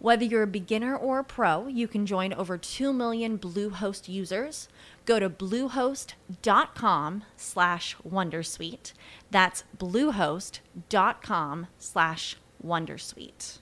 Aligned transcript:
Whether 0.00 0.24
you're 0.24 0.44
a 0.44 0.46
beginner 0.46 0.96
or 0.96 1.18
a 1.18 1.24
pro, 1.24 1.66
you 1.66 1.88
can 1.88 2.06
join 2.06 2.32
over 2.32 2.56
2 2.56 2.92
million 2.92 3.36
Bluehost 3.36 4.08
users. 4.08 4.68
Go 5.04 5.18
to 5.18 5.28
bluehost.com 5.28 7.22
slash 7.36 7.96
wondersuite. 8.08 8.92
That's 9.32 9.64
bluehost.com 9.76 11.66
slash 11.80 12.36
wondersuite. 12.64 13.60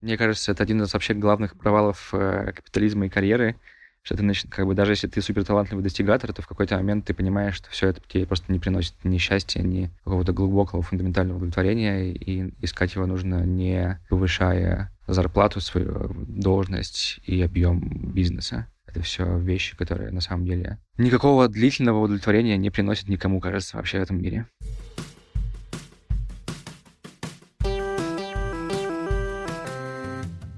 Мне 0.00 0.16
кажется, 0.16 0.52
это 0.52 0.62
один 0.62 0.82
из 0.82 0.92
вообще 0.94 1.12
главных 1.14 1.56
провалов 1.58 2.14
э, 2.14 2.52
капитализма 2.52 3.06
и 3.06 3.08
карьеры, 3.10 3.56
что 4.02 4.16
ты, 4.16 4.22
нач- 4.22 4.48
как 4.48 4.66
бы, 4.66 4.74
даже 4.74 4.92
если 4.92 5.08
ты 5.08 5.20
супер 5.20 5.44
талантливый 5.44 5.82
достигатор, 5.82 6.32
то 6.32 6.40
в 6.40 6.46
какой-то 6.46 6.76
момент 6.76 7.06
ты 7.06 7.14
понимаешь, 7.14 7.56
что 7.56 7.70
все 7.70 7.88
это 7.88 8.00
тебе 8.06 8.26
просто 8.26 8.50
не 8.52 8.58
приносит 8.58 8.94
ни 9.02 9.18
счастья, 9.18 9.62
ни 9.62 9.90
какого-то 10.04 10.32
глубокого 10.32 10.82
фундаментального 10.82 11.38
удовлетворения, 11.38 12.12
и 12.12 12.54
искать 12.62 12.94
его 12.94 13.06
нужно 13.06 13.44
не 13.44 13.98
повышая 14.08 14.93
зарплату, 15.06 15.60
свою 15.60 16.12
должность 16.14 17.20
и 17.24 17.40
объем 17.42 18.12
бизнеса. 18.12 18.66
Это 18.86 19.02
все 19.02 19.38
вещи, 19.38 19.76
которые 19.76 20.10
на 20.10 20.20
самом 20.20 20.46
деле 20.46 20.78
никакого 20.98 21.48
длительного 21.48 22.00
удовлетворения 22.00 22.56
не 22.56 22.70
приносят 22.70 23.08
никому, 23.08 23.40
кажется, 23.40 23.76
вообще 23.76 23.98
в 23.98 24.02
этом 24.02 24.22
мире. 24.22 24.46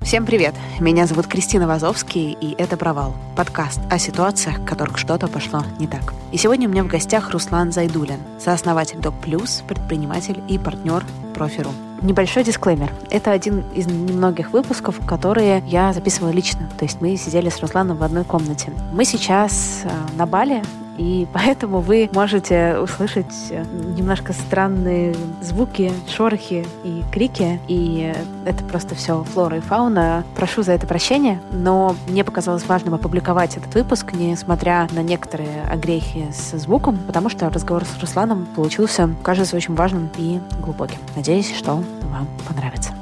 Всем 0.06 0.24
привет! 0.24 0.54
Меня 0.78 1.06
зовут 1.06 1.26
Кристина 1.26 1.66
Вазовский, 1.66 2.36
и 2.40 2.54
это 2.58 2.76
«Провал»— 2.76 3.16
подкаст 3.36 3.80
о 3.90 3.98
ситуациях, 3.98 4.60
в 4.60 4.64
которых 4.64 4.98
что-то 4.98 5.26
пошло 5.26 5.64
не 5.80 5.88
так. 5.88 6.14
И 6.32 6.36
сегодня 6.36 6.68
у 6.68 6.70
меня 6.70 6.84
в 6.84 6.86
гостях 6.86 7.30
Руслан 7.30 7.72
Зайдулин, 7.72 8.20
сооснователь 8.38 9.00
Док 9.00 9.20
Плюс, 9.20 9.64
предприниматель 9.66 10.40
и 10.48 10.58
партнер 10.58 11.04
Профиру. 11.34 11.72
Небольшой 12.06 12.44
дисклеймер. 12.44 12.92
Это 13.10 13.32
один 13.32 13.64
из 13.74 13.88
немногих 13.88 14.52
выпусков, 14.52 15.04
которые 15.04 15.60
я 15.66 15.92
записывала 15.92 16.30
лично. 16.30 16.70
То 16.78 16.84
есть 16.84 17.00
мы 17.00 17.16
сидели 17.16 17.48
с 17.48 17.58
Русланом 17.58 17.96
в 17.96 18.04
одной 18.04 18.22
комнате. 18.22 18.70
Мы 18.92 19.04
сейчас 19.04 19.82
э, 19.82 19.90
на 20.16 20.24
Бали, 20.24 20.62
и 20.98 21.26
поэтому 21.32 21.80
вы 21.80 22.10
можете 22.12 22.78
услышать 22.78 23.34
э, 23.50 23.64
немножко 23.96 24.32
странные 24.32 25.14
звуки, 25.42 25.92
шорохи 26.08 26.66
и 26.84 27.02
крики, 27.12 27.60
и 27.68 28.14
это 28.44 28.64
просто 28.64 28.94
все 28.94 29.22
флора 29.24 29.58
и 29.58 29.60
фауна. 29.60 30.24
Прошу 30.34 30.62
за 30.62 30.72
это 30.72 30.86
прощения, 30.86 31.40
но 31.52 31.94
мне 32.08 32.24
показалось 32.24 32.66
важным 32.66 32.94
опубликовать 32.94 33.56
этот 33.56 33.74
выпуск, 33.74 34.12
несмотря 34.12 34.88
на 34.92 35.02
некоторые 35.02 35.62
огрехи 35.62 36.26
с 36.32 36.56
звуком, 36.58 36.98
потому 37.06 37.28
что 37.28 37.50
разговор 37.50 37.84
с 37.84 37.98
Русланом 38.00 38.46
получился, 38.54 39.10
кажется, 39.22 39.56
очень 39.56 39.74
важным 39.74 40.10
и 40.16 40.40
глубоким. 40.62 40.98
Надеюсь, 41.14 41.54
что 41.54 41.82
вам 42.04 42.28
понравится. 42.48 42.92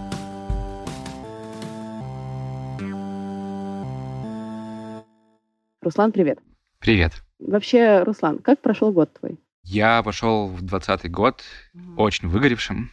Руслан, 5.83 6.13
привет. 6.13 6.39
Привет. 6.81 7.24
Вообще, 7.47 8.03
Руслан, 8.03 8.39
как 8.39 8.61
прошел 8.61 8.93
год 8.93 9.13
твой? 9.19 9.39
Я 9.63 10.03
пошел 10.03 10.49
в 10.49 10.63
двадцатый 10.63 11.11
год 11.11 11.43
mm-hmm. 11.75 11.95
очень 11.97 12.29
выгоревшим 12.29 12.91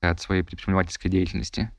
от 0.00 0.20
своей 0.20 0.42
предпринимательской 0.42 1.08
деятельности. 1.08 1.70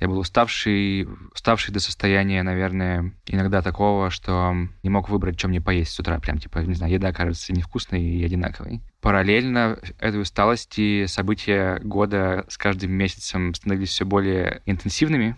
Я 0.00 0.06
был 0.06 0.18
уставший, 0.18 1.08
уставший 1.32 1.74
до 1.74 1.80
состояния, 1.80 2.42
наверное, 2.44 3.12
иногда 3.26 3.62
такого, 3.62 4.10
что 4.10 4.54
не 4.82 4.90
мог 4.90 5.08
выбрать, 5.08 5.38
что 5.38 5.48
мне 5.48 5.60
поесть 5.60 5.92
с 5.92 5.98
утра. 5.98 6.20
Прям, 6.20 6.38
типа, 6.38 6.58
не 6.58 6.74
знаю, 6.74 6.92
еда 6.92 7.12
кажется 7.12 7.52
невкусной 7.52 8.02
и 8.02 8.24
одинаковой. 8.24 8.80
Параллельно 9.00 9.78
этой 9.98 10.20
усталости 10.20 11.06
события 11.06 11.80
года 11.82 12.44
с 12.48 12.56
каждым 12.56 12.92
месяцем 12.92 13.54
становились 13.54 13.90
все 13.90 14.04
более 14.04 14.62
интенсивными 14.66 15.36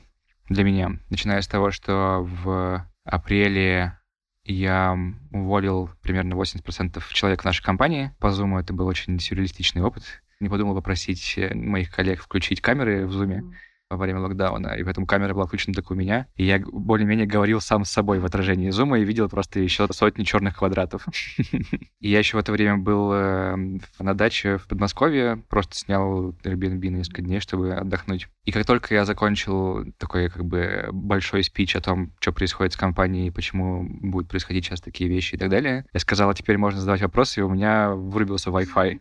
для 0.48 0.64
меня. 0.64 0.98
Начиная 1.08 1.40
с 1.40 1.48
того, 1.48 1.70
что 1.70 2.28
в 2.44 2.86
апреле 3.04 3.99
я 4.44 4.96
уволил 5.32 5.90
примерно 6.02 6.34
80% 6.34 7.02
человек 7.12 7.42
в 7.42 7.44
нашей 7.44 7.62
компании. 7.62 8.12
По 8.18 8.28
Zoom 8.28 8.58
это 8.58 8.72
был 8.72 8.86
очень 8.86 9.18
сюрреалистичный 9.18 9.82
опыт. 9.82 10.22
Не 10.40 10.48
подумал 10.48 10.74
попросить 10.74 11.38
моих 11.52 11.90
коллег 11.90 12.22
включить 12.22 12.60
камеры 12.60 13.06
в 13.06 13.10
Zoom. 13.10 13.40
Mm 13.40 13.52
во 13.90 13.96
время 13.96 14.20
локдауна, 14.20 14.68
и 14.68 14.84
поэтому 14.84 15.06
камера 15.06 15.34
была 15.34 15.46
включена 15.46 15.74
только 15.74 15.92
у 15.92 15.96
меня. 15.96 16.26
И 16.36 16.44
я 16.44 16.60
более-менее 16.60 17.26
говорил 17.26 17.60
сам 17.60 17.84
с 17.84 17.90
собой 17.90 18.20
в 18.20 18.24
отражении 18.24 18.70
зума 18.70 18.98
и 18.98 19.04
видел 19.04 19.28
просто 19.28 19.58
еще 19.60 19.88
сотни 19.90 20.22
черных 20.22 20.58
квадратов. 20.58 21.06
И 22.00 22.08
я 22.08 22.20
еще 22.20 22.36
в 22.36 22.40
это 22.40 22.52
время 22.52 22.78
был 22.78 23.12
эм, 23.12 23.82
на 23.98 24.14
даче 24.14 24.56
в 24.56 24.68
Подмосковье, 24.68 25.42
просто 25.48 25.76
снял 25.76 26.30
Airbnb 26.44 26.90
на 26.90 26.96
несколько 26.96 27.22
дней, 27.22 27.40
чтобы 27.40 27.74
отдохнуть. 27.74 28.28
И 28.44 28.52
как 28.52 28.64
только 28.64 28.94
я 28.94 29.04
закончил 29.04 29.84
такой 29.98 30.30
как 30.30 30.44
бы 30.44 30.88
большой 30.92 31.42
спич 31.42 31.76
о 31.76 31.80
том, 31.80 32.12
что 32.20 32.32
происходит 32.32 32.72
с 32.72 32.76
компанией, 32.76 33.30
почему 33.30 33.86
будут 34.00 34.30
происходить 34.30 34.64
сейчас 34.64 34.80
такие 34.80 35.10
вещи 35.10 35.34
и 35.34 35.38
так 35.38 35.50
далее, 35.50 35.84
я 35.92 36.00
сказал, 36.00 36.30
а 36.30 36.34
теперь 36.34 36.56
можно 36.56 36.80
задавать 36.80 37.02
вопросы, 37.02 37.40
и 37.40 37.42
у 37.42 37.48
меня 37.48 37.90
вырубился 37.90 38.50
Wi-Fi. 38.50 39.00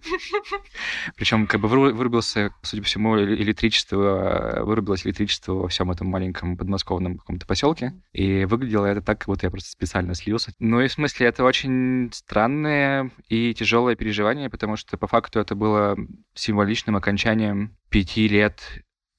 Причем 1.16 1.48
как 1.48 1.62
бы 1.62 1.68
вырубился, 1.68 2.52
судя 2.64 2.82
по 2.82 2.88
всему, 2.88 3.20
электричество, 3.20 4.64
вырубилось 4.80 5.06
электричество 5.06 5.54
во 5.54 5.68
всем 5.68 5.92
этом 5.92 6.08
маленьком 6.08 6.58
подмосковном 6.58 7.18
каком-то 7.18 7.46
поселке. 7.46 7.94
И 8.14 8.46
выглядело 8.46 8.86
это 8.86 9.02
так, 9.02 9.20
как 9.20 9.28
будто 9.28 9.46
я 9.46 9.52
просто 9.52 9.70
специально 9.70 10.16
слился. 10.16 10.52
Ну 10.60 10.80
и 10.82 10.88
в 10.88 10.92
смысле, 10.92 11.28
это 11.28 11.44
очень 11.44 12.10
странное 12.14 13.12
и 13.28 13.54
тяжелое 13.54 13.96
переживание, 13.96 14.50
потому 14.50 14.76
что 14.78 14.98
по 14.98 15.08
факту 15.08 15.40
это 15.40 15.56
было 15.56 15.98
символичным 16.34 16.96
окончанием 16.96 17.76
пяти 17.90 18.28
лет 18.28 18.62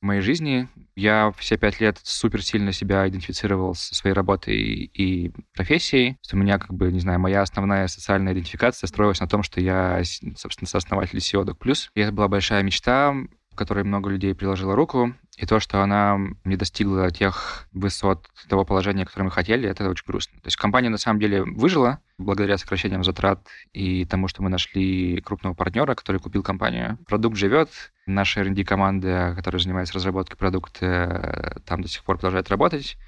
моей 0.00 0.22
жизни. 0.22 0.68
Я 0.96 1.32
все 1.36 1.58
пять 1.58 1.80
лет 1.80 1.98
супер 2.02 2.42
сильно 2.42 2.72
себя 2.72 3.06
идентифицировал 3.06 3.74
со 3.74 3.94
своей 3.94 4.14
работой 4.14 4.56
и 4.56 5.30
профессией. 5.54 6.16
У 6.32 6.36
меня, 6.36 6.58
как 6.58 6.72
бы, 6.72 6.90
не 6.90 7.00
знаю, 7.00 7.20
моя 7.20 7.42
основная 7.42 7.86
социальная 7.86 8.32
идентификация 8.32 8.88
строилась 8.88 9.20
на 9.20 9.28
том, 9.28 9.42
что 9.42 9.60
я, 9.60 10.02
собственно, 10.36 10.68
сооснователь 10.68 11.18
SEO 11.18 11.44
Doc+. 11.44 11.90
И 11.94 12.00
это 12.00 12.12
была 12.12 12.28
большая 12.28 12.62
мечта, 12.62 13.14
в 13.50 13.56
которой 13.56 13.84
много 13.84 14.10
людей 14.10 14.34
приложило 14.34 14.74
руку. 14.74 15.14
И 15.40 15.46
то, 15.46 15.58
что 15.58 15.82
она 15.82 16.18
не 16.44 16.56
достигла 16.56 17.10
тех 17.10 17.66
высот 17.72 18.28
того 18.50 18.66
положения, 18.66 19.06
которое 19.06 19.24
мы 19.24 19.30
хотели, 19.30 19.66
это 19.66 19.88
очень 19.88 20.04
грустно. 20.06 20.38
То 20.42 20.48
есть 20.48 20.58
компания 20.58 20.90
на 20.90 20.98
самом 20.98 21.18
деле 21.18 21.42
выжила 21.42 22.00
благодаря 22.18 22.58
сокращениям 22.58 23.02
затрат 23.02 23.48
и 23.72 24.04
тому, 24.04 24.28
что 24.28 24.42
мы 24.42 24.50
нашли 24.50 25.18
крупного 25.22 25.54
партнера, 25.54 25.94
который 25.94 26.20
купил 26.20 26.42
компанию. 26.42 26.98
Продукт 27.08 27.38
живет, 27.38 27.70
наша 28.04 28.40
R&D 28.40 28.64
команда, 28.64 29.32
которая 29.34 29.62
занимается 29.62 29.94
разработкой 29.94 30.36
продукта, 30.36 31.62
там 31.64 31.80
до 31.80 31.88
сих 31.88 32.04
пор 32.04 32.16
продолжает 32.16 32.50
работать. 32.50 32.98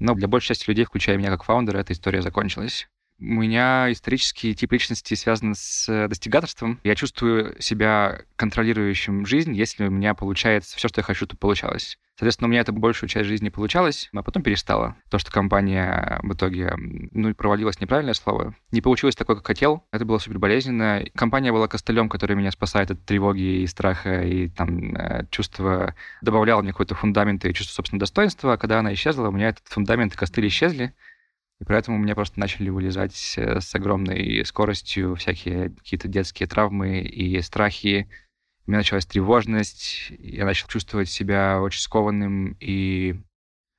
Но 0.00 0.14
для 0.14 0.26
большей 0.26 0.48
части 0.48 0.68
людей, 0.68 0.86
включая 0.86 1.16
меня 1.16 1.30
как 1.30 1.44
фаундера, 1.44 1.78
эта 1.78 1.92
история 1.92 2.20
закончилась. 2.20 2.88
У 3.18 3.24
меня 3.24 3.90
исторический 3.90 4.54
тип 4.54 4.72
личности 4.72 5.14
связан 5.14 5.54
с 5.54 5.88
э, 5.88 6.06
достигаторством. 6.06 6.80
Я 6.84 6.94
чувствую 6.94 7.60
себя 7.62 8.22
контролирующим 8.36 9.24
жизнь, 9.24 9.54
если 9.54 9.86
у 9.86 9.90
меня 9.90 10.12
получается 10.14 10.76
все, 10.76 10.88
что 10.88 11.00
я 11.00 11.04
хочу, 11.04 11.26
то 11.26 11.34
получалось. 11.34 11.98
Соответственно, 12.18 12.48
у 12.48 12.50
меня 12.50 12.62
это 12.62 12.72
большую 12.72 13.10
часть 13.10 13.28
жизни 13.28 13.50
получалось, 13.50 14.08
а 14.14 14.22
потом 14.22 14.42
перестало. 14.42 14.96
То, 15.10 15.18
что 15.18 15.30
компания 15.30 16.18
в 16.22 16.32
итоге, 16.32 16.72
ну, 16.76 17.34
провалилась 17.34 17.78
неправильное 17.78 18.14
слово, 18.14 18.54
не 18.70 18.80
получилось 18.80 19.16
такое, 19.16 19.36
как 19.36 19.46
хотел. 19.46 19.84
Это 19.92 20.06
было 20.06 20.16
супер 20.16 20.38
болезненно. 20.38 21.02
Компания 21.14 21.52
была 21.52 21.68
костылем, 21.68 22.08
который 22.08 22.34
меня 22.34 22.50
спасает 22.50 22.90
от 22.90 23.04
тревоги 23.04 23.62
и 23.62 23.66
страха, 23.66 24.22
и 24.22 24.48
там 24.48 24.96
э, 24.96 25.26
чувство 25.30 25.94
добавляло 26.22 26.62
мне 26.62 26.72
какой-то 26.72 26.94
фундамент 26.94 27.44
и 27.44 27.52
чувство 27.52 27.74
собственного 27.74 28.00
достоинства. 28.00 28.54
А 28.54 28.56
когда 28.58 28.78
она 28.78 28.94
исчезла, 28.94 29.28
у 29.28 29.32
меня 29.32 29.48
этот 29.48 29.68
фундамент 29.68 30.14
и 30.14 30.16
костыль 30.16 30.48
исчезли. 30.48 30.94
И 31.60 31.64
поэтому 31.64 31.96
у 31.96 32.00
меня 32.00 32.14
просто 32.14 32.38
начали 32.38 32.68
вылезать 32.68 33.34
э, 33.36 33.60
с 33.60 33.74
огромной 33.74 34.44
скоростью 34.44 35.14
всякие 35.14 35.70
какие-то 35.70 36.08
детские 36.08 36.46
травмы 36.46 37.00
и 37.00 37.40
страхи, 37.40 38.08
у 38.66 38.70
меня 38.70 38.78
началась 38.78 39.06
тревожность, 39.06 40.10
я 40.18 40.44
начал 40.44 40.66
чувствовать 40.66 41.08
себя 41.08 41.60
очень 41.60 41.80
скованным 41.80 42.56
и 42.58 43.14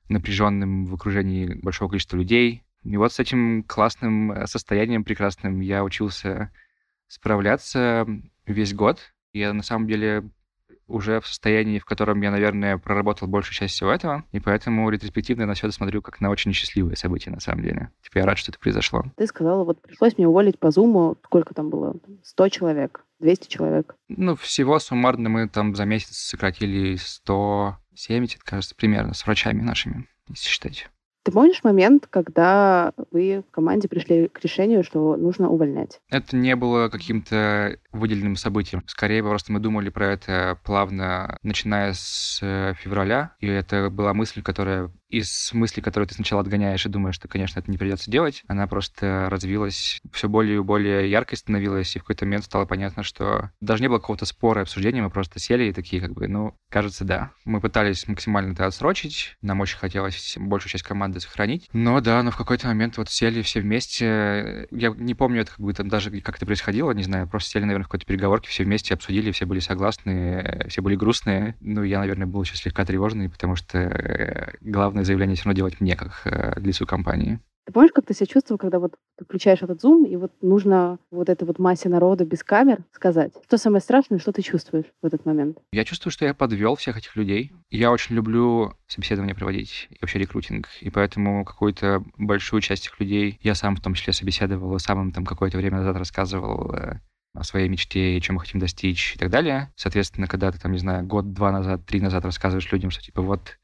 напряженным 0.08 0.86
в 0.86 0.94
окружении 0.94 1.54
большого 1.56 1.90
количества 1.90 2.16
людей. 2.16 2.64
И 2.84 2.96
вот 2.96 3.12
с 3.12 3.20
этим 3.20 3.64
классным 3.64 4.32
э, 4.32 4.48
состоянием 4.48 5.04
прекрасным 5.04 5.60
я 5.60 5.84
учился 5.84 6.52
справляться 7.08 8.08
весь 8.46 8.74
год. 8.74 9.14
Я 9.34 9.52
на 9.52 9.62
самом 9.62 9.88
деле 9.88 10.30
уже 10.88 11.20
в 11.20 11.28
состоянии, 11.28 11.80
в 11.80 11.86
котором 11.86 12.22
я, 12.22 12.32
наверное, 12.32 12.78
проработал 12.78 13.28
большую 13.28 13.54
часть 13.54 13.76
всего 13.76 13.92
этого, 13.92 14.24
и 14.32 14.40
поэтому 14.40 14.90
ретроспективно 14.90 15.42
я 15.42 15.48
на 15.48 15.54
все 15.54 15.68
это 15.68 15.76
смотрю 15.76 16.02
как 16.02 16.22
на 16.22 16.30
очень 16.30 16.54
счастливое 16.54 16.96
событие, 16.96 17.34
на 17.34 17.40
самом 17.40 17.64
деле. 17.64 17.92
Типа 18.02 18.20
я 18.20 18.26
рад, 18.26 18.38
что 18.38 18.52
это 18.52 18.60
произошло. 18.60 19.04
Ты 19.16 19.28
сказала, 19.28 19.64
вот 19.64 19.82
пришлось 19.82 20.18
мне 20.18 20.28
уволить 20.28 20.60
по 20.60 20.72
Зуму, 20.72 21.18
сколько 21.26 21.54
там 21.54 21.70
было? 21.70 21.96
100 22.24 22.50
человек, 22.50 23.04
200 23.20 23.48
человек? 23.50 23.96
Ну, 24.08 24.36
всего 24.36 24.80
суммарно 24.80 25.30
мы 25.30 25.50
там 25.50 25.76
за 25.76 25.86
месяц 25.86 26.18
сократили 26.18 26.96
170, 26.96 28.44
кажется, 28.44 28.76
примерно, 28.76 29.14
с 29.14 29.26
врачами 29.26 29.62
нашими, 29.62 30.08
если 30.30 30.48
считать. 30.48 30.90
Ты 31.28 31.34
помнишь 31.34 31.62
момент, 31.62 32.08
когда 32.10 32.94
вы 33.12 33.44
в 33.46 33.52
команде 33.52 33.90
пришли 33.90 34.30
к 34.30 34.40
решению, 34.42 34.86
что 34.86 35.18
нужно 35.18 35.50
увольнять? 35.50 36.00
Это 36.10 36.38
не 36.38 36.56
было 36.56 36.88
каким-то 36.88 37.78
выделенным 37.92 38.38
событием. 38.38 38.82
Скорее, 38.88 39.22
просто 39.22 39.52
мы 39.52 39.60
думали 39.60 39.90
про 39.90 40.14
это 40.14 40.58
плавно, 40.64 41.38
начиная 41.44 41.92
с 41.92 42.40
э, 42.42 42.76
февраля, 42.80 43.34
и 43.42 43.48
это 43.48 43.90
была 43.90 44.14
мысль, 44.14 44.42
которая 44.42 44.90
из 45.10 45.52
мыслей, 45.54 45.82
которые 45.82 46.08
ты 46.08 46.16
сначала 46.16 46.42
отгоняешь 46.42 46.86
и 46.86 46.90
думаешь, 46.90 47.16
что, 47.16 47.28
конечно, 47.28 47.60
это 47.60 47.72
не 47.72 47.78
придется 47.78 48.12
делать, 48.12 48.44
она 48.48 48.68
просто 48.68 49.28
развилась, 49.30 50.00
все 50.12 50.28
более 50.28 50.58
и 50.58 50.62
более 50.62 51.10
яркой 51.10 51.38
становилась, 51.38 51.96
и 51.96 52.00
в 52.00 52.04
какой-то 52.04 52.26
момент 52.26 52.46
стало 52.46 52.66
понятно, 52.66 53.04
что 53.04 53.52
даже 53.62 53.82
не 53.82 53.88
было 53.88 54.00
какого-то 54.00 54.26
спора 54.26 54.62
и 54.62 54.64
обсуждения, 54.64 55.02
мы 55.02 55.10
просто 55.10 55.40
сели 55.40 55.66
и 55.66 55.74
такие, 55.74 56.02
как 56.02 56.14
бы, 56.14 56.28
ну, 56.28 56.58
кажется, 56.70 57.06
да. 57.06 57.32
Мы 57.46 57.62
пытались 57.62 58.08
максимально 58.08 58.54
это 58.54 58.66
отсрочить, 58.66 59.38
нам 59.42 59.62
очень 59.62 59.78
хотелось 59.78 60.36
большую 60.38 60.72
часть 60.72 60.84
команды 60.84 61.20
сохранить, 61.20 61.70
но 61.74 62.02
да, 62.02 62.22
но 62.24 62.32
в 62.32 62.38
какой-то 62.38 62.68
момент 62.68 62.98
вот 62.98 63.10
сели 63.10 63.42
все 63.42 63.62
вместе, 63.62 64.68
я 64.72 64.90
не 64.90 65.16
помню 65.16 65.42
это 65.42 65.52
как 65.52 65.60
бы 65.60 65.74
там 65.74 65.88
даже 65.88 66.12
как 66.22 66.38
это 66.38 66.46
происходило, 66.46 66.92
не 66.92 67.04
знаю, 67.04 67.28
просто 67.28 67.52
сели, 67.52 67.64
наверное, 67.64 67.86
в 67.86 67.88
какой-то 67.88 68.06
переговорке, 68.06 68.50
все 68.50 68.64
вместе 68.64 68.94
обсудили, 68.94 69.32
все 69.32 69.46
были 69.46 69.60
согласны, 69.60 70.66
все 70.68 70.82
были 70.82 70.96
грустные, 70.96 71.56
ну, 71.60 71.84
я, 71.84 72.00
наверное, 72.00 72.28
был 72.28 72.44
еще 72.44 72.56
слегка 72.56 72.86
тревожный, 72.86 73.30
потому 73.30 73.56
что 73.56 73.78
э, 73.78 74.54
главное 74.62 74.97
главное 74.98 75.06
заявление 75.06 75.36
все 75.36 75.46
равно 75.46 75.56
делать 75.56 75.80
мне, 75.80 75.96
как 75.96 76.22
э, 76.26 76.60
лицу 76.60 76.88
компании. 76.88 77.40
Ты 77.66 77.74
помнишь, 77.74 77.92
как 77.94 78.06
ты 78.06 78.14
себя 78.14 78.26
чувствовал, 78.26 78.58
когда 78.58 78.80
вот 78.80 78.96
ты 79.18 79.26
включаешь 79.26 79.62
этот 79.62 79.82
зум, 79.82 80.06
и 80.06 80.16
вот 80.16 80.32
нужно 80.42 81.00
вот 81.12 81.30
этой 81.30 81.44
вот 81.44 81.60
массе 81.60 81.90
народа 81.90 82.26
без 82.26 82.44
камер 82.44 82.80
сказать? 82.94 83.34
Что 83.46 83.58
самое 83.58 83.82
страшное, 83.82 84.20
что 84.20 84.32
ты 84.32 84.42
чувствуешь 84.42 84.86
в 85.02 85.06
этот 85.06 85.26
момент? 85.26 85.58
Я 85.74 85.84
чувствую, 85.84 86.12
что 86.14 86.26
я 86.26 86.34
подвел 86.34 86.76
всех 86.76 86.98
этих 86.98 87.16
людей. 87.18 87.52
Я 87.70 87.92
очень 87.92 88.16
люблю 88.16 88.74
собеседование 88.88 89.36
проводить 89.36 89.88
и 89.92 89.98
вообще 90.02 90.18
рекрутинг. 90.20 90.70
И 90.80 90.90
поэтому 90.90 91.44
какую-то 91.44 92.04
большую 92.18 92.62
часть 92.62 92.88
этих 92.88 93.00
людей 93.00 93.38
я 93.44 93.54
сам 93.54 93.76
в 93.76 93.82
том 93.82 93.94
числе 93.94 94.14
собеседовал, 94.14 94.80
сам 94.80 95.02
им 95.02 95.12
там 95.12 95.26
какое-то 95.26 95.58
время 95.58 95.80
назад 95.80 95.98
рассказывал 95.98 96.74
э, 96.74 97.02
о 97.38 97.44
своей 97.44 97.70
мечте 97.70 98.20
чем 98.22 98.36
мы 98.36 98.42
хотим 98.42 98.60
достичь 98.60 99.16
и 99.16 99.18
так 99.18 99.30
далее. 99.30 99.72
Соответственно, 99.76 100.28
когда 100.28 100.52
ты 100.52 100.60
там, 100.60 100.72
не 100.72 100.80
знаю, 100.80 101.06
год-два 101.06 101.52
назад, 101.52 101.86
три 101.86 102.02
назад 102.02 102.26
рассказываешь 102.26 102.72
людям, 102.72 102.90
что 102.90 103.02
типа 103.02 103.22
вот 103.22 103.58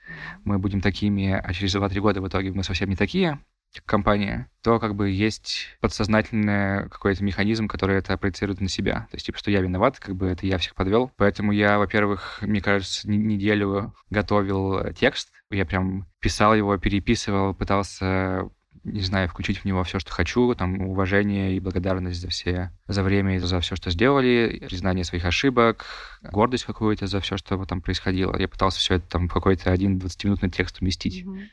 мы 0.44 0.60
будем 0.60 0.82
такими, 0.82 1.32
а 1.32 1.54
через 1.54 1.74
два-три 1.74 2.00
года 2.00 2.22
в 2.22 2.28
итоге 2.28 2.52
мы 2.52 2.64
совсем 2.64 2.90
не 2.90 2.96
такие, 2.96 3.40
как 3.74 3.86
компания, 3.86 4.50
то 4.62 4.80
как 4.80 4.96
бы 4.96 5.10
есть 5.10 5.76
подсознательный 5.82 6.90
какой-то 6.90 7.24
механизм, 7.24 7.68
который 7.68 7.98
это 7.98 8.18
проецирует 8.18 8.62
на 8.62 8.70
себя. 8.70 9.08
То 9.10 9.16
есть, 9.16 9.26
типа, 9.26 9.38
что 9.40 9.50
я 9.50 9.62
виноват, 9.62 10.00
как 10.00 10.16
бы 10.16 10.28
это 10.28 10.46
я 10.46 10.58
всех 10.60 10.76
подвел. 10.76 11.12
Поэтому 11.18 11.52
я, 11.52 11.80
во-первых, 11.80 12.40
мне 12.42 12.62
кажется, 12.62 13.10
неделю 13.10 13.94
готовил 14.10 14.94
текст. 14.94 15.32
Я 15.50 15.66
прям 15.66 16.08
писал 16.20 16.56
его, 16.56 16.78
переписывал, 16.78 17.54
пытался 17.54 18.50
не 18.84 19.02
знаю, 19.02 19.30
включить 19.30 19.60
в 19.60 19.66
него 19.66 19.84
все, 19.84 20.00
что 20.00 20.12
хочу, 20.12 20.54
там, 20.56 20.82
уважение 20.82 21.56
и 21.56 21.60
благодарность 21.60 22.20
за 22.20 22.28
все, 22.28 22.72
за 22.88 23.04
время 23.04 23.36
и 23.36 23.40
за 23.40 23.60
все, 23.60 23.76
что 23.76 23.90
сделали, 23.90 24.66
признание 24.68 25.06
своих 25.06 25.26
ошибок, 25.26 25.86
гордость 26.22 26.66
какую-то 26.66 27.08
за 27.08 27.20
все, 27.22 27.38
что 27.38 27.64
там 27.66 27.82
происходило. 27.82 28.38
Я 28.38 28.48
пытался 28.48 28.80
все 28.80 28.96
это 28.96 29.10
там 29.10 29.30
в 29.30 29.34
какой-то 29.34 29.72
один 29.72 29.98
20-минутный 29.98 30.50
текст 30.50 30.82
уместить. 30.82 31.24
Mm-hmm. 31.24 31.48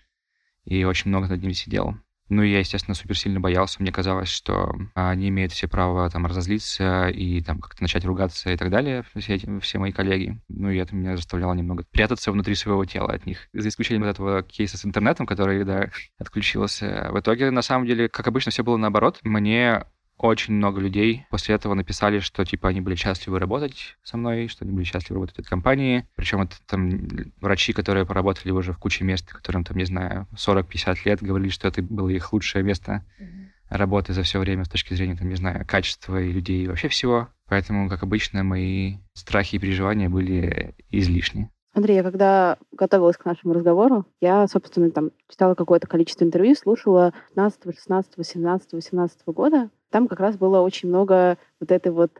И 0.65 0.85
очень 0.85 1.09
много 1.09 1.29
над 1.29 1.43
ним 1.43 1.55
сидел. 1.55 1.97
Ну, 2.31 2.43
я, 2.43 2.61
естественно, 2.61 2.94
супер 2.94 3.19
сильно 3.19 3.41
боялся. 3.41 3.82
Мне 3.82 3.91
казалось, 3.91 4.29
что 4.29 4.73
они 4.94 5.29
имеют 5.31 5.50
все 5.50 5.67
право 5.67 6.09
там 6.11 6.27
разозлиться 6.27 7.09
и 7.09 7.41
там 7.41 7.59
как-то 7.59 7.82
начать 7.82 8.05
ругаться 8.05 8.53
и 8.53 8.56
так 8.56 8.71
далее, 8.71 9.05
все, 9.17 9.35
эти, 9.35 9.59
все 9.59 9.79
мои 9.81 9.91
коллеги. 9.91 10.41
Ну, 10.49 10.71
и 10.71 10.79
это 10.79 10.94
меня 10.94 11.17
заставляло 11.17 11.55
немного 11.55 11.85
прятаться 11.91 12.31
внутри 12.31 12.55
своего 12.55 12.85
тела 12.85 13.12
от 13.12 13.27
них. 13.27 13.49
За 13.53 13.69
исключением 13.69 14.05
вот 14.05 14.11
этого 14.11 14.43
кейса 14.44 14.79
с 14.79 14.85
интернетом, 14.85 15.27
который, 15.27 15.65
да, 15.65 15.91
отключился. 16.19 17.09
В 17.11 17.19
итоге, 17.19 17.50
на 17.50 17.62
самом 17.62 17.87
деле, 17.87 18.09
как 18.09 18.29
обычно, 18.29 18.53
все 18.53 18.62
было 18.62 18.76
наоборот. 18.76 19.19
Мне 19.25 19.83
очень 20.26 20.55
много 20.55 20.81
людей 20.81 21.26
после 21.31 21.55
этого 21.55 21.75
написали, 21.75 22.19
что 22.20 22.44
типа 22.44 22.69
они 22.69 22.81
были 22.81 22.94
счастливы 22.94 23.38
работать 23.38 23.96
со 24.02 24.17
мной, 24.17 24.49
что 24.49 24.64
они 24.64 24.75
были 24.75 24.84
счастливы 24.84 25.17
работать 25.17 25.37
в 25.37 25.38
этой 25.40 25.49
компании. 25.49 26.06
Причем 26.14 26.43
это 26.43 26.56
там 26.67 27.08
врачи, 27.40 27.72
которые 27.72 28.06
поработали 28.06 28.50
уже 28.52 28.72
в 28.72 28.78
куче 28.78 29.05
мест, 29.05 29.32
которым 29.32 29.64
там, 29.64 29.76
не 29.76 29.84
знаю, 29.84 30.26
40-50 30.34 30.99
лет, 31.05 31.22
говорили, 31.22 31.50
что 31.50 31.69
это 31.69 31.82
было 31.82 32.08
их 32.08 32.32
лучшее 32.32 32.62
место 32.62 33.05
mm-hmm. 33.19 33.46
работы 33.70 34.12
за 34.12 34.22
все 34.22 34.38
время 34.38 34.64
с 34.64 34.69
точки 34.69 34.94
зрения, 34.94 35.17
там, 35.17 35.28
не 35.28 35.37
знаю, 35.37 35.64
качества 35.67 36.20
и 36.20 36.32
людей 36.32 36.64
и 36.64 36.69
вообще 36.69 36.88
всего. 36.88 37.28
Поэтому, 37.49 37.88
как 37.88 38.02
обычно, 38.02 38.44
мои 38.44 38.99
страхи 39.14 39.56
и 39.56 39.58
переживания 39.58 40.08
были 40.08 40.75
излишни. 40.90 41.50
Андрей, 41.73 41.96
я 41.96 42.02
когда 42.02 42.58
готовилась 42.73 43.16
к 43.16 43.25
нашему 43.25 43.55
разговору, 43.55 44.05
я, 44.20 44.46
собственно, 44.49 44.90
там 44.90 45.11
читала 45.28 45.55
какое-то 45.55 45.87
количество 45.87 46.25
интервью, 46.25 46.56
слушала 46.56 47.14
15, 47.34 47.75
16, 47.76 48.26
17, 48.26 48.73
18 48.73 49.19
года. 49.26 49.70
Там 49.90 50.08
как 50.08 50.20
раз 50.20 50.37
было 50.37 50.60
очень 50.60 50.88
много 50.88 51.38
вот 51.60 51.70
этой 51.70 51.92
вот 51.92 52.10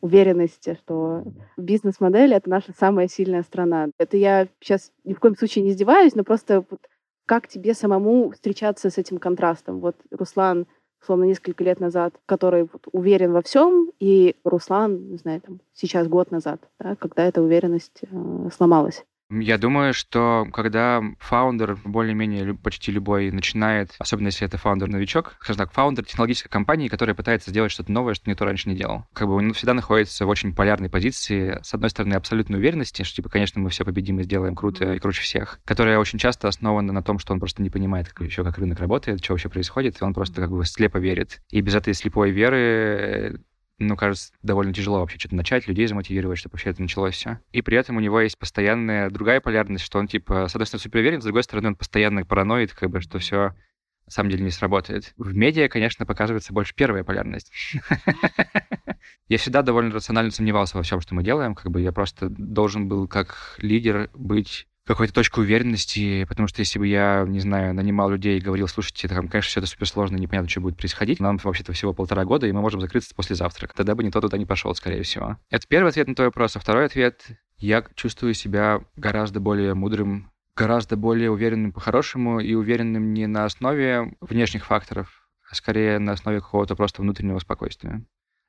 уверенности, 0.00 0.76
что 0.82 1.22
бизнес-модель— 1.56 2.34
это 2.34 2.50
наша 2.50 2.72
самая 2.76 3.08
сильная 3.08 3.42
страна. 3.42 3.88
Это 3.98 4.16
я 4.16 4.48
сейчас 4.60 4.90
ни 5.04 5.14
в 5.14 5.20
коем 5.20 5.36
случае 5.36 5.64
не 5.64 5.70
издеваюсь, 5.70 6.14
но 6.14 6.24
просто 6.24 6.64
вот 6.68 6.80
как 7.26 7.46
тебе 7.46 7.72
самому 7.72 8.30
встречаться 8.32 8.90
с 8.90 8.98
этим 8.98 9.18
контрастом? 9.18 9.80
Вот 9.80 9.96
Руслан 10.10 10.66
словно 11.04 11.24
несколько 11.24 11.64
лет 11.64 11.80
назад, 11.80 12.14
который 12.26 12.64
вот 12.64 12.86
уверен 12.92 13.32
во 13.32 13.42
всем, 13.42 13.90
и 14.00 14.36
Руслан, 14.44 15.10
не 15.10 15.16
знаю, 15.16 15.40
там, 15.40 15.60
сейчас 15.72 16.08
год 16.08 16.30
назад, 16.30 16.60
да, 16.78 16.96
когда 16.96 17.24
эта 17.24 17.42
уверенность 17.42 18.02
э, 18.02 18.48
сломалась. 18.54 19.04
Я 19.40 19.56
думаю, 19.56 19.94
что 19.94 20.46
когда 20.52 21.02
фаундер, 21.18 21.78
более-менее 21.84 22.54
почти 22.54 22.92
любой, 22.92 23.30
начинает, 23.30 23.94
особенно 23.98 24.26
если 24.26 24.46
это 24.46 24.58
фаундер-новичок, 24.58 25.36
скажем 25.40 25.56
так, 25.56 25.72
фаундер 25.72 26.04
технологической 26.04 26.50
компании, 26.50 26.88
которая 26.88 27.14
пытается 27.14 27.50
сделать 27.50 27.72
что-то 27.72 27.90
новое, 27.90 28.14
что 28.14 28.28
никто 28.28 28.44
раньше 28.44 28.68
не 28.68 28.76
делал. 28.76 29.06
Как 29.14 29.28
бы 29.28 29.34
он 29.34 29.54
всегда 29.54 29.72
находится 29.74 30.26
в 30.26 30.28
очень 30.28 30.54
полярной 30.54 30.90
позиции. 30.90 31.58
С 31.62 31.72
одной 31.72 31.90
стороны, 31.90 32.14
абсолютной 32.14 32.58
уверенности, 32.58 33.02
что, 33.04 33.16
типа, 33.16 33.30
конечно, 33.30 33.60
мы 33.60 33.70
все 33.70 33.84
победим 33.84 34.20
и 34.20 34.24
сделаем 34.24 34.54
круто 34.54 34.92
и 34.92 34.98
круче 34.98 35.22
всех, 35.22 35.60
которая 35.64 35.98
очень 35.98 36.18
часто 36.18 36.48
основана 36.48 36.92
на 36.92 37.02
том, 37.02 37.18
что 37.18 37.32
он 37.32 37.40
просто 37.40 37.62
не 37.62 37.70
понимает 37.70 38.08
как, 38.10 38.26
еще, 38.26 38.44
как 38.44 38.58
рынок 38.58 38.80
работает, 38.80 39.24
что 39.24 39.32
вообще 39.32 39.48
происходит, 39.48 40.00
и 40.00 40.04
он 40.04 40.12
просто 40.12 40.42
как 40.42 40.50
бы 40.50 40.64
слепо 40.66 40.98
верит. 40.98 41.40
И 41.50 41.60
без 41.62 41.74
этой 41.74 41.94
слепой 41.94 42.30
веры 42.30 43.40
ну, 43.86 43.96
кажется, 43.96 44.32
довольно 44.42 44.72
тяжело 44.72 45.00
вообще 45.00 45.18
что-то 45.18 45.36
начать, 45.36 45.66
людей 45.66 45.86
замотивировать, 45.86 46.38
чтобы 46.38 46.52
вообще 46.54 46.70
это 46.70 46.82
началось 46.82 47.14
все. 47.14 47.38
И 47.52 47.62
при 47.62 47.76
этом 47.76 47.96
у 47.96 48.00
него 48.00 48.20
есть 48.20 48.38
постоянная 48.38 49.10
другая 49.10 49.40
полярность, 49.40 49.84
что 49.84 49.98
он, 49.98 50.08
типа, 50.08 50.48
с 50.48 50.54
одной 50.54 50.66
стороны, 50.66 50.82
супер 50.82 51.00
уверен, 51.00 51.20
с 51.20 51.24
другой 51.24 51.42
стороны, 51.42 51.68
он 51.68 51.76
постоянно 51.76 52.24
параноид, 52.24 52.72
как 52.72 52.90
бы, 52.90 53.00
что 53.00 53.18
все 53.18 53.54
на 54.06 54.10
самом 54.10 54.30
деле 54.30 54.44
не 54.44 54.50
сработает. 54.50 55.14
В 55.16 55.34
медиа, 55.34 55.68
конечно, 55.68 56.04
показывается 56.04 56.52
больше 56.52 56.74
первая 56.74 57.04
полярность. 57.04 57.52
Я 59.28 59.38
всегда 59.38 59.62
довольно 59.62 59.94
рационально 59.94 60.30
сомневался 60.30 60.76
во 60.76 60.82
всем, 60.82 61.00
что 61.00 61.14
мы 61.14 61.22
делаем. 61.22 61.54
Как 61.54 61.70
бы 61.70 61.80
я 61.80 61.92
просто 61.92 62.28
должен 62.28 62.88
был 62.88 63.08
как 63.08 63.56
лидер 63.58 64.10
быть 64.14 64.68
какой-то 64.86 65.14
точку 65.14 65.40
уверенности, 65.40 66.24
потому 66.24 66.48
что 66.48 66.60
если 66.60 66.78
бы 66.78 66.86
я, 66.86 67.24
не 67.26 67.40
знаю, 67.40 67.74
нанимал 67.74 68.10
людей 68.10 68.38
и 68.38 68.42
говорил, 68.42 68.66
слушайте, 68.68 69.08
там, 69.08 69.28
конечно, 69.28 69.48
все 69.48 69.60
это 69.60 69.68
суперсложно, 69.68 70.16
непонятно, 70.16 70.48
что 70.48 70.60
будет 70.60 70.76
происходить, 70.76 71.20
нам 71.20 71.38
вообще-то 71.42 71.72
всего 71.72 71.92
полтора 71.92 72.24
года, 72.24 72.46
и 72.46 72.52
мы 72.52 72.60
можем 72.60 72.80
закрыться 72.80 73.14
после 73.14 73.36
завтрака. 73.36 73.74
Тогда 73.76 73.94
бы 73.94 74.02
никто 74.02 74.20
туда 74.20 74.38
не 74.38 74.46
пошел, 74.46 74.74
скорее 74.74 75.02
всего. 75.02 75.38
Это 75.50 75.66
первый 75.68 75.90
ответ 75.90 76.08
на 76.08 76.14
твой 76.14 76.28
вопрос. 76.28 76.56
А 76.56 76.60
второй 76.60 76.86
ответ— 76.86 77.24
я 77.58 77.84
чувствую 77.94 78.34
себя 78.34 78.80
гораздо 78.96 79.38
более 79.38 79.74
мудрым, 79.74 80.32
гораздо 80.56 80.96
более 80.96 81.30
уверенным 81.30 81.72
по-хорошему 81.72 82.40
и 82.40 82.54
уверенным 82.54 83.14
не 83.14 83.28
на 83.28 83.44
основе 83.44 84.16
внешних 84.20 84.66
факторов, 84.66 85.28
а 85.48 85.54
скорее 85.54 86.00
на 86.00 86.12
основе 86.12 86.40
какого-то 86.40 86.74
просто 86.74 87.02
внутреннего 87.02 87.38
спокойствия. 87.38 88.04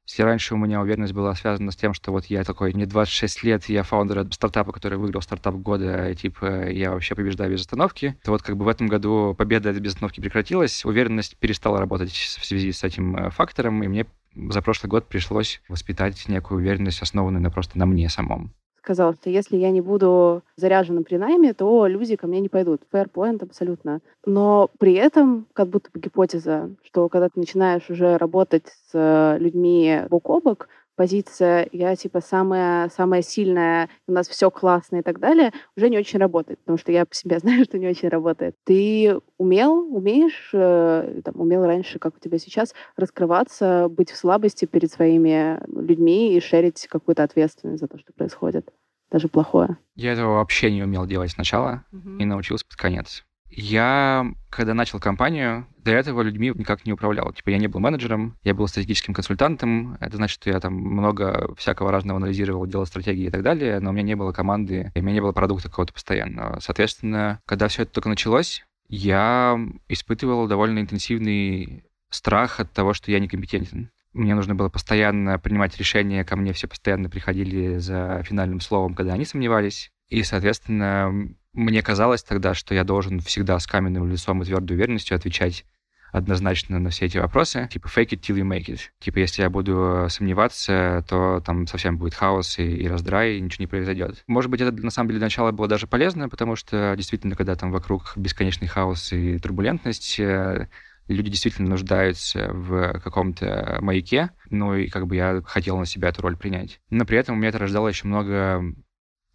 Если 0.06 0.24
раньше 0.24 0.54
у 0.54 0.58
меня 0.58 0.82
уверенность 0.82 1.14
была 1.14 1.34
связана 1.34 1.72
с 1.72 1.76
тем, 1.76 1.94
что 1.94 2.12
вот 2.12 2.26
я 2.26 2.44
такой, 2.44 2.74
мне 2.74 2.86
26 2.86 3.44
лет, 3.44 3.66
я 3.70 3.84
фаундер 3.84 4.28
стартапа, 4.34 4.74
который 4.74 4.98
выиграл 4.98 5.22
стартап 5.22 5.56
года, 5.56 6.10
и, 6.10 6.16
типа, 6.16 6.70
я 6.70 6.92
вообще 6.92 7.16
побеждаю 7.16 7.52
без 7.52 7.62
остановки, 7.62 8.18
то 8.24 8.32
вот 8.32 8.42
как 8.42 8.58
бы 8.58 8.66
в 8.66 8.68
этом 8.68 8.88
году 8.88 9.34
победа 9.38 9.72
без 9.74 9.94
остановки 9.94 10.20
прекратилась, 10.20 10.84
уверенность 10.84 11.38
перестала 11.38 11.80
работать 11.80 12.12
в 12.12 12.46
связи 12.46 12.72
с 12.72 12.84
этим 12.84 13.16
э, 13.16 13.30
фактором, 13.30 13.82
и 13.82 13.88
мне 13.88 14.06
за 14.36 14.62
прошлый 14.62 14.90
год 14.90 15.08
пришлось 15.08 15.62
воспитать 15.70 16.28
некую 16.28 16.60
уверенность, 16.60 17.02
основанную 17.02 17.42
на 17.42 17.52
просто 17.52 17.78
на 17.78 17.86
мне 17.86 18.10
самом 18.10 18.54
сказал, 18.84 19.14
что 19.14 19.30
если 19.30 19.56
я 19.56 19.72
не 19.72 19.80
буду 19.82 20.44
заряжена 20.58 21.02
при 21.04 21.16
найме, 21.16 21.54
то 21.54 21.88
люди 21.88 22.18
ко 22.18 22.28
мне 22.28 22.42
не 22.42 22.50
пойдут. 22.50 22.82
Fair 22.92 23.08
point 23.10 23.42
абсолютно. 23.42 24.02
Но 24.26 24.70
при 24.78 24.94
этом 24.94 25.48
как 25.54 25.70
будто 25.70 25.90
бы 25.94 26.00
гипотеза, 26.02 26.70
что 26.84 27.08
когда 27.08 27.30
ты 27.30 27.40
начинаешь 27.40 27.90
уже 27.90 28.18
работать 28.18 28.66
с 28.92 29.38
людьми 29.40 30.02
бок 30.10 30.30
о 30.30 30.42
бок, 30.42 30.68
позиция 30.96 31.68
«я 31.72 31.96
типа 31.96 32.22
самая, 32.22 32.90
самая 32.90 33.22
сильная, 33.22 33.90
у 34.08 34.12
нас 34.12 34.28
все 34.28 34.50
классно» 34.50 34.98
и 34.98 35.02
так 35.02 35.20
далее, 35.20 35.52
уже 35.76 35.90
не 35.90 35.98
очень 35.98 36.20
работает, 36.20 36.60
потому 36.60 36.78
что 36.78 36.92
я 36.92 37.06
по 37.06 37.16
себе 37.16 37.40
знаю, 37.44 37.64
что 37.66 37.78
не 37.78 37.88
очень 37.88 38.10
работает. 38.10 38.56
Ты 38.64 39.20
умел, 39.38 39.96
умеешь, 39.96 40.50
э, 40.54 41.22
там, 41.24 41.40
умел 41.40 41.66
раньше, 41.66 42.00
как 42.00 42.16
у 42.16 42.20
тебя 42.20 42.38
сейчас, 42.38 42.74
раскрываться, 42.96 43.88
быть 43.90 44.12
в 44.12 44.18
слабости 44.18 44.66
перед 44.66 44.92
своими 44.92 45.60
людьми 45.68 46.36
и 46.36 46.40
шерить 46.40 46.88
какую-то 46.88 47.24
ответственность 47.24 47.82
за 47.82 47.88
то, 47.88 47.98
что 47.98 48.14
происходит, 48.14 48.72
даже 49.12 49.28
плохое? 49.28 49.78
Я 49.96 50.14
этого 50.14 50.36
вообще 50.36 50.72
не 50.72 50.84
умел 50.84 51.06
делать 51.06 51.32
сначала 51.32 51.84
угу. 51.92 52.18
и 52.18 52.26
научился 52.26 52.66
под 52.66 52.78
конец. 52.78 53.26
Я, 53.56 54.26
когда 54.50 54.74
начал 54.74 55.00
компанию, 55.00 55.68
до 55.78 55.92
этого 55.92 56.22
людьми 56.22 56.52
никак 56.56 56.86
не 56.86 56.94
управлял. 56.94 57.32
Типа 57.34 57.50
я 57.50 57.60
не 57.60 57.68
был 57.68 57.80
менеджером, 57.80 58.36
я 58.44 58.56
был 58.56 58.68
стратегическим 58.68 59.14
консультантом. 59.14 59.96
Это 60.00 60.18
значит, 60.18 60.42
что 60.42 60.50
я 60.50 60.60
там 60.60 60.74
много 60.74 61.54
всякого 61.56 61.92
разного 61.92 62.18
анализировал, 62.18 62.66
делал 62.66 62.88
стратегии 62.88 63.28
и 63.28 63.30
так 63.30 63.44
далее, 63.44 63.80
но 63.80 63.92
у 63.92 63.94
меня 63.94 64.04
не 64.04 64.16
было 64.16 64.32
команды, 64.32 64.92
у 64.96 65.02
меня 65.02 65.14
не 65.14 65.22
было 65.22 65.34
продукта 65.34 65.70
какого-то 65.70 65.94
постоянного. 65.94 66.60
Соответственно, 66.62 67.42
когда 67.46 67.68
все 67.68 67.84
это 67.84 67.92
только 67.92 68.10
началось, 68.10 68.66
я 68.88 69.60
испытывал 69.88 70.48
довольно 70.48 70.80
интенсивный 70.80 71.84
страх 72.10 72.60
от 72.60 72.72
того, 72.72 72.94
что 72.94 73.12
я 73.12 73.20
некомпетентен. 73.20 73.92
Мне 74.14 74.36
нужно 74.36 74.56
было 74.56 74.70
постоянно 74.70 75.38
принимать 75.38 75.78
решения, 75.78 76.24
ко 76.24 76.36
мне 76.36 76.54
все 76.54 76.68
постоянно 76.68 77.10
приходили 77.10 77.78
за 77.78 78.24
финальным 78.24 78.62
словом, 78.62 78.94
когда 78.96 79.14
они 79.14 79.26
сомневались. 79.26 79.92
И, 80.10 80.22
соответственно, 80.24 81.36
мне 81.54 81.82
казалось 81.82 82.24
тогда, 82.24 82.54
что 82.54 82.76
я 82.76 82.84
должен 82.84 83.20
всегда 83.20 83.60
с 83.60 83.68
каменным 83.68 84.10
лицом 84.10 84.42
и 84.42 84.46
твердой 84.46 84.76
уверенностью 84.76 85.16
отвечать 85.16 85.66
однозначно 86.14 86.80
на 86.80 86.92
все 86.92 87.08
эти 87.08 87.18
вопросы. 87.18 87.68
Типа 87.72 87.88
fake 87.88 88.10
it 88.10 88.22
till 88.22 88.38
you 88.38 88.48
make 88.48 88.66
it. 88.68 88.80
Типа 89.00 89.18
если 89.18 89.42
я 89.42 89.50
буду 89.50 90.06
сомневаться, 90.10 91.04
то 91.10 91.42
там 91.44 91.66
совсем 91.66 91.98
будет 91.98 92.14
хаос 92.14 92.60
и, 92.60 92.64
и 92.64 92.88
раздрай, 92.88 93.38
и 93.38 93.42
ничего 93.42 93.64
не 93.64 93.68
произойдет. 93.68 94.24
Может 94.28 94.52
быть, 94.52 94.62
это 94.62 94.72
на 94.72 94.92
самом 94.92 95.10
деле 95.10 95.20
для 95.20 95.26
начала 95.26 95.52
было 95.52 95.68
даже 95.68 95.88
полезно, 95.88 96.30
потому 96.30 96.56
что 96.56 96.94
действительно, 96.96 97.36
когда 97.36 97.56
там 97.56 97.72
вокруг 97.72 98.14
бесконечный 98.16 98.68
хаос 98.68 99.12
и 99.12 99.40
турбулентность, 99.40 100.20
э, 100.20 100.68
люди 101.08 101.32
действительно 101.32 101.70
нуждаются 101.70 102.50
в 102.54 103.00
каком-то 103.00 103.80
маяке, 103.82 104.30
ну 104.52 104.76
и 104.76 104.90
как 104.90 105.08
бы 105.08 105.16
я 105.16 105.42
хотел 105.44 105.80
на 105.80 105.88
себя 105.88 106.10
эту 106.10 106.22
роль 106.22 106.38
принять. 106.38 106.80
Но 106.92 107.06
при 107.06 107.18
этом 107.18 107.36
у 107.36 107.38
меня 107.40 107.50
это 107.50 107.58
рождало 107.58 107.88
еще 107.88 108.08
много 108.08 108.64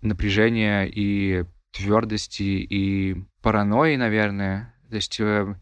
напряжения 0.00 0.84
и 0.84 1.44
твердости 1.72 2.42
и 2.42 3.16
паранойи, 3.42 3.96
наверное. 3.96 4.74
То 4.88 4.96
есть, 4.96 5.20
э, 5.20 5.54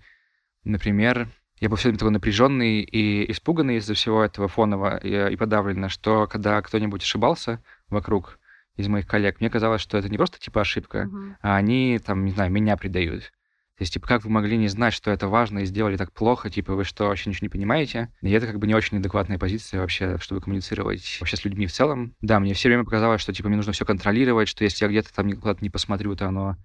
например, 0.65 1.29
я 1.61 1.69
был 1.69 1.77
все 1.77 1.89
время 1.89 1.99
такой 1.99 2.13
напряженный 2.13 2.81
и 2.81 3.31
испуганный 3.31 3.77
из-за 3.77 3.95
всего 3.95 4.23
этого 4.23 4.49
фонового 4.49 4.99
и, 4.99 5.33
и 5.33 5.37
подавленно, 5.37 5.89
что 5.89 6.27
когда 6.27 6.61
кто-нибудь 6.61 7.03
ошибался 7.03 7.63
вокруг 7.89 8.39
из 8.77 8.89
моих 8.89 9.07
коллег, 9.07 9.41
мне 9.41 9.49
казалось, 9.49 9.81
что 9.81 9.97
это 9.97 10.09
не 10.09 10.19
просто 10.19 10.39
типа 10.39 10.61
ошибка, 10.61 11.09
uh-huh. 11.11 11.37
а 11.41 11.57
они 11.57 11.99
там, 12.05 12.27
не 12.27 12.33
знаю, 12.33 12.53
меня 12.53 12.77
предают. 12.77 13.33
То 13.77 13.83
есть, 13.83 13.93
типа, 13.93 14.09
как 14.09 14.25
вы 14.25 14.31
могли 14.31 14.57
не 14.57 14.69
знать, 14.69 14.95
что 14.95 15.11
это 15.11 15.29
важно, 15.29 15.59
и 15.61 15.67
сделали 15.67 15.99
так 15.99 16.11
плохо, 16.11 16.49
типа, 16.49 16.75
вы 16.75 16.85
что, 16.85 17.09
вообще 17.09 17.29
ничего 17.29 17.45
не 17.45 17.51
понимаете? 17.51 18.11
И 18.23 18.31
это 18.31 18.47
как 18.47 18.59
бы 18.59 18.67
не 18.67 18.75
очень 18.75 18.99
адекватная 18.99 19.39
позиция 19.39 19.81
вообще, 19.81 20.17
чтобы 20.19 20.41
коммуницировать 20.41 21.19
вообще 21.21 21.37
с 21.37 21.45
людьми 21.45 21.67
в 21.67 21.73
целом. 21.73 22.15
Да, 22.23 22.41
мне 22.41 22.55
все 22.55 22.71
время 22.71 22.85
показалось, 22.85 23.21
что, 23.21 23.35
типа, 23.35 23.49
мне 23.49 23.57
нужно 23.57 23.73
все 23.73 23.85
контролировать, 23.85 24.49
что 24.49 24.65
если 24.65 24.87
я 24.87 24.91
где-то 24.91 25.15
там 25.15 25.31
куда-то 25.33 25.63
не 25.63 25.69
посмотрю, 25.69 26.17
то 26.17 26.27
оно 26.27 26.57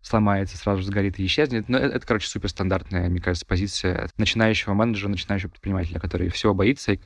сломается, 0.00 0.56
сразу 0.56 0.82
сгорит 0.82 1.18
и 1.18 1.26
исчезнет. 1.26 1.68
Но 1.68 1.76
это, 1.76 1.96
это 1.96 2.06
короче, 2.06 2.28
суперстандартная, 2.28 3.08
мне 3.08 3.20
кажется, 3.20 3.46
позиция 3.46 4.08
начинающего 4.16 4.72
менеджера, 4.72 5.08
начинающего 5.08 5.50
предпринимателя, 5.50 5.98
который 5.98 6.28
всего 6.28 6.54
боится 6.54 6.92
и 6.92 7.00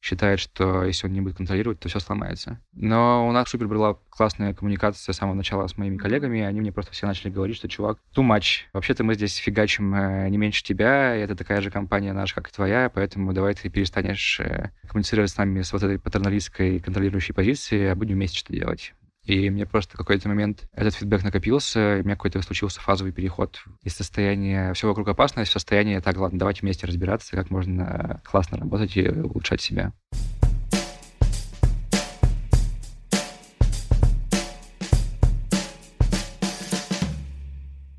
считает, 0.00 0.40
что 0.40 0.84
если 0.84 1.06
он 1.06 1.12
не 1.12 1.20
будет 1.20 1.36
контролировать, 1.36 1.80
то 1.80 1.88
все 1.88 2.00
сломается. 2.00 2.60
Но 2.72 3.28
у 3.28 3.32
нас 3.32 3.48
супер 3.48 3.68
была 3.68 3.98
классная 4.10 4.54
коммуникация 4.54 5.12
с 5.12 5.16
самого 5.16 5.34
начала 5.34 5.66
с 5.66 5.76
моими 5.76 5.96
коллегами, 5.96 6.38
и 6.38 6.42
они 6.42 6.60
мне 6.60 6.72
просто 6.72 6.92
все 6.92 7.06
начали 7.06 7.30
говорить, 7.30 7.56
что, 7.56 7.68
чувак, 7.68 7.98
too 8.14 8.26
much. 8.26 8.66
Вообще-то 8.72 9.04
мы 9.04 9.14
здесь 9.14 9.36
фигачим 9.36 9.94
э, 9.94 10.28
не 10.28 10.38
меньше 10.38 10.62
тебя, 10.62 11.16
и 11.16 11.20
это 11.20 11.34
такая 11.34 11.60
же 11.60 11.70
компания 11.70 12.12
наша, 12.12 12.34
как 12.34 12.48
и 12.48 12.52
твоя, 12.52 12.90
поэтому 12.90 13.32
давай 13.32 13.54
ты 13.54 13.68
перестанешь 13.68 14.40
э, 14.40 14.70
коммуницировать 14.86 15.30
с 15.30 15.36
нами 15.36 15.62
с 15.62 15.72
вот 15.72 15.82
этой 15.82 15.98
патерналистской 15.98 16.80
контролирующей 16.80 17.34
позиции, 17.34 17.86
а 17.86 17.94
будем 17.94 18.16
вместе 18.16 18.38
что-то 18.38 18.54
делать. 18.54 18.94
И 19.28 19.50
мне 19.50 19.66
просто 19.66 19.94
какой-то 19.94 20.26
момент 20.26 20.66
этот 20.72 20.94
фидбэк 20.94 21.22
накопился, 21.22 21.98
и 21.98 22.00
у 22.00 22.04
меня 22.04 22.16
какой-то 22.16 22.40
случился 22.40 22.80
фазовый 22.80 23.12
переход 23.12 23.62
из 23.84 23.94
состояния 23.94 24.72
все 24.72 24.88
вокруг 24.88 25.06
опасности 25.06 25.50
в 25.50 25.52
состояние, 25.52 26.00
так, 26.00 26.16
ладно, 26.16 26.38
давайте 26.38 26.62
вместе 26.62 26.86
разбираться, 26.86 27.36
как 27.36 27.50
можно 27.50 28.22
классно 28.24 28.56
работать 28.56 28.96
и 28.96 29.06
улучшать 29.06 29.60
себя. 29.60 29.92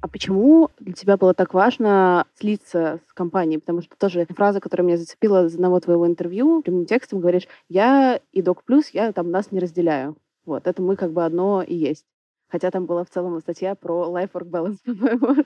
А 0.02 0.08
почему 0.08 0.72
для 0.80 0.94
тебя 0.94 1.16
было 1.16 1.36
так 1.36 1.54
важно 1.54 2.26
слиться 2.40 3.02
с 3.08 3.14
компанией? 3.14 3.60
Потому 3.60 3.84
что 3.84 3.96
тоже 3.96 4.26
фраза, 4.36 4.60
которая 4.60 4.88
меня 4.88 4.98
зацепила 4.98 5.46
из 5.46 5.54
одного 5.54 5.80
твоего 5.80 6.08
интервью, 6.08 6.64
прямым 6.64 6.88
текстом 6.88 7.20
говоришь, 7.20 7.48
я 7.68 8.20
и 8.32 8.42
Док 8.42 8.64
Плюс, 8.64 8.90
я 8.90 9.12
там 9.12 9.30
нас 9.30 9.52
не 9.52 9.60
разделяю. 9.60 10.18
Вот, 10.46 10.68
это 10.68 10.82
мы 10.82 10.96
как 10.96 11.14
бы 11.14 11.26
одно 11.26 11.62
и 11.62 11.76
есть. 11.76 12.06
Хотя 12.50 12.72
там 12.72 12.86
была 12.86 13.04
в 13.04 13.10
целом 13.10 13.40
статья 13.42 13.76
про 13.76 14.08
life-work 14.10 14.50
balance, 14.50 14.78
по-моему. 14.86 15.44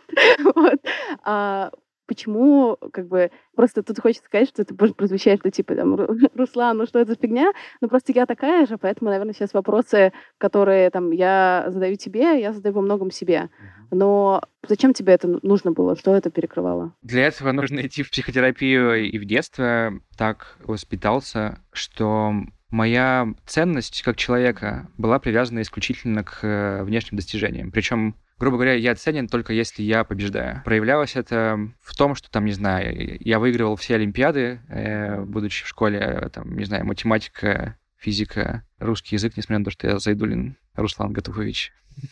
вот. 0.55 0.79
А 1.23 1.71
почему, 2.05 2.77
как 2.91 3.07
бы, 3.07 3.31
просто 3.55 3.83
тут 3.83 3.99
хочется 3.99 4.25
сказать, 4.25 4.49
что 4.49 4.61
это 4.61 4.75
прозвучает, 4.75 5.39
что 5.39 5.51
типа, 5.51 5.75
там, 5.75 5.95
Руслан, 6.35 6.77
ну 6.77 6.85
что 6.85 6.99
это 6.99 7.11
за 7.11 7.17
фигня? 7.17 7.51
Ну 7.81 7.87
просто 7.89 8.13
я 8.13 8.25
такая 8.25 8.65
же, 8.65 8.77
поэтому, 8.77 9.09
наверное, 9.09 9.33
сейчас 9.33 9.53
вопросы, 9.53 10.13
которые 10.37 10.89
там 10.89 11.11
я 11.11 11.65
задаю 11.67 11.95
тебе, 11.95 12.39
я 12.39 12.53
задаю 12.53 12.75
во 12.75 12.81
многом 12.81 13.11
себе. 13.11 13.49
Но 13.91 14.41
зачем 14.67 14.93
тебе 14.93 15.13
это 15.13 15.39
нужно 15.43 15.71
было? 15.71 15.95
Что 15.95 16.15
это 16.15 16.29
перекрывало? 16.31 16.93
Для 17.01 17.27
этого 17.27 17.51
нужно 17.51 17.85
идти 17.85 18.03
в 18.03 18.09
психотерапию 18.09 19.07
и 19.09 19.17
в 19.19 19.25
детство 19.25 19.93
так 20.17 20.57
воспитался, 20.63 21.59
что 21.71 22.33
моя 22.73 23.27
ценность 23.45 24.01
как 24.01 24.17
человека 24.17 24.87
была 24.97 25.19
привязана 25.19 25.61
исключительно 25.61 26.23
к 26.23 26.39
э, 26.41 26.83
внешним 26.83 27.17
достижениям. 27.17 27.71
Причем 27.71 28.15
грубо 28.39 28.57
говоря, 28.57 28.73
я 28.73 28.95
ценен 28.95 29.29
только 29.29 29.53
если 29.53 29.83
я 29.83 30.03
побеждаю. 30.03 30.63
Проявлялось 30.65 31.15
это 31.15 31.69
в 31.79 31.95
том, 31.95 32.15
что 32.15 32.29
там, 32.29 32.45
не 32.45 32.51
знаю, 32.51 33.17
я 33.21 33.39
выигрывал 33.39 33.75
все 33.75 33.95
олимпиады, 33.95 34.59
э, 34.67 35.21
будучи 35.21 35.63
в 35.63 35.67
школе, 35.67 36.29
там, 36.33 36.57
не 36.57 36.65
знаю, 36.65 36.85
математика, 36.85 37.77
физика, 37.95 38.65
русский 38.79 39.15
язык, 39.15 39.37
несмотря 39.37 39.59
на 39.59 39.65
то, 39.65 39.71
что 39.71 39.87
я 39.87 39.99
Зайдулин 39.99 40.57
Руслан 40.73 41.13
Гатухович. 41.13 41.71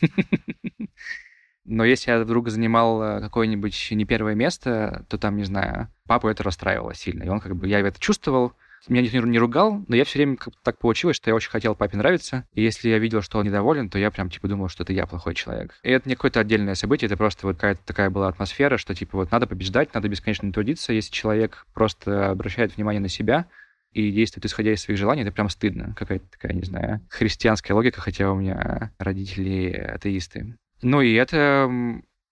Но 1.64 1.84
если 1.84 2.12
я 2.12 2.20
вдруг 2.20 2.48
занимал 2.48 3.02
э, 3.02 3.20
какое-нибудь 3.20 3.88
не 3.90 4.04
первое 4.04 4.34
место, 4.34 5.04
то 5.08 5.18
там, 5.18 5.36
не 5.36 5.44
знаю, 5.44 5.88
папу 6.06 6.28
это 6.28 6.44
расстраивало 6.44 6.94
сильно. 6.94 7.24
И 7.24 7.28
он 7.28 7.40
как 7.40 7.56
бы, 7.56 7.68
я 7.68 7.80
это 7.80 8.00
чувствовал, 8.00 8.54
меня 8.88 9.02
никто 9.02 9.18
не 9.18 9.38
ругал, 9.38 9.84
но 9.86 9.96
я 9.96 10.04
все 10.04 10.18
время 10.18 10.36
как 10.36 10.54
так 10.62 10.78
получилось, 10.78 11.16
что 11.16 11.30
я 11.30 11.34
очень 11.34 11.50
хотел 11.50 11.74
папе 11.74 11.96
нравиться. 11.96 12.46
И 12.54 12.62
если 12.62 12.88
я 12.88 12.98
видел, 12.98 13.22
что 13.22 13.38
он 13.38 13.46
недоволен, 13.46 13.90
то 13.90 13.98
я 13.98 14.10
прям 14.10 14.30
типа 14.30 14.48
думал, 14.48 14.68
что 14.68 14.82
это 14.82 14.92
я 14.92 15.06
плохой 15.06 15.34
человек. 15.34 15.74
И 15.82 15.90
это 15.90 16.08
не 16.08 16.14
какое-то 16.14 16.40
отдельное 16.40 16.74
событие, 16.74 17.06
это 17.06 17.16
просто 17.16 17.46
вот 17.46 17.56
какая-то 17.56 17.80
такая 17.84 18.10
была 18.10 18.28
атмосфера, 18.28 18.76
что 18.78 18.94
типа 18.94 19.18
вот 19.18 19.30
надо 19.30 19.46
побеждать, 19.46 19.94
надо 19.94 20.08
бесконечно 20.08 20.52
трудиться. 20.52 20.92
Если 20.92 21.12
человек 21.12 21.66
просто 21.74 22.30
обращает 22.30 22.76
внимание 22.76 23.00
на 23.00 23.08
себя, 23.08 23.46
и 23.92 24.10
действует 24.10 24.46
исходя 24.46 24.72
из 24.72 24.80
своих 24.80 24.98
желаний, 24.98 25.22
это 25.22 25.32
прям 25.32 25.48
стыдно. 25.48 25.94
Какая-то 25.96 26.24
такая, 26.30 26.54
не 26.54 26.62
знаю, 26.62 27.00
христианская 27.10 27.74
логика, 27.74 28.00
хотя 28.00 28.30
у 28.30 28.36
меня 28.36 28.90
родители 28.98 29.70
атеисты. 29.70 30.56
Ну 30.80 31.00
и 31.00 31.12
это 31.12 31.70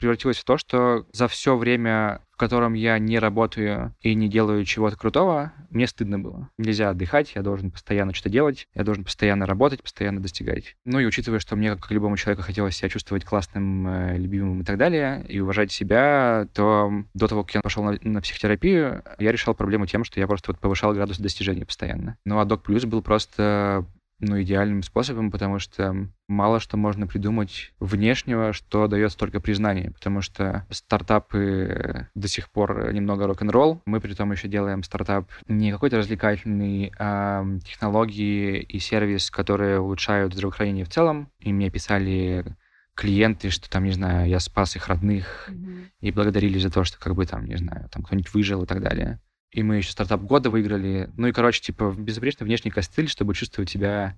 превратилось 0.01 0.39
в 0.39 0.45
то, 0.45 0.59
что 0.59 1.07
за 1.13 1.29
все 1.29 1.57
время, 1.57 2.23
в 2.33 2.37
котором 2.37 2.75
я 2.75 2.99
не 2.99 3.19
работаю 3.19 3.95
и 4.01 4.15
не 4.15 4.29
делаю 4.29 4.65
чего-то 4.65 4.97
крутого, 4.97 5.53
мне 5.69 5.87
стыдно 5.87 6.19
было. 6.19 6.49
Нельзя 6.59 6.91
отдыхать, 6.91 7.33
я 7.35 7.43
должен 7.43 7.71
постоянно 7.71 8.15
что-то 8.15 8.31
делать, 8.31 8.67
я 8.75 8.83
должен 8.83 9.05
постоянно 9.05 9.47
работать, 9.47 9.83
постоянно 9.83 10.21
достигать. 10.21 10.75
Ну 10.85 10.99
и 10.99 11.05
учитывая, 11.05 11.39
что 11.39 11.55
мне, 11.55 11.77
как 11.77 11.91
любому 11.91 12.17
человеку, 12.17 12.43
хотелось 12.43 12.77
себя 12.77 12.89
чувствовать 12.89 13.25
классным, 13.25 13.87
э, 13.87 14.19
любимым 14.19 14.63
и 14.63 14.65
так 14.65 14.79
далее, 14.79 15.25
и 15.29 15.39
уважать 15.39 15.71
себя, 15.71 16.49
то 16.55 16.91
до 17.15 17.29
того, 17.29 17.45
как 17.45 17.55
я 17.55 17.61
пошел 17.61 17.85
на, 17.85 17.99
на 18.03 18.21
психотерапию, 18.23 19.05
я 19.19 19.33
решал 19.33 19.55
проблему 19.55 19.87
тем, 19.87 20.05
что 20.05 20.19
я 20.19 20.27
просто 20.27 20.53
вот 20.53 20.61
повышал 20.61 20.93
градус 20.95 21.19
достижения 21.19 21.67
постоянно. 21.67 22.17
Ну 22.25 22.41
а 22.41 22.45
Док 22.45 22.63
Плюс 22.63 22.85
был 22.85 23.03
просто 23.03 23.87
ну, 24.21 24.41
идеальным 24.41 24.83
способом, 24.83 25.31
потому 25.31 25.59
что 25.59 26.09
мало 26.29 26.61
что 26.61 26.77
можно 26.77 27.07
придумать 27.07 27.73
внешнего, 27.81 28.53
что 28.53 28.87
дает 28.87 29.13
столько 29.13 29.41
признания, 29.41 29.91
потому 29.91 30.21
что 30.21 30.67
стартапы 30.71 32.09
до 32.15 32.29
сих 32.29 32.51
пор 32.51 32.93
немного 32.93 33.27
рок-н-ролл. 33.27 33.83
Мы 33.87 34.01
при 34.01 34.15
том 34.15 34.33
еще 34.33 34.49
делаем 34.49 34.83
стартап 34.83 35.31
не 35.49 35.73
какой-то 35.73 35.99
развлекательный, 35.99 36.93
а 36.99 37.45
технологии 37.65 38.61
и 38.61 38.79
сервис, 38.79 39.31
которые 39.31 39.81
улучшают 39.81 40.35
здравоохранение 40.35 40.85
в 40.85 40.91
целом. 40.91 41.31
И 41.39 41.53
мне 41.53 41.71
писали 41.71 42.57
клиенты, 42.95 43.51
что 43.51 43.71
там, 43.71 43.85
не 43.85 43.93
знаю, 43.93 44.29
я 44.29 44.41
спас 44.41 44.77
их 44.77 44.89
родных, 44.89 45.49
mm-hmm. 45.49 45.85
и 46.01 46.13
благодарили 46.13 46.59
за 46.59 46.71
то, 46.71 46.85
что 46.85 46.99
как 46.99 47.15
бы 47.15 47.25
там, 47.25 47.47
не 47.47 47.57
знаю, 47.57 47.89
там 47.91 48.03
кто-нибудь 48.03 48.35
выжил 48.35 48.63
и 48.63 48.67
так 48.67 48.83
далее. 48.83 49.21
И 49.53 49.63
мы 49.63 49.77
еще 49.77 49.91
стартап 49.93 50.23
года 50.23 50.51
выиграли. 50.51 51.11
Ну 51.17 51.27
и, 51.27 51.33
короче, 51.33 51.61
типа 51.61 51.95
безупречный 51.97 52.45
внешний 52.47 52.71
костыль, 52.71 53.09
чтобы 53.09 53.35
чувствовать 53.35 53.71
себя 53.71 54.17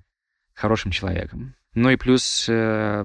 хорошим 0.55 0.91
человеком. 0.91 1.55
Ну 1.75 1.89
и 1.89 1.97
плюс 1.97 2.47
э, 2.49 3.05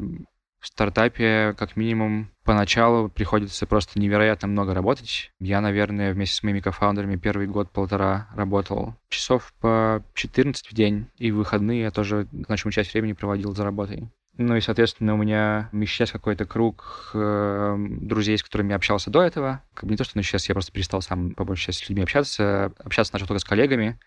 в 0.59 0.67
стартапе, 0.67 1.55
как 1.57 1.75
минимум, 1.77 2.29
поначалу 2.43 3.09
приходится 3.09 3.65
просто 3.65 3.99
невероятно 3.99 4.47
много 4.47 4.73
работать. 4.73 5.31
Я, 5.39 5.61
наверное, 5.61 6.13
вместе 6.13 6.35
с 6.35 6.43
моими 6.43 6.59
кофаундерами 6.59 7.15
первый 7.15 7.47
год-полтора 7.47 8.27
работал 8.35 8.95
часов 9.09 9.53
по 9.61 10.03
14 10.13 10.69
в 10.69 10.73
день, 10.73 11.07
и 11.17 11.31
в 11.31 11.37
выходные 11.37 11.81
я 11.81 11.91
тоже 11.91 12.27
значимую 12.31 12.73
часть 12.73 12.93
времени 12.93 13.13
проводил 13.13 13.55
за 13.55 13.63
работой. 13.63 14.09
Ну 14.37 14.55
и, 14.55 14.61
соответственно, 14.61 15.15
у 15.15 15.17
меня 15.17 15.69
исчез 15.73 16.11
какой-то 16.11 16.45
круг 16.45 17.11
э, 17.15 17.75
друзей, 17.77 18.37
с 18.37 18.43
которыми 18.43 18.69
я 18.69 18.75
общался 18.75 19.09
до 19.09 19.23
этого. 19.23 19.63
Как 19.73 19.85
бы 19.85 19.91
не 19.91 19.97
то, 19.97 20.03
что 20.03 20.13
ну, 20.15 20.21
сейчас 20.21 20.47
я 20.47 20.53
просто 20.53 20.71
перестал 20.71 21.01
сам 21.01 21.31
по 21.31 21.43
большей 21.43 21.65
части 21.67 21.85
с 21.85 21.89
людьми 21.89 22.03
общаться. 22.03 22.71
Общаться 22.77 23.13
начал 23.13 23.25
только 23.25 23.39
с 23.39 23.45
коллегами. 23.45 23.99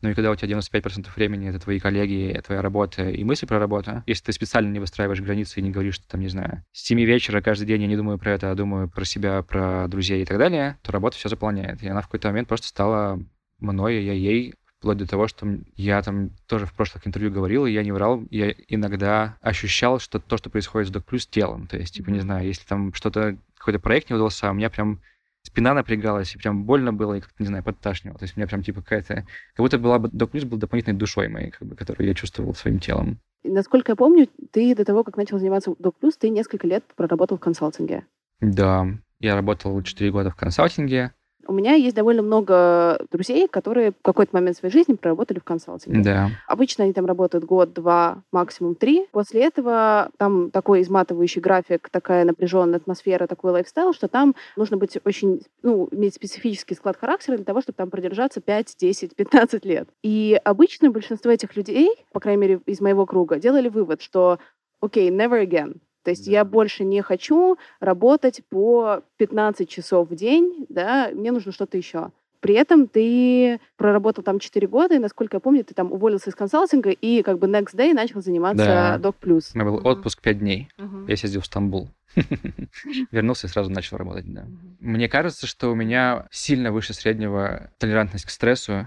Ну 0.00 0.10
и 0.10 0.14
когда 0.14 0.30
у 0.30 0.36
тебя 0.36 0.58
95% 0.58 1.08
времени 1.14 1.48
это 1.48 1.60
твои 1.60 1.78
коллеги, 1.78 2.40
твоя 2.44 2.60
работа 2.60 3.08
и 3.08 3.22
мысли 3.22 3.46
про 3.46 3.60
работу, 3.60 4.02
если 4.06 4.24
ты 4.24 4.32
специально 4.32 4.70
не 4.70 4.80
выстраиваешь 4.80 5.20
границы 5.20 5.60
и 5.60 5.62
не 5.62 5.70
говоришь, 5.70 5.94
что 5.94 6.08
там, 6.08 6.20
не 6.20 6.28
знаю, 6.28 6.64
с 6.72 6.82
7 6.84 7.00
вечера 7.00 7.40
каждый 7.40 7.66
день 7.66 7.82
я 7.82 7.86
не 7.86 7.96
думаю 7.96 8.18
про 8.18 8.32
это, 8.32 8.50
а 8.50 8.54
думаю 8.56 8.88
про 8.88 9.04
себя, 9.04 9.42
про 9.42 9.86
друзей 9.86 10.22
и 10.22 10.24
так 10.24 10.38
далее, 10.38 10.78
то 10.82 10.90
работа 10.90 11.16
все 11.16 11.28
заполняет. 11.28 11.82
И 11.82 11.88
она 11.88 12.00
в 12.00 12.06
какой-то 12.06 12.28
момент 12.28 12.48
просто 12.48 12.66
стала 12.66 13.20
мной, 13.60 14.02
я 14.02 14.12
ей 14.12 14.54
вплоть 14.82 14.98
до 14.98 15.06
того, 15.06 15.28
что 15.28 15.46
я 15.76 16.02
там 16.02 16.30
тоже 16.48 16.66
в 16.66 16.72
прошлых 16.72 17.06
интервью 17.06 17.30
говорил, 17.30 17.66
и 17.66 17.70
я 17.70 17.84
не 17.84 17.92
врал, 17.92 18.24
я 18.30 18.52
иногда 18.66 19.36
ощущал, 19.40 20.00
что 20.00 20.18
то, 20.18 20.36
что 20.36 20.50
происходит 20.50 20.88
с 20.88 20.90
Док 20.90 21.04
Плюс 21.04 21.24
телом, 21.24 21.68
то 21.68 21.76
есть, 21.76 21.94
типа, 21.94 22.10
не 22.10 22.18
знаю, 22.18 22.48
если 22.48 22.66
там 22.66 22.92
что-то, 22.92 23.36
какой-то 23.56 23.78
проект 23.78 24.10
не 24.10 24.16
удался, 24.16 24.50
у 24.50 24.54
меня 24.54 24.70
прям 24.70 25.00
спина 25.42 25.72
напрягалась, 25.72 26.34
и 26.34 26.38
прям 26.38 26.64
больно 26.64 26.92
было, 26.92 27.14
и 27.14 27.20
как-то, 27.20 27.36
не 27.38 27.46
знаю, 27.46 27.62
подташнивало. 27.62 28.18
То 28.18 28.24
есть 28.24 28.36
у 28.36 28.40
меня 28.40 28.48
прям, 28.48 28.64
типа, 28.64 28.82
какая-то... 28.82 29.14
Как 29.14 29.58
будто 29.58 29.78
была 29.78 30.00
бы 30.00 30.08
Док 30.08 30.32
Плюс 30.32 30.42
был 30.42 30.58
дополнительной 30.58 30.98
душой 30.98 31.28
моей, 31.28 31.52
как 31.52 31.68
бы, 31.68 31.76
которую 31.76 32.08
я 32.08 32.14
чувствовал 32.14 32.52
своим 32.54 32.80
телом. 32.80 33.20
Насколько 33.44 33.92
я 33.92 33.96
помню, 33.96 34.28
ты 34.50 34.74
до 34.74 34.84
того, 34.84 35.04
как 35.04 35.16
начал 35.16 35.38
заниматься 35.38 35.74
Док 35.78 35.96
Плюс, 36.00 36.16
ты 36.16 36.28
несколько 36.28 36.66
лет 36.66 36.82
проработал 36.96 37.36
в 37.36 37.40
консалтинге. 37.40 38.04
Да, 38.40 38.88
я 39.20 39.36
работал 39.36 39.80
4 39.80 40.10
года 40.10 40.30
в 40.30 40.36
консалтинге, 40.36 41.12
у 41.46 41.52
меня 41.52 41.74
есть 41.74 41.96
довольно 41.96 42.22
много 42.22 43.04
друзей, 43.10 43.48
которые 43.48 43.92
в 43.92 44.02
какой-то 44.02 44.34
момент 44.34 44.56
своей 44.56 44.72
жизни 44.72 44.94
проработали 44.94 45.38
в 45.38 45.44
консалтинге. 45.44 46.02
Да. 46.02 46.30
Обычно 46.46 46.84
они 46.84 46.92
там 46.92 47.06
работают 47.06 47.44
год, 47.44 47.72
два, 47.72 48.22
максимум 48.32 48.74
три. 48.74 49.06
После 49.12 49.44
этого 49.44 50.10
там 50.18 50.50
такой 50.50 50.82
изматывающий 50.82 51.40
график, 51.40 51.88
такая 51.90 52.24
напряженная 52.24 52.78
атмосфера, 52.78 53.26
такой 53.26 53.52
лайфстайл, 53.52 53.92
что 53.92 54.08
там 54.08 54.34
нужно 54.56 54.76
быть 54.76 54.98
очень, 55.04 55.42
ну, 55.62 55.88
иметь 55.90 56.14
специфический 56.14 56.74
склад 56.74 56.96
характера 56.96 57.36
для 57.36 57.44
того, 57.44 57.60
чтобы 57.60 57.76
там 57.76 57.90
продержаться 57.90 58.40
5, 58.40 58.76
10, 58.78 59.16
15 59.16 59.64
лет. 59.64 59.88
И 60.02 60.40
обычно 60.44 60.90
большинство 60.90 61.30
этих 61.30 61.56
людей, 61.56 61.90
по 62.12 62.20
крайней 62.20 62.40
мере, 62.40 62.60
из 62.66 62.80
моего 62.80 63.06
круга, 63.06 63.36
делали 63.36 63.68
вывод, 63.68 64.02
что 64.02 64.38
окей, 64.80 65.10
okay, 65.10 65.16
never 65.16 65.44
again. 65.44 65.76
То 66.02 66.10
есть 66.10 66.26
да. 66.26 66.32
я 66.32 66.44
больше 66.44 66.84
не 66.84 67.02
хочу 67.02 67.56
работать 67.80 68.42
по 68.48 69.02
15 69.16 69.68
часов 69.68 70.10
в 70.10 70.14
день, 70.14 70.66
да, 70.68 71.10
мне 71.12 71.32
нужно 71.32 71.52
что-то 71.52 71.76
еще. 71.76 72.10
При 72.42 72.54
этом 72.54 72.88
ты 72.88 73.60
проработал 73.76 74.24
там 74.24 74.40
4 74.40 74.66
года, 74.66 74.96
и, 74.96 74.98
насколько 74.98 75.36
я 75.36 75.40
помню, 75.40 75.64
ты 75.64 75.74
там 75.74 75.92
уволился 75.92 76.28
из 76.28 76.34
консалтинга 76.34 76.90
и 76.90 77.22
как 77.22 77.38
бы 77.38 77.46
next 77.46 77.76
day 77.76 77.94
начал 77.94 78.20
заниматься 78.20 78.66
да. 78.66 78.98
Doc 78.98 79.14
Plus. 79.22 79.52
У 79.54 79.58
меня 79.58 79.70
был 79.70 79.86
отпуск 79.86 80.20
5 80.20 80.38
дней. 80.40 80.68
Uh-huh. 80.76 81.08
Я 81.08 81.16
съездил 81.16 81.40
в 81.40 81.46
Стамбул. 81.46 81.88
Вернулся 83.12 83.46
и 83.46 83.50
сразу 83.50 83.70
начал 83.70 83.96
работать, 83.96 84.26
да. 84.26 84.44
Мне 84.80 85.08
кажется, 85.08 85.46
что 85.46 85.70
у 85.70 85.76
меня 85.76 86.26
сильно 86.32 86.72
выше 86.72 86.94
среднего 86.94 87.70
толерантность 87.78 88.24
к 88.24 88.30
стрессу 88.30 88.86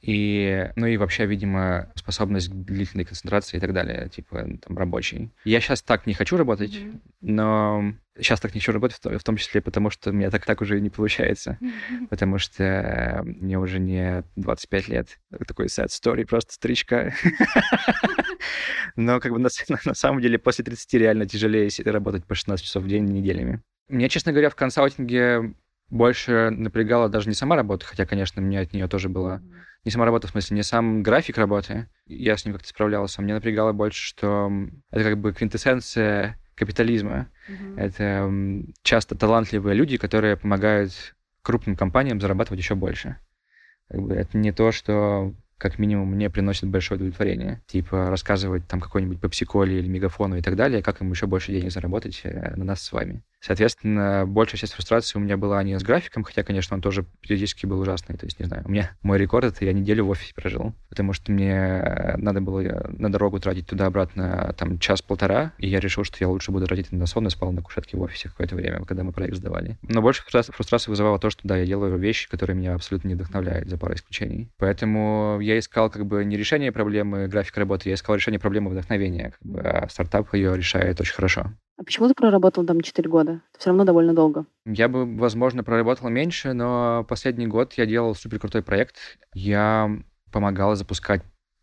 и, 0.00 0.70
ну 0.76 0.86
и 0.86 0.96
вообще, 0.96 1.26
видимо, 1.26 1.90
способность 1.96 2.50
к 2.50 2.52
длительной 2.52 3.04
концентрации 3.04 3.56
и 3.56 3.60
так 3.60 3.72
далее, 3.72 4.08
типа 4.10 4.46
там 4.64 4.78
рабочий. 4.78 5.32
Я 5.44 5.60
сейчас 5.60 5.82
так 5.82 6.06
не 6.06 6.14
хочу 6.14 6.36
работать, 6.36 6.78
но 7.20 7.92
сейчас 8.16 8.40
так 8.40 8.54
не 8.54 8.60
хочу 8.60 8.72
работать, 8.72 8.98
в 9.02 9.24
том 9.24 9.36
числе 9.36 9.60
потому, 9.60 9.90
что 9.90 10.10
у 10.10 10.12
меня 10.12 10.30
так 10.30 10.44
так 10.44 10.60
уже 10.60 10.80
не 10.80 10.90
получается, 10.90 11.58
потому 12.10 12.38
что 12.38 13.22
мне 13.24 13.58
уже 13.58 13.78
не 13.78 14.24
25 14.36 14.88
лет. 14.88 15.18
Такой 15.46 15.66
sad 15.66 15.88
story, 15.88 16.26
просто 16.26 16.52
стричка. 16.54 17.14
Но 18.96 19.20
как 19.20 19.32
бы 19.32 19.38
на, 19.38 19.48
на 19.84 19.94
самом 19.94 20.20
деле 20.20 20.38
после 20.38 20.64
30 20.64 20.94
реально 20.94 21.26
тяжелее 21.26 21.70
работать 21.84 22.24
по 22.24 22.34
16 22.34 22.64
часов 22.64 22.84
в 22.84 22.88
день 22.88 23.04
неделями. 23.04 23.62
Мне, 23.88 24.08
честно 24.08 24.32
говоря, 24.32 24.50
в 24.50 24.56
консалтинге 24.56 25.54
больше 25.90 26.50
напрягала 26.50 27.08
даже 27.08 27.28
не 27.28 27.34
сама 27.34 27.56
работа, 27.56 27.84
хотя, 27.84 28.06
конечно, 28.06 28.40
мне 28.40 28.60
от 28.60 28.72
нее 28.72 28.88
тоже 28.88 29.08
было... 29.08 29.42
Не 29.84 29.90
сама 29.90 30.04
работа, 30.04 30.28
в 30.28 30.30
смысле, 30.30 30.56
не 30.56 30.62
сам 30.62 31.02
график 31.02 31.36
работы, 31.36 31.88
я 32.06 32.36
с 32.36 32.44
ним 32.44 32.54
как-то 32.54 32.68
справлялся. 32.68 33.20
Мне 33.20 33.34
напрягало 33.34 33.72
больше, 33.72 34.00
что 34.00 34.50
это 34.90 35.02
как 35.02 35.18
бы 35.18 35.32
квинтэссенция 35.32 36.38
капитализма. 36.54 37.28
Mm-hmm. 37.48 37.80
Это 37.80 38.72
часто 38.82 39.16
талантливые 39.16 39.74
люди, 39.74 39.96
которые 39.96 40.36
помогают 40.36 40.92
крупным 41.42 41.76
компаниям 41.76 42.20
зарабатывать 42.20 42.60
еще 42.60 42.74
больше. 42.74 43.16
Как 43.88 44.00
бы 44.00 44.14
это 44.14 44.38
не 44.38 44.52
то, 44.52 44.72
что 44.72 45.34
как 45.58 45.78
минимум 45.78 46.10
мне 46.10 46.28
приносит 46.28 46.68
большое 46.68 46.96
удовлетворение. 46.96 47.60
Типа 47.66 48.10
рассказывать 48.10 48.66
там 48.66 48.80
какой-нибудь 48.80 49.20
попсиколе 49.20 49.78
или 49.78 49.86
мегафону 49.86 50.36
и 50.36 50.42
так 50.42 50.56
далее, 50.56 50.82
как 50.82 51.00
им 51.00 51.10
еще 51.10 51.26
больше 51.26 51.52
денег 51.52 51.70
заработать 51.70 52.20
э, 52.24 52.54
на 52.56 52.64
нас 52.64 52.82
с 52.82 52.90
вами. 52.90 53.22
Соответственно, 53.42 54.24
большая 54.24 54.60
часть 54.60 54.74
фрустрации 54.74 55.18
у 55.18 55.20
меня 55.20 55.36
была 55.36 55.60
не 55.64 55.76
с 55.76 55.82
графиком, 55.82 56.22
хотя, 56.22 56.44
конечно, 56.44 56.76
он 56.76 56.80
тоже 56.80 57.04
периодически 57.20 57.66
был 57.66 57.80
ужасный. 57.80 58.16
То 58.16 58.24
есть, 58.24 58.38
не 58.38 58.46
знаю, 58.46 58.62
у 58.66 58.70
меня 58.70 58.92
мой 59.02 59.18
рекорд— 59.18 59.44
это 59.46 59.64
я 59.64 59.72
неделю 59.72 60.04
в 60.04 60.10
офисе 60.10 60.32
прожил, 60.32 60.74
потому 60.88 61.12
что 61.12 61.32
мне 61.32 61.52
э, 61.52 62.16
надо 62.18 62.40
было 62.40 62.60
э, 62.60 62.88
на 62.90 63.10
дорогу 63.10 63.40
тратить 63.40 63.66
туда-обратно 63.66 64.54
там 64.56 64.78
час-полтора, 64.78 65.52
и 65.58 65.68
я 65.68 65.80
решил, 65.80 66.04
что 66.04 66.18
я 66.20 66.28
лучше 66.28 66.52
буду 66.52 66.66
тратить 66.66 66.92
на 66.92 67.06
сон 67.06 67.26
и 67.26 67.30
спал 67.30 67.50
на 67.50 67.62
кушетке 67.62 67.96
в 67.96 68.02
офисе 68.02 68.28
какое-то 68.28 68.54
время, 68.54 68.84
когда 68.84 69.02
мы 69.02 69.12
проект 69.12 69.34
сдавали. 69.34 69.76
Но 69.82 70.02
больше 70.02 70.22
фрустрации 70.22 70.90
вызывало 70.90 71.18
то, 71.18 71.28
что, 71.28 71.40
да, 71.42 71.56
я 71.56 71.66
делаю 71.66 71.98
вещи, 71.98 72.30
которые 72.30 72.56
меня 72.56 72.74
абсолютно 72.74 73.08
не 73.08 73.14
вдохновляют, 73.14 73.68
за 73.68 73.76
парой 73.76 73.96
исключений. 73.96 74.50
Поэтому 74.56 75.38
я 75.40 75.58
искал 75.58 75.90
как 75.90 76.06
бы 76.06 76.24
не 76.24 76.36
решение 76.36 76.70
проблемы 76.70 77.26
графика 77.26 77.58
работы, 77.58 77.88
я 77.88 77.96
искал 77.96 78.14
решение 78.14 78.38
проблемы 78.38 78.70
вдохновения. 78.70 79.32
Как 79.36 79.50
бы, 79.50 79.60
а 79.60 79.88
стартап 79.88 80.32
ее 80.32 80.56
решает 80.56 81.00
очень 81.00 81.14
хорошо. 81.14 81.52
А 81.82 81.84
почему 81.84 82.06
ты 82.06 82.14
проработал 82.14 82.64
там 82.64 82.80
4 82.80 83.10
года? 83.10 83.32
Это 83.50 83.58
все 83.58 83.70
равно 83.70 83.82
довольно 83.82 84.14
долго. 84.14 84.46
Я 84.64 84.88
бы, 84.88 85.04
возможно, 85.16 85.64
проработал 85.64 86.08
меньше, 86.10 86.52
но 86.52 87.04
последний 87.08 87.48
год 87.48 87.72
я 87.72 87.86
делал 87.86 88.14
супер 88.14 88.38
крутой 88.38 88.62
проект. 88.62 89.18
Я 89.34 89.90
помогал 90.30 90.76
запускать 90.76 91.22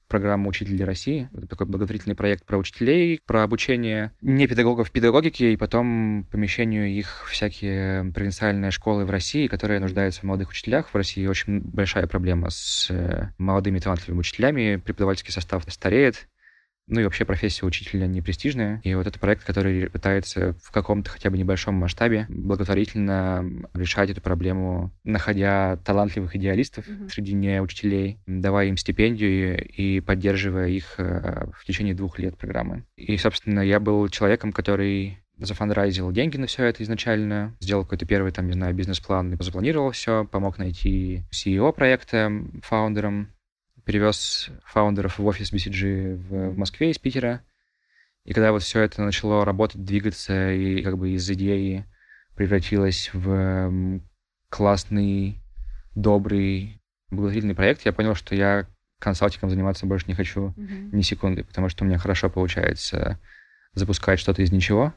программу 0.10 0.50
«Учителей 0.50 0.84
России». 0.84 1.30
Это 1.34 1.48
такой 1.48 1.68
благотворительный 1.68 2.18
проект 2.18 2.44
про 2.46 2.58
учителей, 2.58 3.22
про 3.26 3.44
обучение 3.44 4.12
не 4.20 4.46
педагогов 4.46 4.92
педагогике 4.92 5.54
и 5.54 5.58
потом 5.58 6.28
помещению 6.30 6.90
их 6.90 7.26
всякие 7.30 8.12
провинциальные 8.12 8.72
школы 8.72 9.06
в 9.06 9.12
России, 9.12 9.48
которые 9.48 9.80
нуждаются 9.80 10.20
в 10.20 10.24
молодых 10.24 10.50
учителях. 10.50 10.90
В 10.90 10.96
России 10.96 11.26
очень 11.28 11.62
большая 11.62 12.08
проблема 12.08 12.50
с 12.50 12.88
э, 12.90 13.30
молодыми 13.38 13.80
талантливыми 13.80 14.20
учителями. 14.20 14.82
Преподавательский 14.84 15.32
состав 15.32 15.64
стареет. 15.70 16.28
Ну 16.90 17.02
и 17.02 17.04
вообще 17.04 17.24
профессия 17.24 17.66
учителя 17.66 18.08
не 18.08 18.22
престижная. 18.22 18.82
И 18.84 18.94
вот 18.96 19.08
это 19.08 19.20
проект, 19.20 19.44
который 19.44 19.90
пытается 19.90 20.54
в 20.62 20.72
каком-то 20.72 21.12
хотя 21.12 21.30
бы 21.30 21.38
небольшом 21.38 21.76
масштабе 21.76 22.26
благотворительно 22.30 23.46
решать 23.74 24.10
эту 24.10 24.22
проблему, 24.22 24.92
находя 25.04 25.78
талантливых 25.86 26.36
идеалистов 26.36 26.88
mm-hmm. 26.88 27.10
среди 27.10 27.34
не 27.34 27.62
учителей, 27.62 28.18
давая 28.26 28.68
им 28.68 28.78
стипендию 28.78 29.64
и 29.66 30.00
поддерживая 30.00 30.70
их 30.70 30.96
э, 30.98 31.48
в 31.56 31.66
течение 31.66 31.94
двух 31.94 32.18
лет 32.18 32.38
программы. 32.38 32.84
И, 32.96 33.16
собственно, 33.18 33.60
я 33.60 33.80
был 33.80 34.10
человеком, 34.10 34.52
который 34.52 35.20
зафандрайзил 35.40 36.12
деньги 36.12 36.38
на 36.38 36.48
все 36.48 36.66
это 36.66 36.84
изначально, 36.84 37.56
сделал 37.60 37.84
какой-то 37.84 38.06
первый, 38.06 38.32
там, 38.32 38.48
не 38.48 38.54
знаю, 38.54 38.74
бизнес-план, 38.74 39.38
запланировал 39.40 39.92
все, 39.92 40.26
помог 40.26 40.58
найти 40.58 41.24
CEO 41.32 41.72
проекта 41.74 42.32
фаундером, 42.62 43.30
перевез 43.90 44.52
фаундеров 44.66 45.18
в 45.18 45.26
офис 45.26 45.52
BCG 45.52 46.14
в, 46.14 46.50
в 46.52 46.58
Москве 46.60 46.92
из 46.92 47.00
Питера. 47.00 47.42
И 48.24 48.34
когда 48.34 48.52
вот 48.52 48.62
все 48.62 48.82
это 48.82 49.02
начало 49.02 49.44
работать, 49.44 49.84
двигаться, 49.84 50.52
и 50.52 50.84
как 50.84 50.96
бы 50.96 51.10
из 51.10 51.28
идеи 51.32 51.88
превратилось 52.36 53.10
в 53.14 54.00
классный, 54.50 55.42
добрый, 55.96 56.80
благотворительный 57.10 57.56
проект, 57.56 57.84
я 57.84 57.92
понял, 57.92 58.14
что 58.14 58.36
я 58.36 58.68
консалтингом 59.00 59.50
заниматься 59.50 59.88
больше 59.88 60.06
не 60.08 60.14
хочу 60.14 60.54
Мгм. 60.56 60.96
ни 60.96 61.02
секунды, 61.02 61.44
потому 61.44 61.68
что 61.70 61.84
у 61.84 61.88
меня 61.88 61.98
хорошо 61.98 62.30
получается 62.30 63.20
запускать 63.74 64.20
что-то 64.20 64.44
из 64.44 64.52
ничего. 64.52 64.94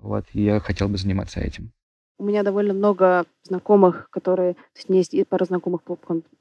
Вот, 0.00 0.26
и 0.32 0.42
я 0.42 0.58
хотел 0.58 0.88
бы 0.88 0.98
заниматься 0.98 1.38
этим. 1.38 1.70
У 2.22 2.24
меня 2.24 2.44
довольно 2.44 2.72
много 2.72 3.24
знакомых, 3.42 4.08
которые... 4.10 4.54
То 4.54 4.60
есть 4.76 4.88
у 4.88 4.92
меня 4.92 5.00
есть 5.00 5.12
и 5.12 5.24
пара 5.24 5.44
знакомых, 5.44 5.80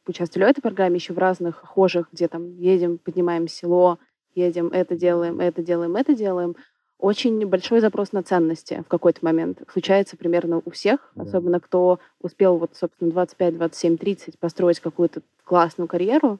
участвовали 0.05 0.45
в 0.45 0.51
этой 0.51 0.61
программе, 0.61 0.97
еще 0.97 1.11
в 1.13 1.17
разных 1.17 1.55
хожих, 1.55 2.09
где 2.11 2.27
там 2.27 2.55
едем, 2.59 2.99
поднимаем 2.99 3.47
село, 3.47 3.97
едем, 4.35 4.67
это 4.67 4.95
делаем, 4.95 5.39
это 5.39 5.63
делаем, 5.63 5.95
это 5.95 6.13
делаем. 6.13 6.55
Очень 6.99 7.47
большой 7.47 7.79
запрос 7.79 8.11
на 8.11 8.21
ценности 8.21 8.83
в 8.85 8.89
какой-то 8.89 9.25
момент. 9.25 9.63
Случается 9.73 10.17
примерно 10.17 10.61
у 10.63 10.69
всех, 10.69 11.11
Да. 11.15 11.23
особенно 11.23 11.59
кто 11.59 11.97
успел 12.21 12.59
вот, 12.59 12.75
собственно, 12.75 13.09
25, 13.09 13.57
27, 13.57 13.97
30 13.97 14.37
построить 14.37 14.79
какую-то 14.79 15.23
классную 15.43 15.87
карьеру. 15.87 16.37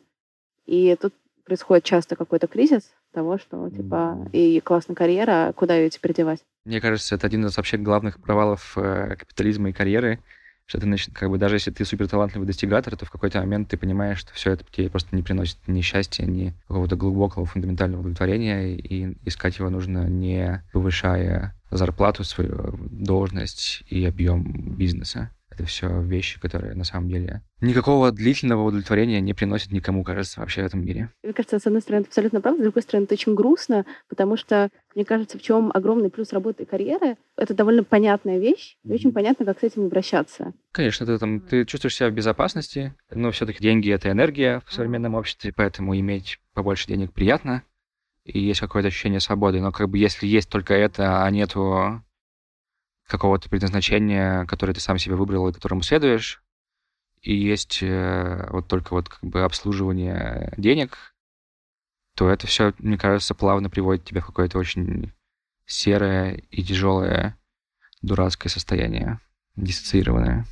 И 0.68 0.96
тут 1.02 1.16
происходит 1.44 1.84
часто 1.84 2.16
какой-то 2.16 2.48
кризис 2.48 2.92
того, 3.14 3.38
что 3.38 3.70
типа 3.70 4.30
и 4.32 4.60
классная 4.60 4.96
карьера, 4.96 5.54
куда 5.56 5.76
ее 5.76 5.90
теперь 5.90 6.14
девать? 6.14 6.40
Мне 6.66 6.80
кажется, 6.80 7.16
это 7.16 7.28
один 7.28 7.46
из 7.46 7.58
вообще 7.58 7.78
главных 7.78 8.22
провалов 8.22 8.78
э, 8.78 9.16
капитализма 9.18 9.70
и 9.70 9.74
карьеры, 9.74 10.20
что 10.66 10.80
ты 10.80 10.96
как 11.14 11.30
бы 11.30 11.38
даже 11.38 11.56
если 11.56 11.72
ты 11.72 11.84
супер 11.84 12.08
талантливый 12.08 12.48
достигатор, 12.48 12.96
то 12.96 13.06
в 13.06 13.12
какой-то 13.12 13.40
момент 13.40 13.68
ты 13.68 13.78
понимаешь, 13.78 14.20
что 14.20 14.34
все 14.34 14.52
это 14.52 14.64
тебе 14.72 14.90
просто 14.90 15.16
не 15.16 15.22
приносит 15.22 15.58
ни 15.68 15.82
счастья, 15.82 16.24
ни 16.26 16.54
какого-то 16.68 16.96
глубокого 16.96 17.46
фундаментального 17.46 18.02
удовлетворения, 18.02 18.76
и 18.76 19.18
искать 19.26 19.60
его 19.60 19.70
нужно 19.70 20.08
не 20.08 20.64
повышая 20.72 21.56
зарплату, 21.72 22.24
свою 22.24 22.78
должность 22.90 23.84
и 23.90 24.06
объем 24.06 24.76
бизнеса. 24.78 25.32
Это 25.62 25.70
все 25.70 26.02
вещи, 26.02 26.40
которые 26.40 26.74
на 26.74 26.84
самом 26.84 27.08
деле 27.08 27.44
никакого 27.60 28.12
длительного 28.12 28.64
удовлетворения 28.64 29.22
не 29.22 29.36
приносят 29.36 29.72
никому, 29.72 30.04
кажется, 30.04 30.40
вообще 30.40 30.64
в 30.64 30.66
этом 30.66 30.84
мире. 30.84 31.12
Мне 31.22 31.34
кажется, 31.34 31.60
с 31.60 31.68
одной 31.68 31.84
стороны, 31.84 32.02
это 32.02 32.10
абсолютно 32.10 32.42
правда, 32.42 32.62
с 32.62 32.64
другой 32.64 32.82
стороны, 32.82 33.04
это 33.04 33.14
очень 33.14 33.36
грустно, 33.36 33.86
потому 34.10 34.38
что, 34.38 34.70
мне 34.96 35.06
кажется, 35.06 35.38
в 35.38 35.42
чем 35.44 35.72
огромный 35.72 36.10
плюс 36.10 36.34
работы 36.34 36.64
и 36.64 36.66
карьеры, 36.66 37.18
это 37.38 37.54
довольно 37.54 37.84
понятная 37.84 38.40
вещь, 38.40 38.76
и 38.84 38.92
очень 38.92 39.12
понятно, 39.12 39.46
как 39.46 39.60
с 39.60 39.64
этим 39.64 39.86
обращаться. 39.86 40.54
Конечно, 40.72 41.06
ты, 41.06 41.20
там, 41.20 41.42
ты 41.42 41.64
чувствуешь 41.66 41.96
себя 41.96 42.10
в 42.10 42.14
безопасности, 42.14 42.96
но 43.12 43.30
все-таки 43.30 43.62
деньги— 43.62 43.92
это 43.92 44.10
энергия 44.10 44.64
в 44.66 44.74
современном 44.74 45.14
обществе, 45.14 45.54
поэтому 45.56 45.96
иметь 45.96 46.40
побольше 46.56 46.88
денег 46.88 47.14
приятно, 47.14 47.62
и 48.26 48.40
есть 48.40 48.62
какое-то 48.62 48.88
ощущение 48.88 49.20
свободы. 49.20 49.62
Но 49.62 49.72
как 49.72 49.90
бы 49.90 50.00
если 50.00 50.26
есть 50.26 50.50
только 50.50 50.74
это, 50.74 51.24
а 51.24 51.30
нету 51.30 52.04
какого-то 53.12 53.50
предназначения, 53.50 54.46
которое 54.46 54.74
ты 54.74 54.80
сам 54.80 54.98
себе 54.98 55.16
выбрал 55.16 55.50
и 55.50 55.54
которому 55.54 55.84
следуешь, 55.84 56.42
и 57.22 57.36
есть 57.36 57.84
э, 57.84 58.48
вот 58.50 58.68
только 58.68 58.94
вот 58.94 59.10
как 59.10 59.22
бы 59.22 59.44
обслуживание 59.44 60.54
денег, 60.58 61.14
то 62.16 62.30
это 62.30 62.48
все, 62.48 62.74
мне 62.80 62.98
кажется, 62.98 63.36
плавно 63.36 63.70
приводит 63.70 64.06
тебя 64.06 64.22
в 64.22 64.26
какое-то 64.26 64.58
очень 64.58 65.14
серое 65.66 66.44
и 66.50 66.64
тяжелое 66.64 67.38
дурацкое 68.02 68.50
состояние, 68.50 69.20
диссоциированное. 69.56 70.46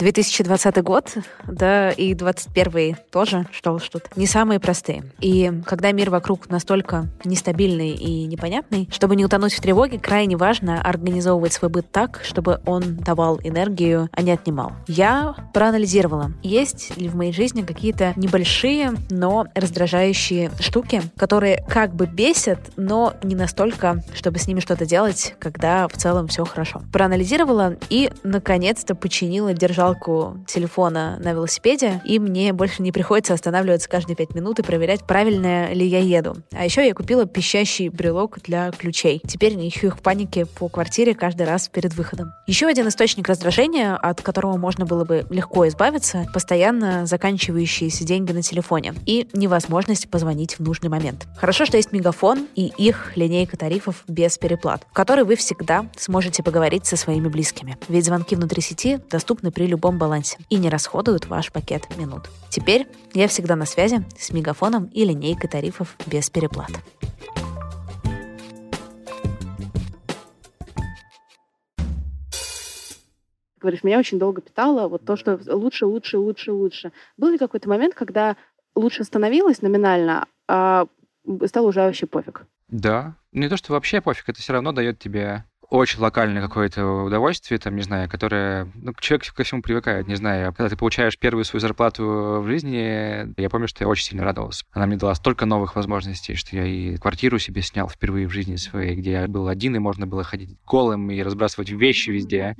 2020 0.00 0.82
год, 0.82 1.14
да, 1.46 1.90
и 1.90 2.14
21 2.14 2.96
тоже, 3.10 3.46
что 3.52 3.72
уж 3.72 3.86
тут, 3.90 4.16
не 4.16 4.26
самые 4.26 4.58
простые. 4.58 5.04
И 5.20 5.52
когда 5.66 5.92
мир 5.92 6.08
вокруг 6.08 6.48
настолько 6.48 7.08
нестабильный 7.24 7.90
и 7.90 8.24
непонятный, 8.24 8.88
чтобы 8.90 9.14
не 9.14 9.26
утонуть 9.26 9.52
в 9.52 9.60
тревоге, 9.60 9.98
крайне 9.98 10.38
важно 10.38 10.80
организовывать 10.80 11.52
свой 11.52 11.70
быт 11.70 11.90
так, 11.92 12.20
чтобы 12.24 12.60
он 12.64 12.96
давал 12.96 13.38
энергию, 13.44 14.08
а 14.12 14.22
не 14.22 14.32
отнимал. 14.32 14.72
Я 14.86 15.34
проанализировала, 15.52 16.32
есть 16.42 16.96
ли 16.96 17.08
в 17.08 17.14
моей 17.14 17.32
жизни 17.32 17.60
какие-то 17.60 18.14
небольшие, 18.16 18.94
но 19.10 19.48
раздражающие 19.54 20.50
штуки, 20.60 21.02
которые 21.18 21.62
как 21.68 21.94
бы 21.94 22.06
бесят, 22.06 22.58
но 22.76 23.12
не 23.22 23.34
настолько, 23.34 24.02
чтобы 24.14 24.38
с 24.38 24.46
ними 24.46 24.60
что-то 24.60 24.86
делать, 24.86 25.34
когда 25.38 25.88
в 25.88 25.92
целом 25.92 26.28
все 26.28 26.46
хорошо. 26.46 26.80
Проанализировала 26.90 27.76
и, 27.90 28.10
наконец-то, 28.22 28.94
починила 28.94 29.52
держалку 29.90 30.38
телефона 30.46 31.18
на 31.20 31.32
велосипеде, 31.32 32.00
и 32.04 32.18
мне 32.18 32.52
больше 32.52 32.82
не 32.82 32.92
приходится 32.92 33.34
останавливаться 33.34 33.88
каждые 33.88 34.16
пять 34.16 34.34
минут 34.34 34.58
и 34.58 34.62
проверять, 34.62 35.04
правильно 35.04 35.72
ли 35.72 35.86
я 35.86 35.98
еду. 36.00 36.36
А 36.52 36.64
еще 36.64 36.86
я 36.86 36.94
купила 36.94 37.26
пищащий 37.26 37.88
брелок 37.88 38.38
для 38.42 38.70
ключей. 38.70 39.20
Теперь 39.26 39.54
не 39.54 39.68
ищу 39.68 39.88
их 39.88 39.98
в 39.98 40.02
панике 40.02 40.46
по 40.46 40.68
квартире 40.68 41.14
каждый 41.14 41.46
раз 41.46 41.68
перед 41.68 41.94
выходом. 41.94 42.32
Еще 42.46 42.66
один 42.66 42.88
источник 42.88 43.28
раздражения, 43.28 43.96
от 43.96 44.20
которого 44.22 44.56
можно 44.56 44.86
было 44.86 45.04
бы 45.04 45.26
легко 45.30 45.66
избавиться, 45.68 46.26
постоянно 46.32 47.06
заканчивающиеся 47.06 48.04
деньги 48.04 48.32
на 48.32 48.42
телефоне 48.42 48.94
и 49.06 49.28
невозможность 49.32 50.08
позвонить 50.10 50.58
в 50.58 50.60
нужный 50.60 50.88
момент. 50.88 51.26
Хорошо, 51.36 51.64
что 51.64 51.76
есть 51.76 51.92
Мегафон 51.92 52.46
и 52.54 52.72
их 52.76 53.16
линейка 53.16 53.56
тарифов 53.56 54.04
без 54.08 54.38
переплат, 54.38 54.86
в 54.90 54.94
которой 54.94 55.24
вы 55.24 55.36
всегда 55.36 55.86
сможете 55.96 56.42
поговорить 56.42 56.86
со 56.86 56.96
своими 56.96 57.28
близкими. 57.28 57.76
Ведь 57.88 58.04
звонки 58.04 58.36
внутри 58.36 58.62
сети 58.62 58.98
доступны 59.10 59.50
при 59.50 59.66
любом 59.80 59.96
балансе 59.96 60.36
и 60.50 60.58
не 60.58 60.68
расходуют 60.68 61.26
ваш 61.26 61.50
пакет 61.50 61.84
минут. 61.96 62.28
Теперь 62.50 62.86
я 63.14 63.28
всегда 63.28 63.56
на 63.56 63.64
связи 63.64 64.04
с 64.18 64.30
Мегафоном 64.30 64.84
и 64.92 65.06
линейкой 65.06 65.48
тарифов 65.48 65.96
без 66.06 66.28
переплат. 66.28 66.70
Говоришь, 73.58 73.82
меня 73.82 73.98
очень 73.98 74.18
долго 74.18 74.42
питало 74.42 74.86
вот 74.88 75.06
то, 75.06 75.16
что 75.16 75.40
лучше, 75.46 75.86
лучше, 75.86 76.18
лучше, 76.18 76.52
лучше. 76.52 76.92
Был 77.16 77.30
ли 77.30 77.38
какой-то 77.38 77.68
момент, 77.70 77.94
когда 77.94 78.36
лучше 78.74 79.04
становилось 79.04 79.62
номинально, 79.62 80.26
а 80.46 80.86
стало 81.46 81.68
уже 81.68 81.80
вообще 81.80 82.06
пофиг? 82.06 82.44
Да. 82.68 83.16
Не 83.32 83.48
то, 83.48 83.56
что 83.56 83.72
вообще 83.72 84.02
пофиг, 84.02 84.28
это 84.28 84.40
все 84.40 84.52
равно 84.52 84.72
дает 84.72 84.98
тебе 84.98 85.44
очень 85.70 86.00
локальное 86.00 86.42
какое-то 86.42 87.04
удовольствие, 87.04 87.58
там, 87.58 87.76
не 87.76 87.82
знаю, 87.82 88.08
которое... 88.10 88.68
Ну, 88.74 88.92
человек 88.98 89.32
ко 89.32 89.44
всему 89.44 89.62
привыкает, 89.62 90.08
не 90.08 90.16
знаю. 90.16 90.52
Когда 90.52 90.68
ты 90.68 90.76
получаешь 90.76 91.16
первую 91.16 91.44
свою 91.44 91.60
зарплату 91.60 92.40
в 92.42 92.46
жизни, 92.46 93.40
я 93.40 93.48
помню, 93.48 93.68
что 93.68 93.84
я 93.84 93.88
очень 93.88 94.04
сильно 94.04 94.24
радовался. 94.24 94.64
Она 94.72 94.86
мне 94.86 94.96
дала 94.96 95.14
столько 95.14 95.46
новых 95.46 95.76
возможностей, 95.76 96.34
что 96.34 96.56
я 96.56 96.66
и 96.66 96.96
квартиру 96.96 97.38
себе 97.38 97.62
снял 97.62 97.88
впервые 97.88 98.26
в 98.26 98.32
жизни 98.32 98.56
своей, 98.56 98.96
где 98.96 99.12
я 99.12 99.28
был 99.28 99.48
один, 99.48 99.76
и 99.76 99.78
можно 99.78 100.06
было 100.06 100.24
ходить 100.24 100.56
голым 100.66 101.10
и 101.10 101.22
разбрасывать 101.22 101.70
вещи 101.70 102.10
везде, 102.10 102.56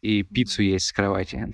и 0.00 0.22
пиццу 0.22 0.62
есть 0.62 0.86
с 0.86 0.92
кровати. 0.92 1.52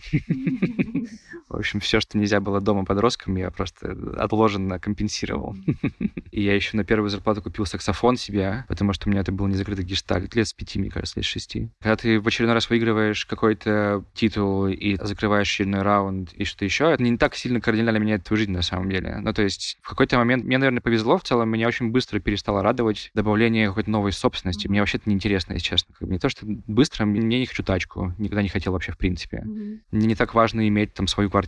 В 1.53 1.59
общем, 1.59 1.81
все, 1.81 2.01
что 2.01 2.19
нельзя 2.19 2.41
было 2.41 2.61
дома 2.61 2.85
подросткам, 2.85 3.37
я 3.37 3.51
просто 3.51 3.97
отложенно 4.17 4.79
компенсировал. 4.79 5.55
И 6.31 6.43
я 6.43 6.55
еще 6.55 6.77
на 6.77 6.85
первую 6.85 7.11
зарплату 7.11 7.43
купил 7.43 7.67
саксофон 7.67 8.17
себе, 8.17 8.65
потому 8.69 8.93
что 8.95 9.09
у 9.09 9.11
меня 9.11 9.21
это 9.21 9.33
был 9.33 9.47
незакрытый 9.47 9.85
гештальт 9.85 10.35
лет 10.35 10.49
с 10.49 10.55
пяти, 10.55 10.79
мне 10.79 10.91
кажется, 10.91 11.19
лет 11.19 11.27
с 11.27 11.29
шести. 11.29 11.69
Когда 11.81 11.97
ты 11.97 12.21
в 12.21 12.27
очередной 12.27 12.55
раз 12.55 12.71
выигрываешь 12.71 13.27
какой-то 13.27 14.05
титул 14.15 14.67
и 14.67 14.97
закрываешь 14.97 15.49
очередной 15.49 15.83
раунд 15.83 16.33
и 16.33 16.45
что-то 16.45 16.65
еще, 16.65 16.91
это 16.91 17.03
не 17.03 17.19
так 17.19 17.35
сильно 17.35 17.61
кардинально 17.61 17.99
меняет 17.99 18.25
твою 18.25 18.39
жизнь 18.39 18.53
на 18.53 18.63
самом 18.63 18.91
деле. 18.91 19.19
Ну, 19.21 19.33
то 19.35 19.43
есть 19.43 19.79
в 19.83 19.89
какой-то 19.89 20.17
момент 20.17 20.45
мне, 20.45 20.57
наверное, 20.57 20.81
повезло 20.81 21.19
в 21.19 21.23
целом, 21.23 21.51
меня 21.51 21.69
очень 21.69 21.91
быстро 21.91 22.19
перестало 22.19 22.63
радовать 22.63 23.11
добавление 23.15 23.69
какой-то 23.69 23.91
новой 23.91 24.13
собственности. 24.13 24.69
Мне 24.69 24.81
вообще 24.81 24.99
это 24.99 25.11
неинтересно, 25.11 25.53
если 25.53 25.67
честно. 25.67 25.95
Как 25.99 26.09
бы 26.09 26.15
Не 26.15 26.19
то, 26.19 26.29
что 26.31 26.47
быстро, 26.47 27.05
мне 27.05 27.41
не 27.41 27.47
хочу 27.47 27.63
тачку, 27.63 28.15
никогда 28.19 28.43
не 28.43 28.49
хотел 28.49 28.73
вообще 28.73 28.93
в 28.93 28.99
принципе. 28.99 29.43
Мне 29.43 30.07
не 30.07 30.15
так 30.15 30.35
важно 30.35 30.67
иметь 30.67 30.95
там 30.95 31.07
свою 31.07 31.31
квартиру. 31.31 31.42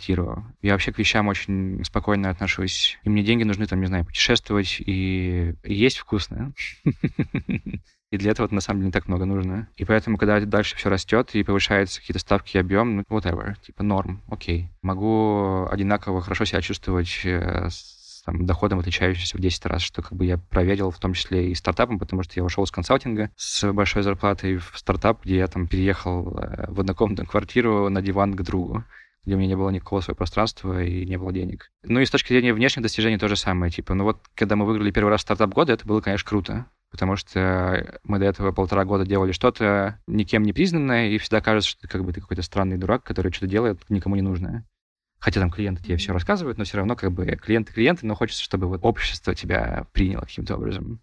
Я 0.63 0.73
вообще 0.73 0.93
к 0.93 0.99
вещам 0.99 1.29
очень 1.29 1.85
спокойно 1.85 2.31
отношусь. 2.31 2.99
И 3.05 3.09
мне 3.09 3.23
деньги 3.23 3.45
нужны, 3.45 3.67
там, 3.67 3.81
не 3.81 3.87
знаю, 3.87 4.05
путешествовать 4.05 4.81
и 4.81 5.55
есть 5.65 5.99
вкусно. 5.99 6.53
И 8.11 8.17
для 8.17 8.31
этого 8.31 8.47
на 8.53 8.61
самом 8.61 8.81
деле 8.81 8.87
не 8.87 8.93
так 8.93 9.09
много 9.09 9.25
нужно. 9.25 9.67
И 9.77 9.85
поэтому, 9.85 10.19
когда 10.19 10.39
дальше 10.39 10.77
все 10.77 10.89
растет 10.89 11.35
и 11.35 11.43
повышаются 11.43 12.01
какие-то 12.01 12.21
ставки 12.21 12.57
и 12.57 12.61
объем, 12.61 12.97
ну, 12.99 13.03
whatever, 13.09 13.57
типа 13.61 13.83
норм, 13.83 14.23
окей. 14.29 14.71
Могу 14.83 15.67
одинаково 15.69 16.21
хорошо 16.21 16.45
себя 16.45 16.61
чувствовать 16.61 17.23
э, 17.25 17.69
с 17.69 18.23
там, 18.25 18.47
доходом, 18.47 18.79
отличающимся 18.79 19.37
в 19.37 19.41
10 19.41 19.67
раз, 19.67 19.83
что 19.83 20.03
как 20.03 20.13
бы 20.13 20.25
я 20.25 20.39
проверил 20.39 20.91
в 20.91 20.99
том 20.99 21.13
числе 21.13 21.51
и 21.51 21.55
стартапом, 21.55 21.99
потому 21.99 22.23
что 22.23 22.35
я 22.37 22.45
ушел 22.45 22.65
из 22.65 22.71
консалтинга 22.71 23.31
с 23.37 23.73
большой 23.73 24.03
зарплатой 24.03 24.57
в 24.57 24.73
стартап, 24.75 25.25
где 25.25 25.39
я 25.39 25.47
там 25.47 25.67
переехал 25.67 26.39
э, 26.39 26.71
в 26.71 26.81
однокомнатную 26.81 27.29
квартиру 27.29 27.89
на 27.89 28.01
диван 28.01 28.35
к 28.35 28.43
другу 28.43 28.85
где 29.25 29.35
у 29.35 29.39
меня 29.39 29.49
не 29.49 29.57
было 29.57 29.71
никакого 29.71 30.01
своего 30.01 30.17
пространства 30.17 30.83
и 30.83 31.07
не 31.07 31.17
было 31.17 31.33
денег. 31.33 31.71
Ну 31.83 32.01
и 32.01 32.05
с 32.05 32.11
точки 32.11 32.29
зрения 32.29 32.53
внешних 32.53 32.83
достижений 32.83 33.19
то 33.19 33.29
же 33.29 33.37
самое. 33.37 33.71
Типа, 33.73 33.95
ну 33.95 34.05
вот, 34.05 34.19
когда 34.35 34.57
мы 34.57 34.67
выиграли 34.67 34.91
первый 34.91 35.11
раз 35.11 35.23
стартап 35.23 35.51
года, 35.51 35.73
это 35.73 35.87
было, 35.87 36.01
конечно, 36.01 36.29
круто 36.29 36.67
потому 36.95 37.17
что 37.17 37.99
мы 38.05 38.21
до 38.21 38.27
этого 38.27 38.53
полтора 38.53 38.85
года 38.85 39.05
делали 39.05 39.33
что-то 39.33 39.99
никем 40.07 40.45
не 40.45 40.53
признанное, 40.53 41.09
и 41.09 41.19
всегда 41.19 41.41
кажется, 41.41 41.69
что 41.69 41.89
как 41.89 42.05
бы 42.05 42.13
ты 42.13 42.21
какой-то 42.21 42.43
странный 42.43 42.79
дурак, 42.79 43.03
который 43.03 43.33
что-то 43.33 43.49
делает 43.49 43.81
никому 43.89 44.15
не 44.15 44.23
нужное. 44.23 44.65
Хотя 45.19 45.41
там 45.41 45.51
клиенты 45.51 45.83
тебе 45.83 45.97
все 45.97 46.13
рассказывают, 46.13 46.57
но 46.57 46.63
все 46.63 46.77
равно 46.77 46.95
как 46.95 47.11
бы 47.11 47.27
клиенты 47.27 47.73
клиенты, 47.73 48.07
но 48.07 48.15
хочется, 48.15 48.45
чтобы 48.45 48.69
вот 48.69 48.79
общество 48.85 49.35
тебя 49.35 49.89
приняло 49.93 50.21
каким-то 50.21 50.55
образом. 50.55 51.01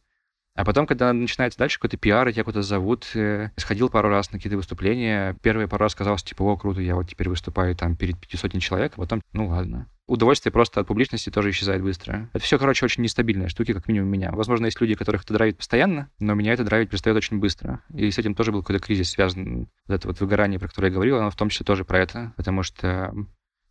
А 0.55 0.65
потом, 0.65 0.85
когда 0.85 1.13
начинается 1.13 1.57
дальше 1.57 1.79
какой-то 1.79 1.97
пиар, 1.97 2.27
и 2.27 2.33
тебя 2.33 2.43
куда-то 2.43 2.63
зовут, 2.63 3.09
э, 3.15 3.51
сходил 3.55 3.89
пару 3.89 4.09
раз 4.09 4.31
на 4.31 4.37
какие-то 4.37 4.57
выступления. 4.57 5.37
Первый 5.41 5.67
пару 5.67 5.83
раз 5.83 5.95
казалось, 5.95 6.23
типа, 6.23 6.43
о, 6.43 6.57
круто, 6.57 6.81
я 6.81 6.95
вот 6.95 7.09
теперь 7.09 7.29
выступаю 7.29 7.75
там 7.75 7.95
перед 7.95 8.19
500 8.19 8.59
человек, 8.59 8.93
а 8.97 9.01
потом, 9.01 9.21
ну 9.31 9.47
ладно. 9.47 9.87
Удовольствие 10.07 10.51
просто 10.51 10.81
от 10.81 10.87
публичности 10.87 11.29
тоже 11.29 11.51
исчезает 11.51 11.81
быстро. 11.81 12.29
Это 12.33 12.43
все, 12.43 12.59
короче, 12.59 12.83
очень 12.83 13.01
нестабильные 13.01 13.47
штуки, 13.47 13.73
как 13.73 13.87
минимум 13.87 14.09
меня. 14.09 14.31
Возможно, 14.33 14.65
есть 14.65 14.81
люди, 14.81 14.95
которых 14.95 15.23
это 15.23 15.33
драйвит 15.35 15.57
постоянно, 15.57 16.09
но 16.19 16.33
меня 16.33 16.51
это 16.51 16.65
драйвит 16.65 16.89
перестает 16.89 17.15
очень 17.15 17.39
быстро. 17.39 17.81
И 17.93 18.11
с 18.11 18.17
этим 18.17 18.35
тоже 18.35 18.51
был 18.51 18.61
какой-то 18.61 18.83
кризис 18.83 19.11
связан. 19.11 19.69
Вот 19.87 19.95
это 19.95 20.07
вот 20.09 20.19
выгорание, 20.19 20.59
про 20.59 20.67
которое 20.67 20.87
я 20.87 20.93
говорил, 20.93 21.17
оно 21.17 21.29
в 21.29 21.35
том 21.37 21.47
числе 21.47 21.65
тоже 21.65 21.85
про 21.85 21.99
это, 21.99 22.33
потому 22.35 22.61
что 22.61 23.13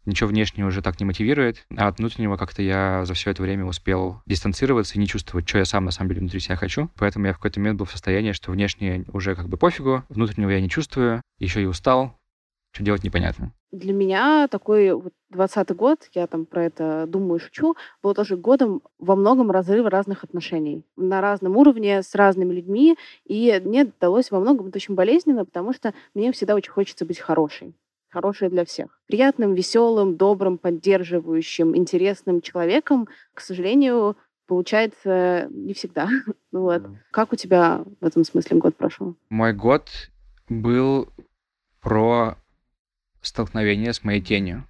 ничего 0.07 0.29
внешнего 0.29 0.69
уже 0.69 0.83
так 0.83 0.99
не 1.01 1.07
мотивирует, 1.07 1.67
а 1.77 1.89
от 1.89 1.99
внутреннего 1.99 2.37
как-то 2.37 2.63
я 2.63 3.05
за 3.05 3.15
все 3.15 3.31
это 3.31 3.43
время 3.43 3.65
успел 3.65 4.23
дистанцироваться 4.27 4.95
и 4.95 4.99
не 4.99 5.07
чувствовать, 5.07 5.49
что 5.49 5.59
я 5.59 5.65
сам 5.65 5.85
на 5.85 5.91
самом 5.91 6.11
деле 6.11 6.21
внутри 6.21 6.41
себя 6.41 6.57
хочу. 6.57 6.91
Поэтому 6.97 7.27
я 7.27 7.33
в 7.33 7.37
какой-то 7.37 7.61
момент 7.61 7.79
был 7.79 7.87
в 7.87 7.93
состоянии, 7.93 8.33
что 8.33 8.53
внешнее 8.53 9.05
уже 9.13 9.35
как 9.35 9.49
бы 9.49 9.57
пофигу, 9.57 10.05
внутреннего 10.09 10.51
я 10.51 10.61
не 10.61 10.69
чувствую, 10.69 11.23
еще 11.39 11.63
и 11.63 11.67
устал, 11.67 12.17
что 12.73 12.85
делать 12.85 13.05
непонятно. 13.05 13.53
Для 13.73 13.93
меня 13.93 14.49
такой 14.49 14.93
вот 14.93 15.13
20 15.31 15.71
год, 15.77 16.09
я 16.13 16.27
там 16.27 16.45
про 16.45 16.65
это 16.65 17.07
думаю 17.07 17.39
и 17.39 17.43
шучу, 17.43 17.77
был 18.03 18.15
тоже 18.15 18.37
годом 18.37 18.83
во 18.99 19.15
многом 19.15 19.51
разрыва 19.51 19.91
разных 19.91 20.25
отношений 20.25 20.85
на 20.97 21.21
разном 21.21 21.57
уровне 21.57 22.03
с 22.03 22.15
разными 22.15 22.53
людьми, 22.53 22.97
и 23.25 23.61
мне 23.65 23.85
удалось 23.85 24.31
во 24.31 24.41
многом 24.41 24.69
это 24.69 24.79
очень 24.79 24.95
болезненно, 24.95 25.45
потому 25.45 25.73
что 25.73 25.95
мне 26.15 26.33
всегда 26.33 26.55
очень 26.55 26.73
хочется 26.73 27.05
быть 27.05 27.21
хорошей 27.21 27.75
хорошее 28.11 28.51
для 28.51 28.65
всех. 28.65 29.01
Приятным, 29.07 29.55
веселым, 29.55 30.17
добрым, 30.17 30.59
поддерживающим, 30.59 31.77
интересным 31.77 32.41
человеком, 32.41 33.09
к 33.35 33.41
сожалению, 33.41 34.17
получается 34.47 35.49
не 35.51 35.75
всегда. 35.75 36.09
вот. 36.53 36.83
Как 37.11 37.33
у 37.33 37.37
тебя 37.37 37.85
в 38.01 38.05
этом 38.05 38.25
смысле 38.25 38.59
год 38.59 38.77
прошел? 38.77 39.17
Мой 39.29 39.53
год 39.53 39.89
был 40.49 41.09
про 41.81 42.37
столкновение 43.23 43.93
с 43.93 44.05
моей 44.05 44.21
тенью. 44.21 44.67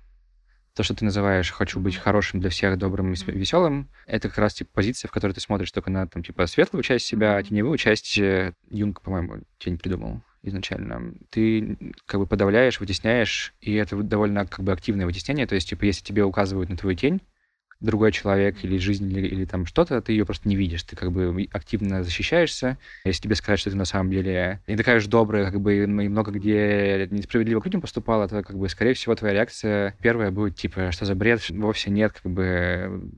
То, 0.74 0.82
что 0.82 0.94
ты 0.94 1.04
называешь 1.04 1.50
«хочу 1.50 1.80
быть 1.80 1.96
хорошим 1.96 2.40
для 2.40 2.48
всех, 2.48 2.78
добрым 2.78 3.12
и 3.12 3.16
веселым», 3.32 3.90
это 4.06 4.28
как 4.28 4.38
раз 4.38 4.54
типа 4.54 4.70
позиция, 4.74 5.08
в 5.08 5.12
которой 5.12 5.32
ты 5.32 5.40
смотришь 5.40 5.72
только 5.72 5.90
на 5.90 6.06
там, 6.06 6.22
типа 6.22 6.46
светлую 6.46 6.82
часть 6.82 7.06
себя, 7.06 7.36
а 7.36 7.42
теневую 7.42 7.76
часть 7.76 8.16
э, 8.18 8.54
Юнг, 8.70 9.02
по-моему, 9.02 9.40
тень 9.58 9.78
придумал 9.78 10.22
изначально, 10.42 11.14
ты 11.30 11.76
как 12.06 12.20
бы 12.20 12.26
подавляешь, 12.26 12.80
вытесняешь, 12.80 13.54
и 13.60 13.74
это 13.74 13.96
довольно 14.02 14.46
как 14.46 14.64
бы 14.64 14.72
активное 14.72 15.06
вытеснение, 15.06 15.46
то 15.46 15.54
есть, 15.54 15.68
типа, 15.68 15.84
если 15.84 16.04
тебе 16.04 16.24
указывают 16.24 16.70
на 16.70 16.76
твою 16.76 16.96
тень, 16.96 17.20
другой 17.80 18.12
человек 18.12 18.62
или 18.62 18.76
жизнь, 18.76 19.10
или, 19.10 19.26
или 19.26 19.44
там 19.46 19.66
что-то, 19.66 20.00
ты 20.02 20.12
ее 20.12 20.26
просто 20.26 20.48
не 20.48 20.56
видишь, 20.56 20.82
ты 20.82 20.96
как 20.96 21.12
бы 21.12 21.48
активно 21.52 22.04
защищаешься. 22.04 22.78
Если 23.04 23.22
тебе 23.22 23.34
сказать, 23.34 23.58
что 23.58 23.70
ты 23.70 23.76
на 23.76 23.86
самом 23.86 24.10
деле 24.10 24.60
не 24.66 24.76
такая 24.76 25.00
же 25.00 25.08
добрая, 25.08 25.50
как 25.50 25.60
бы 25.60 25.84
и 25.84 25.86
много 25.86 26.30
где 26.30 27.08
несправедливо 27.10 27.60
к 27.60 27.64
людям 27.64 27.80
поступала, 27.80 28.28
то 28.28 28.42
как 28.42 28.58
бы, 28.58 28.68
скорее 28.68 28.92
всего, 28.94 29.14
твоя 29.14 29.34
реакция 29.34 29.96
первая 30.02 30.30
будет 30.30 30.56
типа, 30.56 30.92
что 30.92 31.06
за 31.06 31.14
бред, 31.14 31.48
вовсе 31.48 31.90
нет, 31.90 32.12
как 32.12 32.30
бы 32.30 33.10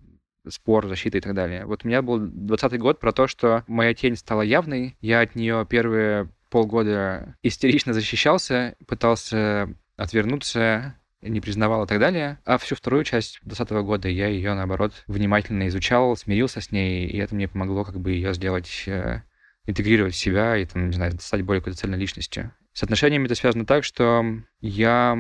спор, 0.49 0.87
защита 0.89 1.19
и 1.19 1.21
так 1.21 1.35
далее. 1.35 1.67
Вот 1.67 1.85
у 1.85 1.89
меня 1.89 2.03
был 2.03 2.19
20 2.19 2.79
год 2.79 3.01
про 3.01 3.13
то, 3.13 3.27
что 3.27 3.65
моя 3.67 3.95
тень 3.95 4.17
стала 4.17 4.43
явной, 4.43 4.97
я 5.01 5.21
от 5.21 5.35
нее 5.35 5.67
первые 5.69 6.29
полгода 6.53 7.35
истерично 7.43 7.95
защищался, 7.95 8.77
пытался 8.87 9.75
отвернуться, 9.97 10.95
не 11.23 11.41
признавал 11.41 11.85
и 11.85 11.89
так 11.89 11.99
далее. 11.99 12.39
А 12.45 12.59
всю 12.59 12.77
вторую 12.77 13.05
часть 13.05 13.41
2020 13.43 13.87
года 13.87 14.09
я 14.09 14.29
ее, 14.29 14.53
наоборот, 14.53 14.93
внимательно 15.07 15.67
изучал, 15.69 16.15
смирился 16.15 16.61
с 16.61 16.71
ней, 16.71 17.07
и 17.07 17.17
это 17.17 17.35
мне 17.35 17.49
помогло 17.49 17.85
как 17.85 17.99
бы 17.99 18.13
ее 18.13 18.35
сделать, 18.35 18.85
э, 18.87 19.23
интегрировать 19.65 20.15
в 20.15 20.19
себя 20.19 20.59
и, 20.59 20.67
там, 20.67 20.89
не 20.89 20.95
знаю, 20.95 21.13
стать 21.21 21.43
более 21.43 21.63
какой-то 21.63 21.79
цельной 21.79 21.99
личностью. 21.99 22.53
С 22.75 22.83
отношениями 22.83 23.25
это 23.25 23.35
связано 23.35 23.65
так, 23.65 23.83
что 23.83 24.23
я 24.61 25.17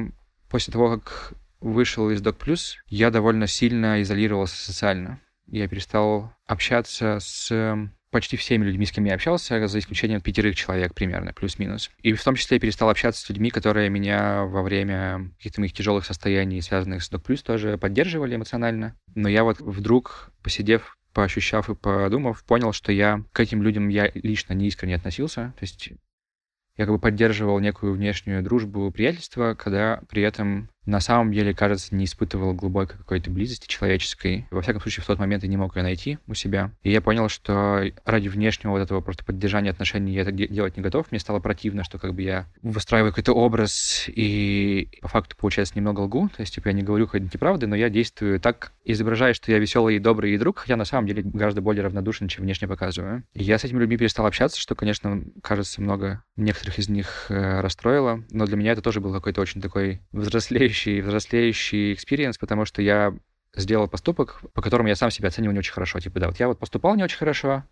после 0.50 0.70
того, 0.72 0.98
как 0.98 1.32
вышел 1.60 2.10
из 2.10 2.20
Doc 2.20 2.38
Plus, 2.38 2.74
я 2.88 3.10
довольно 3.10 3.46
сильно 3.46 4.02
изолировался 4.02 4.56
социально. 4.56 5.20
Я 5.46 5.66
перестал 5.66 6.34
общаться 6.46 7.18
с 7.20 7.88
почти 8.12 8.36
всеми 8.36 8.64
людьми, 8.64 8.86
с 8.86 8.92
кем 8.92 9.04
я 9.04 9.14
общался, 9.14 9.66
за 9.66 9.78
исключением 9.78 10.20
пятерых 10.20 10.54
человек 10.54 10.94
примерно, 10.94 11.32
плюс-минус. 11.32 11.90
И 12.02 12.12
в 12.12 12.22
том 12.22 12.36
числе 12.36 12.56
я 12.56 12.60
перестал 12.60 12.90
общаться 12.90 13.24
с 13.24 13.28
людьми, 13.28 13.50
которые 13.50 13.88
меня 13.88 14.44
во 14.44 14.62
время 14.62 15.30
каких-то 15.38 15.60
моих 15.60 15.72
тяжелых 15.72 16.04
состояний, 16.04 16.60
связанных 16.60 17.02
с 17.02 17.08
Док 17.08 17.24
Плюс, 17.24 17.42
тоже 17.42 17.78
поддерживали 17.78 18.36
эмоционально. 18.36 18.94
Но 19.14 19.28
я 19.28 19.42
вот 19.42 19.60
вдруг, 19.60 20.30
посидев 20.42 20.96
поощущав 21.12 21.68
и 21.68 21.74
подумав, 21.74 22.44
понял, 22.44 22.72
что 22.72 22.92
я 22.92 23.22
к 23.32 23.40
этим 23.40 23.62
людям 23.62 23.88
я 23.88 24.10
лично 24.14 24.54
не 24.54 24.68
искренне 24.68 24.96
относился. 24.96 25.52
То 25.58 25.62
есть 25.62 25.90
я 26.76 26.86
как 26.86 26.94
бы 26.94 27.00
поддерживал 27.00 27.58
некую 27.58 27.92
внешнюю 27.92 28.42
дружбу, 28.42 28.90
приятельство, 28.90 29.54
когда 29.54 30.00
при 30.08 30.22
этом 30.22 30.70
на 30.84 31.00
самом 31.00 31.32
деле, 31.32 31.54
кажется, 31.54 31.94
не 31.94 32.04
испытывал 32.04 32.54
глубокой 32.54 32.98
какой-то 32.98 33.30
близости 33.30 33.66
человеческой. 33.68 34.46
Во 34.50 34.62
всяком 34.62 34.80
случае, 34.80 35.04
в 35.04 35.06
тот 35.06 35.18
момент 35.18 35.42
я 35.44 35.48
не 35.48 35.56
мог 35.56 35.76
ее 35.76 35.82
найти 35.82 36.18
у 36.26 36.34
себя. 36.34 36.72
И 36.82 36.90
я 36.90 37.00
понял, 37.00 37.28
что 37.28 37.84
ради 38.04 38.28
внешнего 38.28 38.72
вот 38.72 38.80
этого 38.80 39.00
просто 39.00 39.24
поддержания 39.24 39.70
отношений 39.70 40.12
я 40.12 40.22
это 40.22 40.32
делать 40.32 40.76
не 40.76 40.82
готов. 40.82 41.10
Мне 41.10 41.20
стало 41.20 41.38
противно, 41.38 41.84
что 41.84 41.98
как 41.98 42.14
бы 42.14 42.22
я 42.22 42.46
выстраиваю 42.62 43.12
какой-то 43.12 43.32
образ 43.32 44.06
и 44.08 44.88
по 45.00 45.08
факту, 45.08 45.36
получается, 45.36 45.74
немного 45.76 46.00
лгу. 46.00 46.28
То 46.36 46.40
есть, 46.40 46.54
типа, 46.54 46.68
я 46.68 46.74
не 46.74 46.82
говорю 46.82 47.06
какой-то 47.06 47.26
неправды, 47.26 47.66
но 47.66 47.76
я 47.76 47.88
действую 47.88 48.40
так, 48.40 48.72
изображая, 48.84 49.34
что 49.34 49.52
я 49.52 49.58
веселый 49.58 49.96
и 49.96 49.98
добрый 50.00 50.34
и 50.34 50.38
друг, 50.38 50.60
хотя 50.60 50.76
на 50.76 50.84
самом 50.84 51.06
деле 51.06 51.22
гораздо 51.22 51.60
более 51.60 51.84
равнодушен, 51.84 52.28
чем 52.28 52.44
внешне 52.44 52.66
показываю. 52.66 53.22
И 53.34 53.44
я 53.44 53.58
с 53.58 53.64
этими 53.64 53.78
людьми 53.78 53.96
перестал 53.96 54.26
общаться, 54.26 54.60
что, 54.60 54.74
конечно, 54.74 55.22
кажется, 55.42 55.80
много 55.80 56.24
некоторых 56.36 56.78
из 56.78 56.88
них 56.88 57.26
э, 57.28 57.60
расстроило, 57.60 58.24
но 58.30 58.46
для 58.46 58.56
меня 58.56 58.72
это 58.72 58.82
тоже 58.82 59.00
был 59.00 59.12
какой-то 59.12 59.40
очень 59.40 59.60
такой 59.60 60.00
взрослеющий 60.12 60.71
взрослеющий, 60.72 61.00
взрослеющий 61.00 61.92
experience, 61.92 62.38
потому 62.38 62.64
что 62.64 62.82
я 62.82 63.14
сделал 63.54 63.88
поступок, 63.88 64.40
по 64.54 64.62
которому 64.62 64.88
я 64.88 64.96
сам 64.96 65.10
себя 65.10 65.28
оценивал 65.28 65.52
не 65.52 65.58
очень 65.58 65.72
хорошо. 65.72 66.00
Типа, 66.00 66.18
да, 66.20 66.28
вот 66.28 66.40
я 66.40 66.48
вот 66.48 66.58
поступал 66.58 66.96
не 66.96 67.04
очень 67.04 67.18
хорошо, 67.18 67.64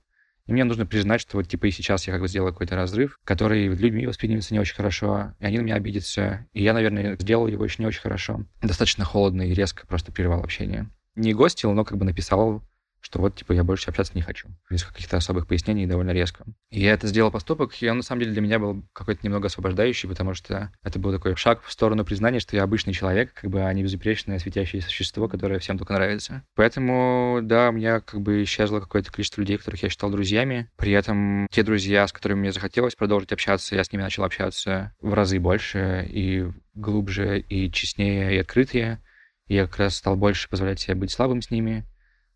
и 0.47 0.53
мне 0.53 0.65
нужно 0.65 0.85
признать, 0.85 1.21
что 1.21 1.39
вот 1.39 1.49
типа 1.49 1.67
и 1.67 1.71
сейчас 1.71 2.07
я 2.07 2.13
как 2.13 2.23
бы 2.23 2.29
сделал 2.29 2.49
какой-то 2.49 2.77
разрыв, 2.77 3.19
который 3.25 3.69
людьми 3.69 4.07
воспринимается 4.07 4.53
не 4.53 4.61
очень 4.61 4.75
хорошо, 4.75 5.35
и 5.39 5.45
они 5.45 5.59
на 5.59 5.63
меня 5.63 5.75
обидятся. 5.77 6.47
И 6.53 6.63
я, 6.63 6.75
наверное, 6.75 7.17
сделал 7.17 7.47
его 7.47 7.65
еще 7.65 7.77
не 7.79 7.87
очень 7.87 8.01
хорошо. 8.01 8.45
Достаточно 8.63 9.05
холодно 9.05 9.43
и 9.43 9.55
резко 9.55 9.87
просто 9.87 10.13
прервал 10.13 10.41
общение. 10.41 10.91
Не 11.17 11.35
гостил, 11.35 11.73
но 11.73 11.85
как 11.85 11.99
бы 11.99 12.05
написал 12.05 12.63
что 13.01 13.21
вот, 13.21 13.37
типа, 13.37 13.53
я 13.53 13.65
больше 13.65 13.91
общаться 13.91 14.13
не 14.15 14.23
хочу. 14.23 14.49
Без 14.71 14.85
каких-то 14.85 15.17
особых 15.17 15.47
пояснений 15.47 15.87
довольно 15.87 16.11
резко. 16.11 16.45
И 16.71 16.81
я 16.81 16.93
это 16.93 17.07
сделал 17.07 17.31
поступок, 17.31 17.73
и 17.81 17.89
он, 17.89 17.99
на 17.99 18.03
самом 18.03 18.21
деле, 18.21 18.33
для 18.33 18.43
меня 18.43 18.59
был 18.59 18.85
какой-то 18.93 19.21
немного 19.23 19.47
освобождающий, 19.47 20.09
потому 20.09 20.35
что 20.35 20.73
это 20.83 20.99
был 20.99 21.13
такой 21.13 21.35
шаг 21.37 21.63
в 21.63 21.73
сторону 21.73 22.05
признания, 22.05 22.41
что 22.41 22.57
я 22.57 22.63
обычный 22.63 22.93
человек, 22.93 23.33
как 23.35 23.51
бы, 23.51 23.63
а 23.63 23.73
не 23.73 23.83
безупречное 23.83 24.39
светящееся 24.39 24.89
существо, 24.89 25.29
которое 25.29 25.59
всем 25.59 25.79
только 25.79 25.95
нравится. 25.95 26.43
Поэтому, 26.55 27.41
да, 27.43 27.71
у 27.71 27.73
меня 27.73 28.01
как 28.01 28.21
бы 28.21 28.43
исчезло 28.43 28.81
какое-то 28.81 29.11
количество 29.11 29.41
людей, 29.41 29.59
которых 29.59 29.83
я 29.83 29.89
считал 29.89 30.11
друзьями. 30.11 30.71
При 30.77 30.93
этом 30.93 31.47
те 31.51 31.63
друзья, 31.63 32.07
с 32.07 32.13
которыми 32.13 32.41
мне 32.41 32.53
захотелось 32.53 32.95
продолжить 32.95 33.33
общаться, 33.33 33.75
я 33.75 33.85
с 33.85 33.93
ними 33.93 34.03
начал 34.03 34.25
общаться 34.25 34.95
в 35.01 35.15
разы 35.15 35.39
больше 35.41 36.07
и 36.09 36.47
глубже, 36.75 37.41
и 37.41 37.71
честнее, 37.71 38.37
и 38.37 38.39
открытее. 38.39 39.03
Я 39.47 39.67
как 39.67 39.79
раз 39.79 39.97
стал 39.97 40.17
больше 40.17 40.49
позволять 40.49 40.79
себе 40.79 40.95
быть 40.95 41.11
слабым 41.11 41.43
с 41.43 41.51
ними, 41.51 41.85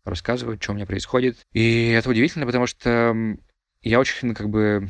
рассказывать, 0.05 0.61
что 0.61 0.71
у 0.71 0.75
меня 0.75 0.85
происходит. 0.85 1.37
И 1.51 1.89
это 1.89 2.09
удивительно, 2.09 2.45
потому 2.45 2.67
что 2.67 3.15
я 3.81 3.99
очень, 3.99 4.33
как 4.33 4.49
бы, 4.49 4.89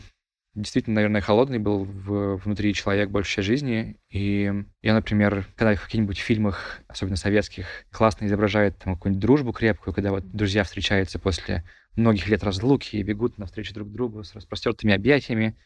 действительно, 0.53 0.95
наверное, 0.95 1.21
холодный 1.21 1.59
был 1.59 1.83
в, 1.83 2.37
внутри 2.37 2.73
человек 2.73 3.09
больше 3.09 3.41
жизни. 3.41 3.97
И 4.09 4.51
я, 4.81 4.93
например, 4.93 5.47
когда 5.55 5.75
в 5.75 5.83
каких-нибудь 5.83 6.17
фильмах, 6.17 6.81
особенно 6.87 7.17
советских, 7.17 7.65
классно 7.91 8.25
изображают 8.25 8.77
там 8.77 8.95
какую-нибудь 8.95 9.21
дружбу 9.21 9.51
крепкую, 9.51 9.93
когда 9.93 10.11
вот 10.11 10.29
друзья 10.31 10.63
встречаются 10.63 11.19
после 11.19 11.63
многих 11.95 12.27
лет 12.27 12.43
разлуки 12.43 12.95
и 12.95 13.03
бегут 13.03 13.37
навстречу 13.37 13.73
друг 13.73 13.91
другу 13.91 14.23
с 14.23 14.33
распростертыми 14.33 14.93
объятиями. 14.93 15.57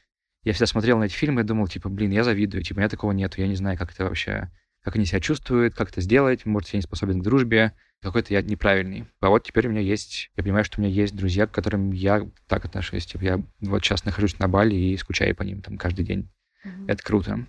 Я 0.44 0.54
всегда 0.54 0.68
смотрел 0.68 0.98
на 0.98 1.06
эти 1.06 1.14
фильмы 1.14 1.42
и 1.42 1.44
думал, 1.44 1.68
типа, 1.68 1.90
блин, 1.90 2.12
я 2.12 2.24
завидую, 2.24 2.64
типа, 2.64 2.78
у 2.78 2.80
меня 2.80 2.90
такого 2.90 3.12
нету, 3.12 3.42
я 3.42 3.48
не 3.48 3.56
знаю, 3.56 3.78
как 3.78 3.92
это 3.92 4.06
вообще, 4.06 4.50
как 4.84 4.96
они 4.96 5.06
себя 5.06 5.20
чувствуют, 5.20 5.76
как 5.76 5.90
это 5.90 6.02
сделать, 6.02 6.46
может, 6.46 6.70
я 6.70 6.78
не 6.78 6.84
способен 6.84 7.20
к 7.20 7.24
дружбе, 7.24 7.74
какой-то 8.02 8.34
я 8.34 8.42
неправильный. 8.42 9.08
А 9.20 9.30
вот 9.30 9.44
теперь 9.44 9.68
у 9.68 9.72
меня 9.72 9.82
есть, 9.82 10.32
я 10.36 10.44
понимаю, 10.44 10.64
что 10.64 10.80
у 10.80 10.84
меня 10.84 10.94
есть 10.94 11.16
друзья, 11.16 11.48
к 11.48 11.52
которым 11.52 11.92
я 11.92 12.28
так 12.48 12.66
отношусь. 12.66 13.06
Типа 13.06 13.24
я 13.24 13.44
вот 13.60 13.84
сейчас 13.84 14.06
нахожусь 14.06 14.40
на 14.40 14.48
Бали 14.48 14.76
и 14.76 14.98
скучаю 14.98 15.36
по 15.36 15.44
ним 15.44 15.62
там 15.62 15.78
каждый 15.78 16.06
день. 16.06 16.30
Mm-hmm. 16.66 16.86
Это 16.88 17.04
круто. 17.04 17.48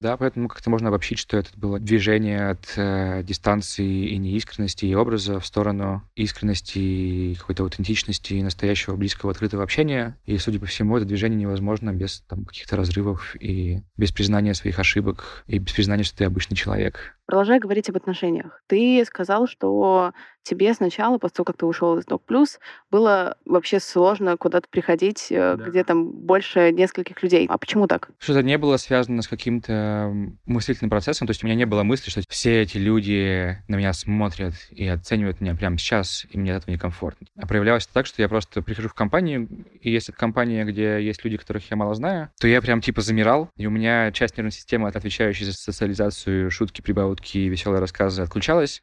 Да, 0.00 0.16
поэтому 0.16 0.46
как-то 0.46 0.70
можно 0.70 0.88
обобщить, 0.90 1.18
что 1.18 1.36
это 1.36 1.50
было 1.56 1.80
движение 1.80 2.50
от 2.50 2.72
э, 2.76 3.24
дистанции 3.24 4.10
и 4.10 4.16
неискренности 4.16 4.84
и 4.84 4.94
образа 4.94 5.40
в 5.40 5.46
сторону 5.46 6.08
искренности 6.14 6.78
и 6.78 7.34
какой-то 7.34 7.64
аутентичности 7.64 8.34
и 8.34 8.42
настоящего 8.44 8.94
близкого 8.94 9.32
открытого 9.32 9.64
общения. 9.64 10.16
И, 10.24 10.38
судя 10.38 10.60
по 10.60 10.66
всему, 10.66 10.96
это 10.96 11.04
движение 11.04 11.40
невозможно 11.40 11.92
без 11.92 12.20
там, 12.28 12.44
каких-то 12.44 12.76
разрывов 12.76 13.34
и 13.40 13.82
без 13.96 14.12
признания 14.12 14.54
своих 14.54 14.78
ошибок 14.78 15.42
и 15.48 15.58
без 15.58 15.72
признания, 15.72 16.04
что 16.04 16.18
ты 16.18 16.24
обычный 16.24 16.56
человек. 16.56 17.17
Продолжая 17.28 17.60
говорить 17.60 17.90
об 17.90 17.96
отношениях, 17.96 18.62
ты 18.68 19.04
сказал, 19.04 19.46
что 19.46 20.14
тебе 20.48 20.72
сначала, 20.72 21.18
после 21.18 21.36
того, 21.36 21.44
как 21.44 21.58
ты 21.58 21.66
ушел 21.66 21.98
из 21.98 22.06
Док 22.06 22.24
Плюс, 22.24 22.58
было 22.90 23.36
вообще 23.44 23.80
сложно 23.80 24.38
куда-то 24.38 24.66
приходить, 24.70 25.26
э, 25.30 25.56
да. 25.58 25.62
где 25.62 25.84
там 25.84 26.10
больше 26.10 26.72
нескольких 26.72 27.22
людей. 27.22 27.46
А 27.50 27.58
почему 27.58 27.86
так? 27.86 28.08
Что 28.18 28.32
это 28.32 28.42
не 28.42 28.56
было 28.56 28.78
связано 28.78 29.20
с 29.20 29.28
каким-то 29.28 30.10
мыслительным 30.46 30.88
процессом, 30.88 31.26
то 31.26 31.32
есть 31.32 31.44
у 31.44 31.46
меня 31.46 31.54
не 31.54 31.66
было 31.66 31.82
мысли, 31.82 32.08
что 32.08 32.22
все 32.30 32.62
эти 32.62 32.78
люди 32.78 33.58
на 33.68 33.76
меня 33.76 33.92
смотрят 33.92 34.54
и 34.70 34.86
оценивают 34.86 35.42
меня 35.42 35.54
прямо 35.54 35.76
сейчас, 35.76 36.26
и 36.30 36.38
мне 36.38 36.54
от 36.54 36.62
этого 36.62 36.74
некомфортно. 36.74 37.26
А 37.36 37.46
проявлялось 37.46 37.84
это 37.84 37.92
так, 37.92 38.06
что 38.06 38.22
я 38.22 38.28
просто 38.30 38.62
прихожу 38.62 38.88
в 38.88 38.94
компанию, 38.94 39.46
и 39.82 39.90
если 39.90 40.14
это 40.14 40.18
компания, 40.18 40.64
где 40.64 41.04
есть 41.04 41.22
люди, 41.24 41.36
которых 41.36 41.70
я 41.70 41.76
мало 41.76 41.94
знаю, 41.94 42.30
то 42.40 42.48
я 42.48 42.62
прям 42.62 42.80
типа 42.80 43.02
замирал, 43.02 43.50
и 43.56 43.66
у 43.66 43.70
меня 43.70 44.12
часть 44.12 44.38
нервной 44.38 44.52
системы, 44.52 44.88
отвечающая 44.88 45.44
за 45.44 45.52
социализацию, 45.52 46.50
шутки, 46.50 46.80
прибаутки, 47.18 47.38
веселые 47.38 47.80
рассказы, 47.80 48.22
отключалась, 48.22 48.82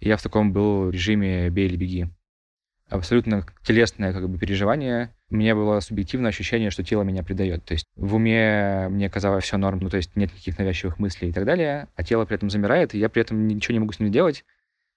я 0.00 0.16
в 0.16 0.22
таком 0.22 0.52
был 0.52 0.90
режиме 0.90 1.50
«бей 1.50 1.66
или 1.66 1.76
беги». 1.76 2.06
Абсолютно 2.88 3.46
телесное 3.62 4.12
как 4.12 4.28
бы 4.28 4.38
переживание. 4.38 5.10
У 5.30 5.36
меня 5.36 5.54
было 5.54 5.80
субъективное 5.80 6.28
ощущение, 6.28 6.70
что 6.70 6.84
тело 6.84 7.02
меня 7.02 7.22
предает. 7.22 7.64
То 7.64 7.72
есть 7.72 7.86
в 7.96 8.14
уме 8.14 8.88
мне 8.90 9.08
казалось 9.08 9.44
все 9.44 9.56
норм, 9.56 9.78
ну 9.80 9.88
то 9.88 9.96
есть 9.96 10.14
нет 10.16 10.30
никаких 10.32 10.58
навязчивых 10.58 10.98
мыслей 10.98 11.30
и 11.30 11.32
так 11.32 11.44
далее, 11.44 11.88
а 11.96 12.04
тело 12.04 12.26
при 12.26 12.36
этом 12.36 12.50
замирает, 12.50 12.94
и 12.94 12.98
я 12.98 13.08
при 13.08 13.22
этом 13.22 13.48
ничего 13.48 13.72
не 13.72 13.80
могу 13.80 13.92
с 13.92 14.00
ним 14.00 14.12
делать. 14.12 14.44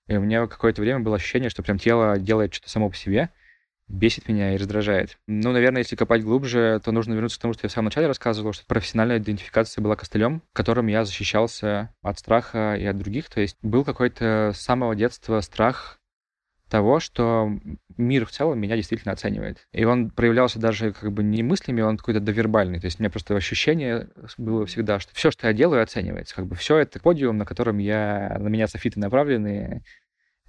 И 0.08 0.16
у 0.16 0.22
меня 0.22 0.46
какое-то 0.48 0.82
время 0.82 1.00
было 1.00 1.16
ощущение, 1.16 1.50
что 1.50 1.64
прям 1.64 1.80
тело 1.80 2.20
делает 2.20 2.54
что-то 2.54 2.70
само 2.70 2.90
по 2.90 2.96
себе, 2.96 3.30
бесит 3.88 4.28
меня 4.28 4.54
и 4.54 4.58
раздражает. 4.58 5.18
Ну, 5.28 5.52
наверное, 5.52 5.82
если 5.82 5.96
копать 5.96 6.24
глубже, 6.24 6.82
то 6.84 6.92
нужно 6.92 7.14
вернуться 7.14 7.40
к 7.40 7.42
тому, 7.42 7.54
что 7.54 7.66
я 7.66 7.70
в 7.70 7.72
самом 7.72 7.86
начале 7.86 8.08
рассказывал, 8.08 8.54
что 8.54 8.66
профессиональная 8.66 9.18
идентификация 9.18 9.82
была 9.82 9.96
костылем, 9.96 10.42
которым 10.54 10.88
я 10.88 11.06
защищался 11.06 11.90
от 12.02 12.20
страха 12.20 12.76
и 12.76 12.86
от 12.86 12.98
других. 12.98 13.30
То 13.30 13.42
есть 13.42 13.58
был 13.62 13.84
какой-то 13.84 14.52
с 14.54 14.60
самого 14.60 14.96
детства 14.96 15.40
страх 15.42 16.00
того, 16.70 17.00
что 17.00 17.50
мир 17.98 18.26
в 18.26 18.32
целом 18.32 18.60
меня 18.60 18.76
действительно 18.76 19.14
оценивает. 19.14 19.68
И 19.72 19.86
он 19.86 20.10
проявлялся 20.10 20.60
даже 20.60 20.92
как 20.92 21.12
бы 21.12 21.24
не 21.24 21.44
мыслями, 21.44 21.82
он 21.82 21.98
какой-то 21.98 22.20
довербальный. 22.20 22.80
То 22.80 22.86
есть 22.86 23.00
у 23.00 23.04
меня 23.04 23.10
просто 23.10 23.36
ощущение 23.36 24.10
было 24.38 24.66
всегда, 24.66 25.00
что 25.00 25.14
все, 25.16 25.32
что 25.32 25.48
я 25.48 25.54
делаю, 25.54 25.82
оценивается. 25.82 26.36
Как 26.36 26.46
бы 26.46 26.56
все 26.56 26.78
это 26.78 27.00
подиум, 27.00 27.38
на 27.38 27.46
котором 27.46 27.78
я, 27.78 28.38
на 28.40 28.48
меня 28.48 28.68
софиты 28.68 29.00
направлены, 29.00 29.84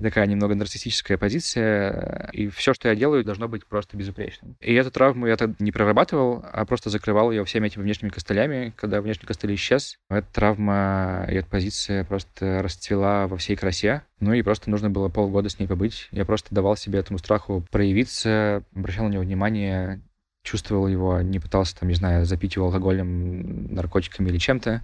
такая 0.02 0.26
немного 0.26 0.54
нарциссическая 0.54 1.18
позиция, 1.18 2.30
и 2.32 2.48
все, 2.48 2.74
что 2.74 2.88
я 2.88 2.94
делаю, 2.94 3.24
должно 3.24 3.48
быть 3.48 3.66
просто 3.66 3.96
безупречным. 3.96 4.56
И 4.60 4.72
эту 4.74 4.90
травму 4.90 5.26
я 5.26 5.36
тогда 5.36 5.56
не 5.58 5.72
прорабатывал, 5.72 6.44
а 6.52 6.64
просто 6.64 6.90
закрывал 6.90 7.30
ее 7.30 7.44
всеми 7.44 7.66
этими 7.66 7.82
внешними 7.82 8.10
костылями. 8.10 8.72
Когда 8.76 9.00
внешний 9.00 9.26
костыль 9.26 9.54
исчез, 9.54 9.98
эта 10.08 10.26
травма 10.32 11.26
и 11.28 11.34
эта 11.34 11.48
позиция 11.48 12.04
просто 12.04 12.62
расцвела 12.62 13.26
во 13.26 13.36
всей 13.36 13.56
красе. 13.56 14.02
Ну 14.20 14.32
и 14.32 14.42
просто 14.42 14.70
нужно 14.70 14.90
было 14.90 15.08
полгода 15.08 15.48
с 15.48 15.58
ней 15.58 15.66
побыть. 15.66 16.08
Я 16.10 16.24
просто 16.24 16.54
давал 16.54 16.76
себе 16.76 16.98
этому 16.98 17.18
страху 17.18 17.64
проявиться, 17.70 18.64
обращал 18.74 19.06
на 19.06 19.12
него 19.12 19.22
внимание, 19.22 20.02
чувствовал 20.42 20.88
его, 20.88 21.20
не 21.20 21.38
пытался, 21.38 21.78
там, 21.78 21.88
не 21.88 21.94
знаю, 21.94 22.24
запить 22.24 22.56
его 22.56 22.66
алкоголем, 22.66 23.74
наркотиками 23.74 24.28
или 24.28 24.38
чем-то. 24.38 24.82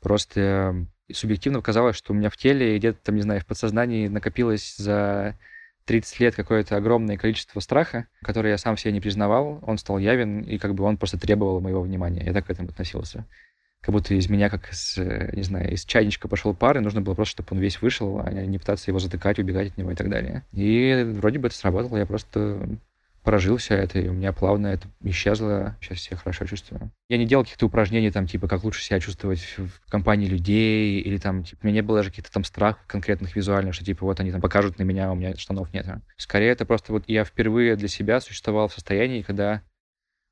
Просто 0.00 0.86
и 1.10 1.14
субъективно 1.14 1.60
казалось, 1.60 1.96
что 1.96 2.12
у 2.12 2.16
меня 2.16 2.30
в 2.30 2.36
теле 2.36 2.78
где-то 2.78 2.98
там, 3.02 3.16
не 3.16 3.22
знаю, 3.22 3.40
в 3.40 3.46
подсознании 3.46 4.08
накопилось 4.08 4.76
за 4.76 5.36
30 5.86 6.20
лет 6.20 6.34
какое-то 6.36 6.76
огромное 6.76 7.16
количество 7.16 7.58
страха, 7.60 8.06
который 8.22 8.50
я 8.50 8.58
сам 8.58 8.76
себе 8.76 8.92
не 8.92 9.00
признавал, 9.00 9.58
он 9.62 9.76
стал 9.76 9.98
явен, 9.98 10.42
и 10.42 10.56
как 10.58 10.74
бы 10.74 10.84
он 10.84 10.96
просто 10.96 11.18
требовал 11.18 11.60
моего 11.60 11.82
внимания. 11.82 12.24
Я 12.24 12.32
так 12.32 12.46
к 12.46 12.50
этому 12.50 12.68
относился. 12.68 13.26
Как 13.80 13.92
будто 13.94 14.14
из 14.14 14.28
меня, 14.28 14.50
как 14.50 14.70
из, 14.70 14.98
не 14.98 15.42
знаю, 15.42 15.72
из 15.72 15.84
чайничка 15.84 16.28
пошел 16.28 16.54
пар, 16.54 16.76
и 16.76 16.80
нужно 16.80 17.00
было 17.00 17.14
просто, 17.14 17.32
чтобы 17.32 17.48
он 17.52 17.58
весь 17.58 17.80
вышел, 17.80 18.20
а 18.24 18.30
не 18.30 18.58
пытаться 18.58 18.90
его 18.90 18.98
затыкать, 18.98 19.38
убегать 19.38 19.68
от 19.68 19.78
него 19.78 19.90
и 19.90 19.94
так 19.94 20.10
далее. 20.10 20.44
И 20.52 21.02
вроде 21.16 21.38
бы 21.38 21.48
это 21.48 21.56
сработало, 21.56 21.96
я 21.96 22.06
просто 22.06 22.68
прожил 23.22 23.56
все 23.58 23.74
это, 23.74 23.98
и 23.98 24.08
у 24.08 24.12
меня 24.12 24.32
плавно 24.32 24.68
это 24.68 24.88
исчезло. 25.02 25.76
Сейчас 25.80 26.00
себя 26.00 26.16
хорошо 26.16 26.46
чувствую. 26.46 26.90
Я 27.08 27.18
не 27.18 27.26
делал 27.26 27.44
каких-то 27.44 27.66
упражнений, 27.66 28.10
там, 28.10 28.26
типа, 28.26 28.48
как 28.48 28.64
лучше 28.64 28.82
себя 28.82 29.00
чувствовать 29.00 29.40
в 29.58 29.90
компании 29.90 30.26
людей, 30.26 31.00
или 31.00 31.18
там, 31.18 31.44
типа, 31.44 31.60
у 31.62 31.66
меня 31.66 31.76
не 31.76 31.82
было 31.82 31.98
даже 31.98 32.10
каких-то 32.10 32.32
там 32.32 32.44
страхов 32.44 32.86
конкретных 32.86 33.36
визуальных, 33.36 33.74
что, 33.74 33.84
типа, 33.84 34.04
вот 34.04 34.20
они 34.20 34.32
там 34.32 34.40
покажут 34.40 34.78
на 34.78 34.82
меня, 34.82 35.08
а 35.08 35.12
у 35.12 35.14
меня 35.14 35.36
штанов 35.36 35.72
нет. 35.72 35.86
Скорее, 36.16 36.50
это 36.50 36.64
просто 36.64 36.92
вот 36.92 37.04
я 37.06 37.24
впервые 37.24 37.76
для 37.76 37.88
себя 37.88 38.20
существовал 38.20 38.68
в 38.68 38.74
состоянии, 38.74 39.22
когда 39.22 39.62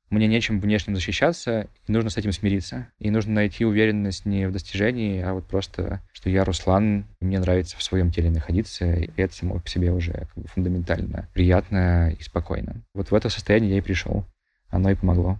мне 0.09 0.27
нечем 0.27 0.59
внешним 0.59 0.95
защищаться, 0.95 1.67
и 1.87 1.91
нужно 1.91 2.09
с 2.09 2.17
этим 2.17 2.31
смириться. 2.31 2.87
И 2.99 3.11
нужно 3.11 3.33
найти 3.33 3.65
уверенность 3.65 4.25
не 4.25 4.47
в 4.47 4.51
достижении, 4.51 5.21
а 5.21 5.33
вот 5.33 5.45
просто, 5.45 6.01
что 6.11 6.29
я 6.29 6.43
Руслан, 6.43 7.05
и 7.21 7.25
мне 7.25 7.39
нравится 7.39 7.77
в 7.77 7.83
своем 7.83 8.11
теле 8.11 8.29
находиться, 8.29 8.91
и 8.91 9.09
это 9.17 9.33
само 9.33 9.59
по 9.59 9.69
себе 9.69 9.91
уже 9.91 10.13
как 10.13 10.43
бы 10.43 10.47
фундаментально 10.47 11.27
приятно 11.33 12.11
и 12.11 12.23
спокойно. 12.23 12.81
Вот 12.93 13.11
в 13.11 13.15
это 13.15 13.29
состояние 13.29 13.71
я 13.71 13.77
и 13.77 13.81
пришел. 13.81 14.25
Оно 14.69 14.91
и 14.91 14.95
помогло. 14.95 15.39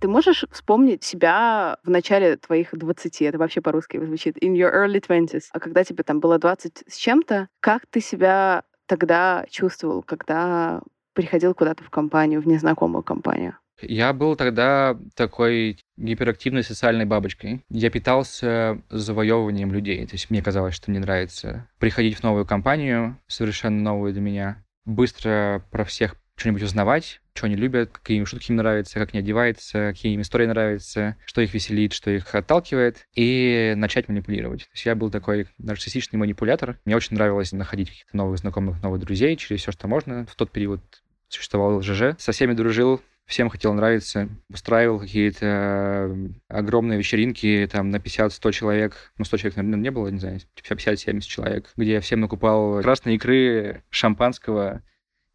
Ты 0.00 0.08
можешь 0.08 0.46
вспомнить 0.50 1.04
себя 1.04 1.76
в 1.84 1.90
начале 1.90 2.36
твоих 2.36 2.70
20, 2.72 3.22
это 3.22 3.36
вообще 3.36 3.60
по-русски 3.60 4.02
звучит, 4.02 4.42
in 4.42 4.54
your 4.54 4.72
early 4.74 5.00
20s, 5.00 5.44
а 5.52 5.60
когда 5.60 5.84
тебе 5.84 6.02
там 6.04 6.20
было 6.20 6.38
20 6.38 6.84
с 6.88 6.96
чем-то, 6.96 7.48
как 7.60 7.86
ты 7.86 8.00
себя 8.00 8.64
тогда 8.86 9.44
чувствовал, 9.50 10.02
когда 10.02 10.80
приходил 11.12 11.52
куда-то 11.54 11.84
в 11.84 11.90
компанию, 11.90 12.40
в 12.40 12.46
незнакомую 12.46 13.02
компанию? 13.02 13.56
Я 13.82 14.12
был 14.12 14.36
тогда 14.36 14.98
такой 15.14 15.78
гиперактивной 15.96 16.62
социальной 16.62 17.04
бабочкой. 17.04 17.64
Я 17.70 17.90
питался 17.90 18.80
завоевыванием 18.90 19.72
людей. 19.72 20.04
То 20.06 20.14
есть 20.14 20.30
мне 20.30 20.42
казалось, 20.42 20.74
что 20.74 20.90
мне 20.90 21.00
нравится 21.00 21.68
приходить 21.78 22.18
в 22.18 22.22
новую 22.22 22.46
компанию, 22.46 23.18
совершенно 23.26 23.80
новую 23.80 24.12
для 24.12 24.22
меня, 24.22 24.64
быстро 24.84 25.64
про 25.70 25.84
всех 25.84 26.16
что-нибудь 26.36 26.62
узнавать, 26.62 27.20
что 27.40 27.46
они 27.46 27.56
любят, 27.56 27.90
какие 27.90 28.18
им 28.18 28.26
шутки 28.26 28.50
им 28.50 28.56
нравятся, 28.56 28.98
как 28.98 29.14
они 29.14 29.20
одеваются, 29.20 29.92
какие 29.94 30.12
им 30.12 30.20
истории 30.20 30.44
нравятся, 30.44 31.16
что 31.24 31.40
их 31.40 31.54
веселит, 31.54 31.94
что 31.94 32.10
их 32.10 32.34
отталкивает, 32.34 33.06
и 33.14 33.72
начать 33.78 34.08
манипулировать. 34.08 34.64
То 34.64 34.70
есть 34.74 34.84
я 34.84 34.94
был 34.94 35.10
такой 35.10 35.46
нарциссичный 35.56 36.18
манипулятор. 36.18 36.78
Мне 36.84 36.96
очень 36.96 37.16
нравилось 37.16 37.52
находить 37.52 37.88
каких-то 37.88 38.14
новых 38.14 38.38
знакомых, 38.38 38.82
новых 38.82 39.00
друзей 39.00 39.36
через 39.36 39.62
все, 39.62 39.72
что 39.72 39.88
можно. 39.88 40.26
В 40.26 40.34
тот 40.34 40.50
период 40.50 40.82
существовал 41.28 41.80
ЖЖ. 41.80 42.18
Со 42.18 42.32
всеми 42.32 42.52
дружил, 42.52 43.00
всем 43.24 43.48
хотел 43.48 43.72
нравиться, 43.72 44.28
устраивал 44.50 45.00
какие-то 45.00 46.14
огромные 46.48 46.98
вечеринки, 46.98 47.66
там, 47.72 47.88
на 47.88 47.96
50-100 47.96 48.52
человек, 48.52 49.12
ну, 49.16 49.24
100 49.24 49.36
человек, 49.38 49.56
наверное, 49.56 49.80
не 49.80 49.90
было, 49.90 50.08
не 50.08 50.18
знаю, 50.18 50.40
50-70 50.56 51.20
человек, 51.20 51.70
где 51.74 51.92
я 51.92 52.00
всем 52.02 52.20
накупал 52.20 52.82
красной 52.82 53.14
икры, 53.14 53.82
шампанского, 53.88 54.82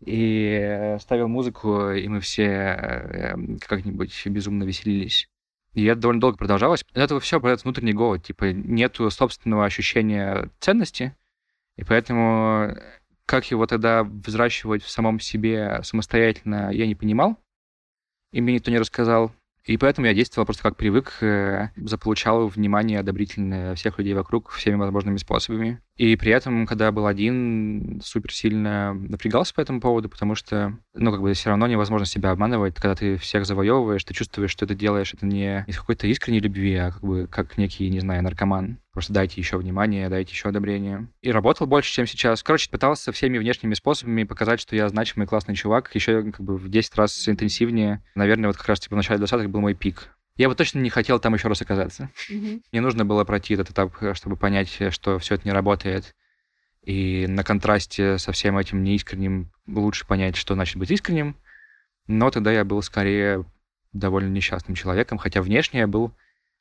и 0.05 0.59
э, 0.61 0.99
ставил 0.99 1.27
музыку, 1.27 1.91
и 1.91 2.07
мы 2.07 2.19
все 2.19 2.43
э, 2.43 3.35
как-нибудь 3.59 4.27
безумно 4.27 4.63
веселились. 4.63 5.27
И 5.73 5.83
это 5.85 6.01
довольно 6.01 6.21
долго 6.21 6.37
продолжалось. 6.37 6.83
От 6.91 6.97
этого 6.97 7.19
все 7.19 7.39
появляется 7.39 7.65
внутренний 7.65 7.93
голод. 7.93 8.23
Типа 8.23 8.45
нету 8.45 9.09
собственного 9.09 9.65
ощущения 9.65 10.49
ценности, 10.59 11.15
и 11.75 11.83
поэтому 11.83 12.69
э, 12.69 12.75
как 13.25 13.49
его 13.51 13.65
тогда 13.65 14.03
взращивать 14.03 14.83
в 14.83 14.89
самом 14.89 15.19
себе 15.19 15.81
самостоятельно, 15.83 16.71
я 16.71 16.85
не 16.85 16.95
понимал, 16.95 17.37
и 18.31 18.41
мне 18.41 18.55
никто 18.55 18.71
не 18.71 18.79
рассказал. 18.79 19.33
И 19.65 19.77
поэтому 19.77 20.05
я 20.05 20.13
действовал 20.13 20.45
просто 20.45 20.61
как 20.61 20.77
привык, 20.77 21.17
заполучал 21.75 22.47
внимание 22.47 22.99
одобрительное 22.99 23.73
всех 23.73 23.97
людей 23.97 24.13
вокруг 24.13 24.51
всеми 24.51 24.75
возможными 24.75 25.17
способами. 25.17 25.81
И 25.97 26.15
при 26.17 26.31
этом, 26.31 26.65
когда 26.65 26.91
был 26.91 27.07
один, 27.07 28.01
супер 28.03 28.33
сильно 28.33 28.93
напрягался 28.93 29.53
по 29.53 29.61
этому 29.61 29.79
поводу, 29.79 30.09
потому 30.09 30.35
что, 30.35 30.77
ну, 30.93 31.11
как 31.11 31.21
бы 31.21 31.33
все 31.33 31.49
равно 31.49 31.67
невозможно 31.67 32.05
себя 32.05 32.31
обманывать. 32.31 32.75
Когда 32.75 32.95
ты 32.95 33.17
всех 33.17 33.45
завоевываешь, 33.45 34.03
ты 34.03 34.13
чувствуешь, 34.13 34.51
что 34.51 34.67
ты 34.67 34.75
делаешь 34.75 35.13
это 35.13 35.25
не 35.25 35.63
из 35.67 35.77
какой-то 35.79 36.07
искренней 36.07 36.41
любви, 36.41 36.75
а 36.75 36.91
как 36.91 37.01
бы 37.01 37.27
как 37.27 37.57
некий, 37.57 37.89
не 37.89 38.01
знаю, 38.01 38.23
наркоман. 38.23 38.79
Просто 38.91 39.11
дайте 39.11 39.41
еще 39.41 39.57
внимание, 39.57 40.07
дайте 40.07 40.31
еще 40.31 40.49
одобрение. 40.49 41.07
И 41.21 41.31
работал 41.31 41.67
больше, 41.67 41.91
чем 41.91 42.07
сейчас. 42.07 42.43
Короче, 42.43 42.69
пытался 42.69 43.11
всеми 43.11 43.37
внешними 43.37 43.73
способами 43.73 44.23
показать, 44.23 44.61
что 44.61 44.75
я 44.75 44.87
значимый, 44.87 45.27
классный 45.27 45.55
чувак. 45.55 45.93
Еще 45.93 46.31
как 46.31 46.39
бы 46.39 46.57
в 46.57 46.69
10 46.69 46.95
раз 46.95 47.27
интенсивнее. 47.27 48.01
Наверное, 48.15 48.47
вот 48.47 48.57
как 48.57 48.69
раз 48.69 48.79
типа 48.79 48.95
в 48.95 48.97
начале 48.97 49.21
20-х 49.21 49.49
был 49.49 49.59
мой 49.59 49.73
пик. 49.73 50.14
Я 50.37 50.49
бы 50.49 50.55
точно 50.55 50.79
не 50.79 50.89
хотел 50.89 51.19
там 51.19 51.33
еще 51.33 51.47
раз 51.47 51.61
оказаться. 51.61 52.09
Mm-hmm. 52.29 52.61
Мне 52.71 52.81
нужно 52.81 53.05
было 53.05 53.23
пройти 53.23 53.53
этот 53.53 53.69
этап, 53.69 53.95
чтобы 54.13 54.35
понять, 54.35 54.69
что 54.91 55.17
все 55.19 55.35
это 55.35 55.47
не 55.47 55.53
работает. 55.53 56.15
И 56.83 57.25
на 57.27 57.43
контрасте 57.43 58.17
со 58.17 58.31
всем 58.31 58.57
этим 58.57 58.83
неискренним 58.83 59.51
лучше 59.65 60.05
понять, 60.05 60.35
что 60.35 60.53
значит 60.53 60.77
быть 60.77 60.91
искренним. 60.91 61.35
Но 62.07 62.29
тогда 62.29 62.51
я 62.51 62.63
был 62.63 62.81
скорее 62.81 63.45
довольно 63.93 64.29
несчастным 64.29 64.75
человеком, 64.75 65.17
хотя 65.17 65.41
внешне 65.41 65.79
я 65.79 65.87
был 65.87 66.13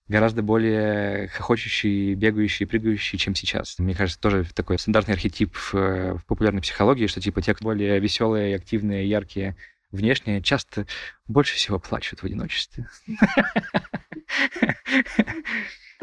гораздо 0.07 0.43
более 0.43 1.29
хохочущий, 1.29 2.14
бегающий, 2.14 2.66
прыгающий, 2.66 3.18
чем 3.18 3.35
сейчас. 3.35 3.79
Мне 3.79 3.95
кажется, 3.95 4.20
тоже 4.20 4.47
такой 4.55 4.79
стандартный 4.79 5.14
архетип 5.14 5.55
в, 5.55 5.72
в 5.72 6.25
популярной 6.27 6.62
психологии, 6.62 7.07
что 7.07 7.20
типа 7.20 7.43
те, 7.43 7.55
кто 7.55 7.64
более 7.64 7.99
веселые, 8.01 8.57
активные, 8.57 9.09
яркие, 9.09 9.57
внешне 9.95 10.43
часто 10.43 10.87
больше 11.27 11.55
всего 11.57 11.79
плачут 11.79 12.21
в 12.21 12.25
одиночестве. 12.25 12.89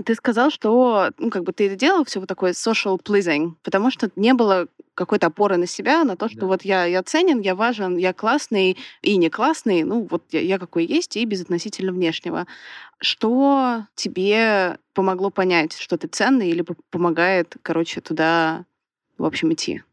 Ты 0.05 0.15
сказал, 0.15 0.49
что 0.49 1.11
ну, 1.17 1.29
как 1.29 1.43
бы 1.43 1.51
ты 1.51 1.67
это 1.67 1.75
делал 1.75 2.05
все 2.05 2.19
вот 2.19 2.29
такое 2.29 2.53
social 2.53 2.99
pleasing, 3.01 3.53
потому 3.61 3.91
что 3.91 4.09
не 4.15 4.33
было 4.33 4.67
какой-то 4.93 5.27
опоры 5.27 5.57
на 5.57 5.67
себя, 5.67 6.03
на 6.03 6.15
то, 6.15 6.29
что 6.29 6.41
да. 6.41 6.47
вот 6.47 6.63
я, 6.63 6.85
я 6.85 7.03
ценен, 7.03 7.39
я 7.41 7.55
важен, 7.55 7.97
я 7.97 8.13
классный 8.13 8.77
и 9.01 9.17
не 9.17 9.29
классный, 9.29 9.83
ну 9.83 10.07
вот 10.09 10.23
я, 10.31 10.39
я 10.39 10.59
какой 10.59 10.85
есть 10.85 11.17
и 11.17 11.25
безотносительно 11.25 11.91
внешнего. 11.91 12.47
Что 12.99 13.85
тебе 13.95 14.77
помогло 14.93 15.29
понять, 15.29 15.77
что 15.77 15.97
ты 15.97 16.07
ценный 16.07 16.49
или 16.49 16.65
помогает, 16.89 17.57
короче, 17.61 18.01
туда, 18.01 18.65
в 19.17 19.25
общем, 19.25 19.53
идти? 19.53 19.83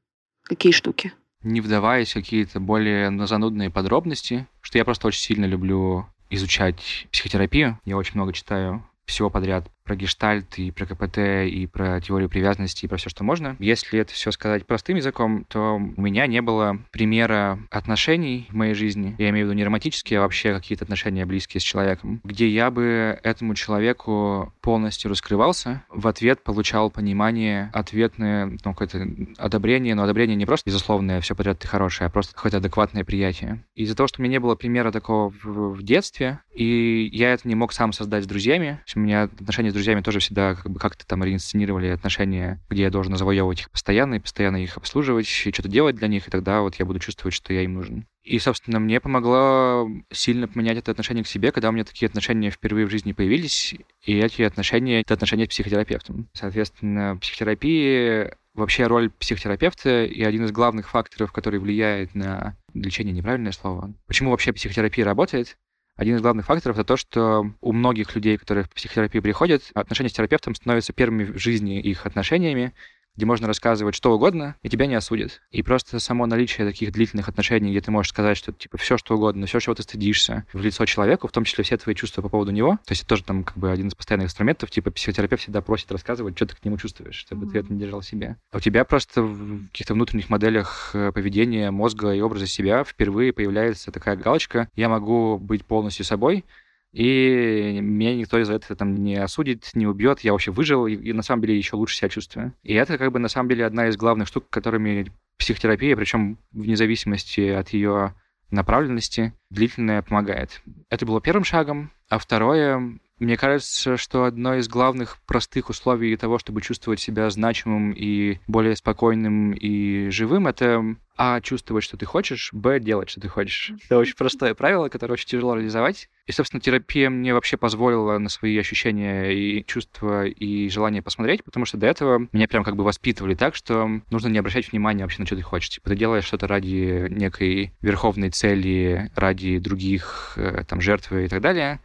Какие 0.45 0.73
штуки? 0.73 1.13
Не 1.49 1.63
вдаваясь 1.63 2.11
в 2.11 2.15
какие-то 2.15 2.61
более 2.61 3.27
занудные 3.27 3.71
подробности, 3.71 4.47
что 4.61 4.77
я 4.77 4.85
просто 4.85 5.07
очень 5.07 5.23
сильно 5.23 5.47
люблю 5.47 6.07
изучать 6.29 7.07
психотерапию. 7.11 7.81
Я 7.87 7.97
очень 7.97 8.17
много 8.17 8.35
читаю 8.35 8.87
всего 9.07 9.31
подряд 9.31 9.67
про 9.89 9.97
гештальт, 9.97 10.59
и 10.59 10.70
про 10.70 10.84
КПТ, 10.84 11.18
и 11.51 11.66
про 11.66 11.99
теорию 12.03 12.28
привязанности, 12.28 12.84
и 12.84 12.89
про 12.89 12.99
все, 12.99 13.09
что 13.09 13.24
можно. 13.24 13.57
Если 13.59 13.99
это 13.99 14.12
все 14.12 14.30
сказать 14.30 14.66
простым 14.66 14.99
языком, 14.99 15.47
то 15.49 15.76
у 15.76 16.01
меня 16.01 16.26
не 16.26 16.43
было 16.43 16.78
примера 16.91 17.59
отношений 17.70 18.47
в 18.51 18.55
моей 18.55 18.74
жизни, 18.74 19.16
я 19.18 19.30
имею 19.30 19.47
в 19.47 19.49
виду 19.49 19.57
не 19.57 19.64
романтические, 19.64 20.18
а 20.18 20.22
вообще 20.22 20.53
какие-то 20.53 20.84
отношения 20.84 21.24
близкие 21.24 21.62
с 21.62 21.64
человеком, 21.64 22.20
где 22.22 22.47
я 22.49 22.70
бы 22.70 23.18
этому 23.22 23.55
человеку 23.55 24.53
полностью 24.61 25.11
раскрывался, 25.11 25.82
в 25.89 26.07
ответ 26.07 26.45
получал 26.45 26.91
понимание, 26.91 27.70
ответное, 27.72 28.59
ну, 28.62 28.74
какое-то 28.74 29.09
одобрение, 29.39 29.95
но 29.95 30.03
одобрение 30.03 30.36
не 30.36 30.45
просто 30.45 30.68
безусловное, 30.68 31.22
все 31.22 31.34
подряд 31.34 31.61
ты 31.61 31.66
хороший, 31.66 32.07
а 32.07 32.11
просто 32.11 32.34
какое-то 32.34 32.59
адекватное 32.59 33.05
приятие. 33.05 33.64
Из-за 33.74 33.97
того, 33.97 34.07
что 34.07 34.20
у 34.20 34.22
меня 34.22 34.32
не 34.32 34.41
было 34.41 34.55
примера 34.55 34.93
такого 34.93 35.30
в, 35.30 35.76
в 35.76 35.82
детстве, 35.82 36.41
и 36.55 37.09
я 37.11 37.32
это 37.32 37.49
не 37.49 37.55
мог 37.55 37.72
сам 37.72 37.95
создать 37.95 38.24
с 38.24 38.26
друзьями, 38.26 38.80
у 38.95 39.01
меня 39.01 39.22
отношения 39.22 39.70
с 39.70 39.74
друзьями 39.79 40.03
тоже 40.03 40.18
всегда 40.20 40.55
как 40.55 40.70
бы 40.70 40.79
как-то 40.79 41.07
там 41.07 41.24
реинсценировали 41.24 41.89
отношения, 41.89 42.61
где 42.68 42.83
я 42.83 42.91
должен 42.91 43.16
завоевывать 43.16 43.61
их 43.61 43.70
постоянно 43.70 44.14
и 44.14 44.20
постоянно 44.20 44.62
их 44.62 44.76
обслуживать, 44.76 45.26
и 45.26 45.53
что-то 45.53 45.68
делать 45.68 45.97
для 45.97 46.09
них, 46.09 46.26
и 46.26 46.31
тогда 46.31 46.61
вот 46.61 46.74
я 46.76 46.85
буду 46.85 46.99
чувствовать, 46.99 47.35
что 47.35 47.53
я 47.53 47.62
им 47.62 47.74
нужен. 47.74 48.07
И, 48.24 48.39
собственно, 48.39 48.79
мне 48.81 49.01
помогло 49.01 49.89
сильно 50.11 50.49
поменять 50.49 50.79
это 50.79 50.91
отношение 50.91 51.24
к 51.24 51.29
себе, 51.29 51.53
когда 51.53 51.70
у 51.70 51.72
меня 51.72 51.85
такие 51.85 52.09
отношения 52.09 52.51
впервые 52.51 52.87
в 52.87 52.91
жизни 52.91 53.12
появились, 53.12 53.74
и 54.05 54.18
эти 54.18 54.43
отношения— 54.43 55.01
это 55.03 55.14
отношения 55.14 55.47
с 55.47 55.49
психотерапевтом. 55.49 56.29
Соответственно, 56.35 57.16
психотерапии 57.20 58.31
Вообще 58.59 58.89
роль 58.89 59.11
психотерапевта 59.11 60.05
и 60.05 60.20
один 60.24 60.45
из 60.45 60.51
главных 60.51 60.89
факторов, 60.89 61.31
который 61.31 61.61
влияет 61.61 62.16
на 62.16 62.57
лечение, 62.74 63.14
неправильное 63.14 63.53
слово. 63.53 63.95
Почему 64.09 64.33
вообще 64.33 64.53
психотерапия 64.53 65.05
работает? 65.05 65.57
Один 65.99 66.15
из 66.15 66.23
главных 66.23 66.47
факторов 66.47 66.77
это 66.79 66.87
то, 66.87 66.97
что 66.97 67.53
у 67.61 67.73
многих 67.73 68.15
людей, 68.15 68.39
которые 68.39 68.63
в 68.63 68.71
психотерапию 68.71 69.21
приходят, 69.21 69.65
отношения 69.75 70.09
с 70.09 70.13
терапевтом 70.13 70.55
становятся 70.55 70.93
первыми 70.93 71.25
в 71.25 71.39
жизни 71.39 71.81
их 71.81 72.07
отношениями, 72.07 72.73
где 73.19 73.27
можно 73.27 73.49
рассказывать 73.49 73.97
что 73.97 74.14
угодно, 74.14 74.55
и 74.62 74.69
тебя 74.69 74.87
не 74.87 74.95
осудят. 74.95 75.43
И 75.51 75.64
просто 75.64 75.99
само 75.99 76.27
наличие 76.27 76.64
таких 76.64 76.93
длительных 76.93 77.29
отношений, 77.29 77.73
где 77.73 77.81
ты 77.81 77.91
можешь 77.91 78.11
сказать, 78.11 78.37
что 78.37 78.53
типа 78.53 78.79
все 78.79 78.97
что 78.97 79.16
угодно, 79.16 79.47
все, 79.47 79.59
чего 79.59 79.75
ты 79.75 79.83
стыдишься, 79.83 80.47
в 80.53 80.61
лицо 80.61 80.87
человеку, 80.87 81.27
в 81.27 81.33
том 81.33 81.43
числе 81.43 81.64
все 81.64 81.77
твои 81.77 81.97
чувства 81.97 82.23
по 82.23 82.29
поводу 82.29 82.53
него. 82.53 82.79
То 82.87 82.93
есть 82.93 83.03
это 83.03 83.09
тоже 83.09 83.25
там 83.25 83.43
как 83.43 83.59
бы 83.59 83.73
один 83.73 83.89
из 83.89 83.97
постоянных 83.97 84.27
инструментов, 84.27 84.71
типа 84.71 84.93
психотерапевт 84.93 85.43
всегда 85.43 85.61
просит 85.62 85.91
рассказывать, 85.91 86.37
что 86.37 86.47
ты 86.47 86.55
к 86.55 86.64
нему 86.64 86.79
чувствуешь, 86.79 87.16
чтобы 87.16 87.47
mm-hmm. 87.47 87.51
ты 87.51 87.59
это 87.59 87.73
не 87.73 87.81
держал 87.81 88.03
себе. 88.03 88.37
А 88.53 88.59
у 88.59 88.61
тебя 88.61 88.85
просто 88.85 89.23
в 89.23 89.66
каких-то 89.73 89.95
внутренних 89.95 90.31
моделях 90.31 90.91
э, 90.95 91.11
поведения, 91.11 91.73
мозга 91.73 92.12
и 92.12 92.21
образа 92.21 92.47
себя 92.47 92.85
впервые 92.85 93.33
появляется 93.33 93.91
такая 93.91 94.14
галочка, 94.14 94.69
я 94.77 94.89
могу 94.89 95.39
быть 95.39 95.66
полностью 95.66 96.05
собой, 96.05 96.45
и 96.93 97.78
меня 97.80 98.14
никто 98.14 98.39
из 98.39 98.51
этого 98.51 98.76
там 98.76 98.95
не 98.95 99.16
осудит, 99.16 99.70
не 99.74 99.86
убьет, 99.86 100.20
я 100.20 100.32
вообще 100.32 100.51
выжил, 100.51 100.86
и, 100.86 100.95
и 100.95 101.12
на 101.12 101.22
самом 101.22 101.43
деле 101.43 101.57
еще 101.57 101.76
лучше 101.76 101.97
себя 101.97 102.09
чувствую. 102.09 102.55
И 102.62 102.74
это 102.74 102.99
как 102.99 103.12
бы 103.12 103.18
на 103.18 103.28
самом 103.28 103.49
деле 103.49 103.66
одна 103.66 103.89
из 103.89 103.97
главных 103.97 104.28
штук, 104.28 104.49
которыми 104.51 105.12
психотерапия, 105.39 105.97
причем 105.97 106.39
вне 106.53 106.76
зависимости 106.76 107.41
от 107.41 107.70
ее 107.70 108.14
направленности, 108.51 109.34
длительная 109.51 110.03
помогает. 110.03 110.62
Это 110.89 111.07
было 111.07 111.20
первым 111.20 111.45
шагом. 111.45 111.93
А 112.09 112.18
второе, 112.18 112.99
мне 113.19 113.37
кажется, 113.37 113.97
что 113.97 114.25
одно 114.25 114.55
из 114.55 114.69
главных 114.69 115.19
простых 115.27 115.71
условий 115.71 116.16
того, 116.16 116.39
чтобы 116.39 116.61
чувствовать 116.61 117.01
себя 117.01 117.29
значимым 117.31 117.93
и 117.93 118.39
более 118.47 118.77
спокойным 118.77 119.53
и 119.53 120.09
живым, 120.11 120.47
это 120.47 120.97
а. 121.16 121.41
чувствовать, 121.41 121.83
что 121.83 121.97
ты 121.97 122.07
хочешь, 122.07 122.51
б. 122.53 122.79
делать, 122.79 123.11
что 123.11 123.21
ты 123.21 123.29
хочешь. 123.29 123.73
Это 123.85 123.99
очень 123.99 124.14
простое 124.14 124.55
правило, 124.55 124.89
которое 124.89 125.14
очень 125.14 125.27
тяжело 125.27 125.57
реализовать. 125.57 126.09
И, 126.27 126.33
собственно, 126.33 126.61
терапия 126.61 127.11
мне 127.11 127.35
вообще 127.35 127.57
позволила 127.57 128.19
на 128.19 128.29
свои 128.29 128.57
ощущения 128.57 129.31
и 129.31 129.64
чувства 129.66 130.27
и 130.27 130.69
желания 130.69 131.03
посмотреть, 131.03 131.43
потому 131.43 131.66
что 131.66 131.77
до 131.77 131.89
этого 131.89 132.29
меня 132.33 132.47
прям 132.47 132.62
как 132.62 132.77
бы 132.77 132.85
воспитывали 132.85 133.35
так, 133.35 133.57
что 133.57 133.89
нужно 134.11 134.29
не 134.29 134.39
обращать 134.39 134.71
внимания 134.71 135.03
вообще 135.03 135.21
на 135.21 135.27
что 135.27 135.35
ты 135.35 135.43
хочешь. 135.43 135.71
Типа 135.71 135.91
ты 135.91 135.97
делаешь 135.97 136.25
что-то 136.25 136.47
ради 136.47 137.09
некой 137.11 137.73
верховной 137.81 138.31
цели, 138.31 139.11
ради 139.16 139.59
других, 139.59 140.35
э, 140.37 140.62
там, 140.69 140.81
жертвы 140.81 141.25
и 141.25 141.29
так 141.29 141.41
далее, 141.41 141.81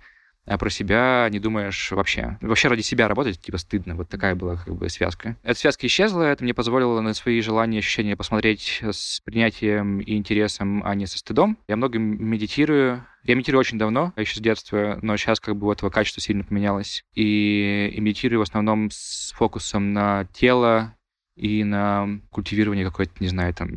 а 0.46 0.58
про 0.58 0.70
себя 0.70 1.28
не 1.32 1.40
думаешь 1.40 1.92
вообще. 1.92 2.38
Вообще 2.42 2.68
ради 2.68 2.82
себя 2.82 3.08
работать, 3.08 3.40
типа, 3.40 3.58
стыдно. 3.58 3.96
Вот 3.96 4.10
такая 4.10 4.36
была 4.36 4.58
как 4.58 4.76
бы 4.76 4.90
связка. 4.90 5.38
Эта 5.44 5.58
связка 5.58 5.88
исчезла, 5.88 6.24
это 6.24 6.44
мне 6.44 6.54
позволило 6.54 7.00
на 7.02 7.14
свои 7.14 7.42
желания, 7.42 7.80
ощущения 7.80 8.16
посмотреть 8.16 8.82
с 8.84 9.22
принятием 9.22 10.00
и 10.00 10.16
интересом, 10.16 10.84
а 10.86 10.96
не 10.96 11.06
со 11.06 11.18
стыдом. 11.18 11.58
Я 11.68 11.78
много 11.78 12.00
медитирую, 12.00 13.06
я 13.24 13.36
медитирую 13.36 13.60
очень 13.62 13.78
давно, 13.78 14.14
еще 14.18 14.36
с 14.36 14.42
детства, 14.42 15.00
но 15.02 15.16
сейчас 15.18 15.40
как 15.40 15.56
бы 15.56 15.72
этого 15.72 15.90
качество 15.90 16.22
сильно 16.22 16.44
поменялось. 16.44 17.04
И, 17.14 17.92
и 17.94 18.02
медитирую 18.02 18.40
в 18.40 18.44
основном 18.44 18.90
с 18.92 19.32
фокусом 19.34 19.94
на 19.94 20.26
тело 20.34 20.94
и 21.36 21.64
на 21.64 22.20
культивирование 22.30 22.86
какой-то, 22.86 23.14
не 23.20 23.28
знаю, 23.28 23.54
там... 23.54 23.70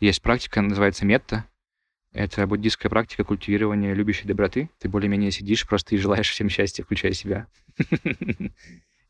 Есть 0.00 0.22
практика, 0.22 0.62
называется 0.62 1.04
метта, 1.04 1.44
это 2.12 2.46
буддийская 2.46 2.90
практика 2.90 3.24
культивирования 3.24 3.94
любящей 3.94 4.26
доброты. 4.26 4.70
Ты 4.78 4.88
более-менее 4.88 5.30
сидишь 5.30 5.66
просто 5.66 5.94
и 5.94 5.98
желаешь 5.98 6.30
всем 6.30 6.48
счастья, 6.48 6.82
включая 6.82 7.12
себя. 7.12 7.46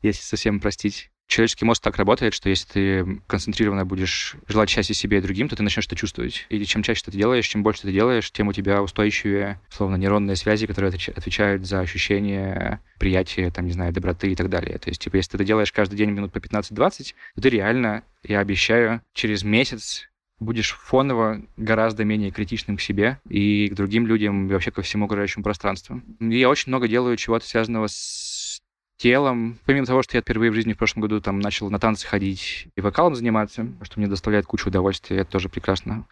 Если 0.01 0.21
совсем 0.21 0.59
простить. 0.59 1.11
Человеческий 1.27 1.63
мозг 1.63 1.81
так 1.81 1.95
работает, 1.95 2.33
что 2.33 2.49
если 2.49 2.67
ты 2.67 3.21
концентрированно 3.25 3.85
будешь 3.85 4.35
желать 4.49 4.69
счастья 4.69 4.93
себе 4.93 5.19
и 5.19 5.21
другим, 5.21 5.47
то 5.47 5.55
ты 5.55 5.63
начнешь 5.63 5.85
это 5.85 5.95
чувствовать. 5.95 6.45
И 6.49 6.65
чем 6.65 6.83
чаще 6.83 7.03
ты 7.05 7.11
делаешь, 7.11 7.47
чем 7.47 7.63
больше 7.63 7.83
ты 7.83 7.93
делаешь, 7.93 8.29
тем 8.31 8.49
у 8.49 8.53
тебя 8.53 8.81
устойчивее, 8.81 9.61
словно 9.69 9.95
нейронные 9.95 10.35
связи, 10.35 10.67
которые 10.67 10.91
отвечают 10.91 11.65
за 11.65 11.79
ощущение 11.79 12.81
приятия, 12.99 13.49
там, 13.49 13.65
не 13.65 13.71
знаю, 13.71 13.93
доброты 13.93 14.29
и 14.29 14.35
так 14.35 14.49
далее. 14.49 14.77
То 14.77 14.89
есть, 14.89 14.99
типа, 14.99 15.15
если 15.15 15.31
ты 15.31 15.37
это 15.37 15.45
делаешь 15.45 15.71
каждый 15.71 15.95
день 15.95 16.09
минут 16.09 16.33
по 16.33 16.39
15-20, 16.39 17.13
то 17.35 17.41
ты 17.41 17.49
реально, 17.49 18.03
я 18.23 18.39
обещаю, 18.39 19.01
через 19.13 19.43
месяц 19.43 20.10
будешь 20.41 20.71
фоново 20.73 21.41
гораздо 21.55 22.03
менее 22.03 22.31
критичным 22.31 22.75
к 22.75 22.81
себе 22.81 23.19
и 23.29 23.69
к 23.69 23.75
другим 23.75 24.07
людям, 24.07 24.49
и 24.49 24.53
вообще 24.53 24.71
ко 24.71 24.81
всему 24.81 25.05
окружающему 25.05 25.43
пространству. 25.43 26.01
Я 26.19 26.49
очень 26.49 26.69
много 26.71 26.87
делаю 26.87 27.15
чего-то 27.15 27.47
связанного 27.47 27.87
с 27.87 28.59
телом. 28.97 29.59
Помимо 29.65 29.85
того, 29.85 30.01
что 30.01 30.17
я 30.17 30.21
впервые 30.21 30.51
в 30.51 30.55
жизни 30.55 30.73
в 30.73 30.77
прошлом 30.77 31.03
году 31.03 31.21
там 31.21 31.39
начал 31.39 31.69
на 31.69 31.79
танцы 31.79 32.07
ходить 32.07 32.67
и 32.75 32.81
вокалом 32.81 33.15
заниматься, 33.15 33.67
что 33.83 33.99
мне 33.99 34.07
доставляет 34.07 34.45
кучу 34.45 34.69
удовольствия, 34.69 35.17
это 35.17 35.31
тоже 35.31 35.47
прекрасно 35.47 36.05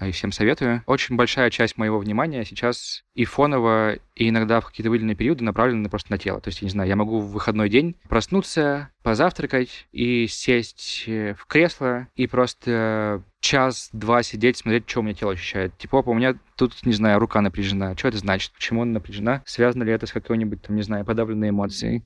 и 0.00 0.12
всем 0.12 0.32
советую. 0.32 0.82
Очень 0.86 1.16
большая 1.16 1.50
часть 1.50 1.76
моего 1.76 1.98
внимания 1.98 2.44
сейчас 2.44 3.04
и 3.14 3.24
фоново, 3.24 3.96
и 4.14 4.28
иногда 4.28 4.60
в 4.60 4.66
какие-то 4.66 4.90
выделенные 4.90 5.16
периоды 5.16 5.44
направлена 5.44 5.88
просто 5.88 6.10
на 6.12 6.18
тело. 6.18 6.40
То 6.40 6.48
есть, 6.48 6.62
я 6.62 6.66
не 6.66 6.70
знаю, 6.70 6.88
я 6.88 6.96
могу 6.96 7.20
в 7.20 7.32
выходной 7.32 7.68
день 7.68 7.96
проснуться, 8.08 8.90
позавтракать 9.02 9.86
и 9.92 10.26
сесть 10.26 11.04
э, 11.06 11.34
в 11.34 11.46
кресло 11.46 12.08
и 12.14 12.26
просто 12.26 13.22
час-два 13.40 14.22
сидеть, 14.22 14.58
смотреть, 14.58 14.88
что 14.88 15.00
у 15.00 15.02
меня 15.02 15.14
тело 15.14 15.32
ощущает. 15.32 15.76
Типа, 15.78 15.96
у 15.96 16.14
меня 16.14 16.36
тут, 16.56 16.74
не 16.84 16.92
знаю, 16.92 17.18
рука 17.18 17.40
напряжена. 17.40 17.96
Что 17.96 18.08
это 18.08 18.18
значит? 18.18 18.52
Почему 18.52 18.82
она 18.82 18.92
напряжена? 18.92 19.42
Связано 19.46 19.82
ли 19.82 19.92
это 19.92 20.06
с 20.06 20.12
какой-нибудь, 20.12 20.62
там, 20.62 20.76
не 20.76 20.82
знаю, 20.82 21.04
подавленной 21.04 21.50
эмоцией? 21.50 22.04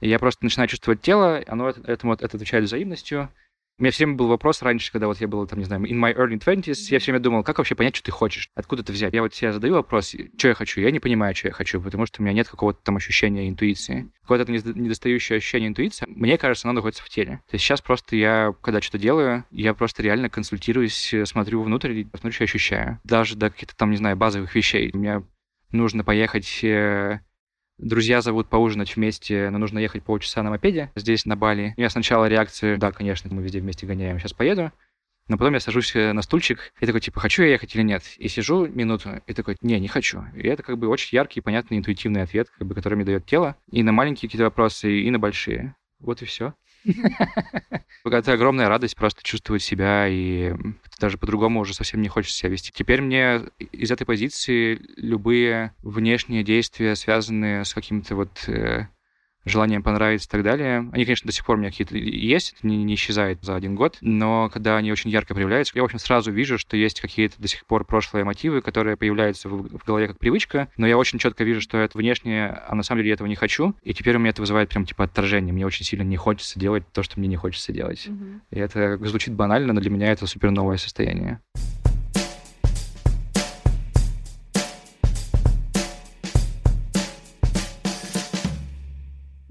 И 0.00 0.08
я 0.08 0.18
просто 0.18 0.44
начинаю 0.44 0.68
чувствовать 0.68 1.00
тело, 1.00 1.42
оно 1.46 1.70
этому 1.70 2.12
это 2.12 2.26
отвечает 2.26 2.64
взаимностью, 2.64 3.30
у 3.78 3.82
меня 3.82 3.90
все 3.90 4.04
время 4.04 4.16
был 4.16 4.28
вопрос 4.28 4.62
раньше, 4.62 4.92
когда 4.92 5.08
вот 5.08 5.20
я 5.20 5.26
был, 5.26 5.46
там, 5.46 5.58
не 5.58 5.64
знаю, 5.64 5.82
in 5.82 5.98
my 5.98 6.14
early 6.14 6.38
20s, 6.38 6.74
я 6.90 6.98
все 7.00 7.10
время 7.10 7.22
думал, 7.22 7.42
как 7.42 7.58
вообще 7.58 7.74
понять, 7.74 7.96
что 7.96 8.04
ты 8.04 8.12
хочешь? 8.12 8.48
Откуда 8.54 8.82
это 8.82 8.92
взять? 8.92 9.12
Я 9.12 9.22
вот 9.22 9.34
себе 9.34 9.52
задаю 9.52 9.74
вопрос, 9.74 10.14
что 10.38 10.48
я 10.48 10.54
хочу? 10.54 10.80
Я 10.80 10.92
не 10.92 11.00
понимаю, 11.00 11.34
что 11.34 11.48
я 11.48 11.52
хочу, 11.52 11.80
потому 11.80 12.06
что 12.06 12.20
у 12.20 12.24
меня 12.24 12.34
нет 12.34 12.48
какого-то 12.48 12.80
там 12.82 12.96
ощущения 12.96 13.48
интуиции. 13.48 14.10
Какое-то 14.22 14.50
недостающее 14.50 15.38
ощущение 15.38 15.68
интуиции, 15.68 16.06
мне 16.08 16.38
кажется, 16.38 16.68
оно 16.68 16.76
находится 16.76 17.02
в 17.02 17.08
теле. 17.08 17.42
То 17.48 17.56
есть 17.56 17.64
сейчас 17.64 17.80
просто 17.80 18.14
я, 18.16 18.54
когда 18.62 18.80
что-то 18.80 18.98
делаю, 18.98 19.44
я 19.50 19.74
просто 19.74 20.02
реально 20.02 20.30
консультируюсь, 20.30 21.14
смотрю 21.24 21.62
внутрь 21.62 22.04
смотрю, 22.14 22.32
что 22.32 22.44
я 22.44 22.46
ощущаю. 22.46 23.00
Даже 23.04 23.36
до 23.36 23.50
каких-то 23.50 23.76
там, 23.76 23.90
не 23.90 23.96
знаю, 23.96 24.16
базовых 24.16 24.54
вещей. 24.54 24.90
Мне 24.92 25.24
нужно 25.72 26.04
поехать 26.04 26.60
э, 26.62 27.20
Друзья 27.84 28.22
зовут 28.22 28.48
поужинать 28.48 28.96
вместе, 28.96 29.50
но 29.50 29.58
нужно 29.58 29.78
ехать 29.78 30.02
полчаса 30.02 30.42
на 30.42 30.48
мопеде 30.48 30.90
здесь, 30.96 31.26
на 31.26 31.36
Бали. 31.36 31.74
У 31.76 31.80
меня 31.80 31.90
сначала 31.90 32.24
реакция, 32.24 32.78
да, 32.78 32.90
конечно, 32.92 33.28
мы 33.30 33.42
везде 33.42 33.60
вместе 33.60 33.84
гоняем, 33.84 34.18
сейчас 34.18 34.32
поеду. 34.32 34.72
Но 35.28 35.36
потом 35.36 35.52
я 35.52 35.60
сажусь 35.60 35.94
э, 35.94 36.14
на 36.14 36.22
стульчик 36.22 36.72
и 36.80 36.86
такой, 36.86 37.02
типа, 37.02 37.20
хочу 37.20 37.42
я 37.42 37.50
ехать 37.50 37.74
или 37.74 37.82
нет? 37.82 38.02
И 38.16 38.28
сижу 38.28 38.66
минуту 38.68 39.20
и 39.26 39.34
такой, 39.34 39.58
не, 39.60 39.78
не 39.78 39.88
хочу. 39.88 40.24
И 40.34 40.48
это 40.48 40.62
как 40.62 40.78
бы 40.78 40.88
очень 40.88 41.14
яркий, 41.14 41.42
понятный, 41.42 41.76
интуитивный 41.76 42.22
ответ, 42.22 42.48
как 42.56 42.66
бы, 42.66 42.74
который 42.74 42.94
мне 42.94 43.04
дает 43.04 43.26
тело 43.26 43.54
и 43.70 43.82
на 43.82 43.92
маленькие 43.92 44.30
какие-то 44.30 44.44
вопросы, 44.44 45.00
и 45.00 45.10
на 45.10 45.18
большие. 45.18 45.76
Вот 45.98 46.22
и 46.22 46.24
все. 46.24 46.54
Это 48.04 48.32
огромная 48.32 48.68
радость 48.68 48.96
просто 48.96 49.22
чувствовать 49.22 49.62
себя, 49.62 50.06
и 50.08 50.54
даже 51.00 51.18
по-другому 51.18 51.60
уже 51.60 51.74
совсем 51.74 52.02
не 52.02 52.08
хочется 52.08 52.36
себя 52.36 52.50
вести. 52.50 52.72
Теперь 52.72 53.00
мне 53.00 53.42
из 53.72 53.90
этой 53.90 54.04
позиции 54.04 54.80
любые 54.96 55.74
внешние 55.82 56.44
действия, 56.44 56.96
связанные 56.96 57.64
с 57.64 57.74
каким-то 57.74 58.16
вот 58.16 58.44
э, 58.48 58.88
желанием 59.44 59.82
понравиться 59.82 60.28
и 60.28 60.30
так 60.30 60.42
далее. 60.42 60.88
Они, 60.92 61.04
конечно, 61.04 61.26
до 61.26 61.32
сих 61.32 61.44
пор 61.44 61.56
у 61.56 61.58
меня 61.60 61.70
какие-то 61.70 61.96
есть, 61.96 62.54
это 62.56 62.66
не, 62.66 62.82
не 62.84 62.94
исчезает 62.94 63.42
за 63.42 63.54
один 63.54 63.74
год, 63.74 63.98
но 64.00 64.50
когда 64.52 64.76
они 64.76 64.92
очень 64.92 65.10
ярко 65.10 65.34
проявляются, 65.34 65.72
я, 65.74 65.82
в 65.82 65.84
общем, 65.84 65.98
сразу 65.98 66.30
вижу, 66.32 66.58
что 66.58 66.76
есть 66.76 67.00
какие-то 67.00 67.40
до 67.40 67.48
сих 67.48 67.64
пор 67.66 67.84
прошлые 67.84 68.24
мотивы, 68.24 68.62
которые 68.62 68.96
появляются 68.96 69.48
в, 69.48 69.78
в 69.78 69.84
голове 69.84 70.08
как 70.08 70.18
привычка, 70.18 70.68
но 70.76 70.86
я 70.86 70.96
очень 70.96 71.18
четко 71.18 71.44
вижу, 71.44 71.60
что 71.60 71.78
это 71.78 71.98
внешнее, 71.98 72.62
а 72.68 72.74
на 72.74 72.82
самом 72.82 73.00
деле 73.00 73.10
я 73.10 73.14
этого 73.14 73.28
не 73.28 73.36
хочу, 73.36 73.74
и 73.82 73.94
теперь 73.94 74.16
у 74.16 74.18
меня 74.18 74.30
это 74.30 74.42
вызывает 74.42 74.68
прям 74.70 74.86
типа 74.86 75.04
отторжение. 75.04 75.52
Мне 75.52 75.66
очень 75.66 75.84
сильно 75.84 76.02
не 76.02 76.16
хочется 76.16 76.58
делать 76.58 76.84
то, 76.92 77.02
что 77.02 77.18
мне 77.18 77.28
не 77.28 77.36
хочется 77.36 77.72
делать. 77.72 78.06
Mm-hmm. 78.06 78.40
И 78.50 78.58
это 78.58 78.98
звучит 79.06 79.34
банально, 79.34 79.72
но 79.72 79.80
для 79.80 79.90
меня 79.90 80.10
это 80.10 80.26
супер 80.26 80.50
новое 80.50 80.76
состояние. 80.76 81.40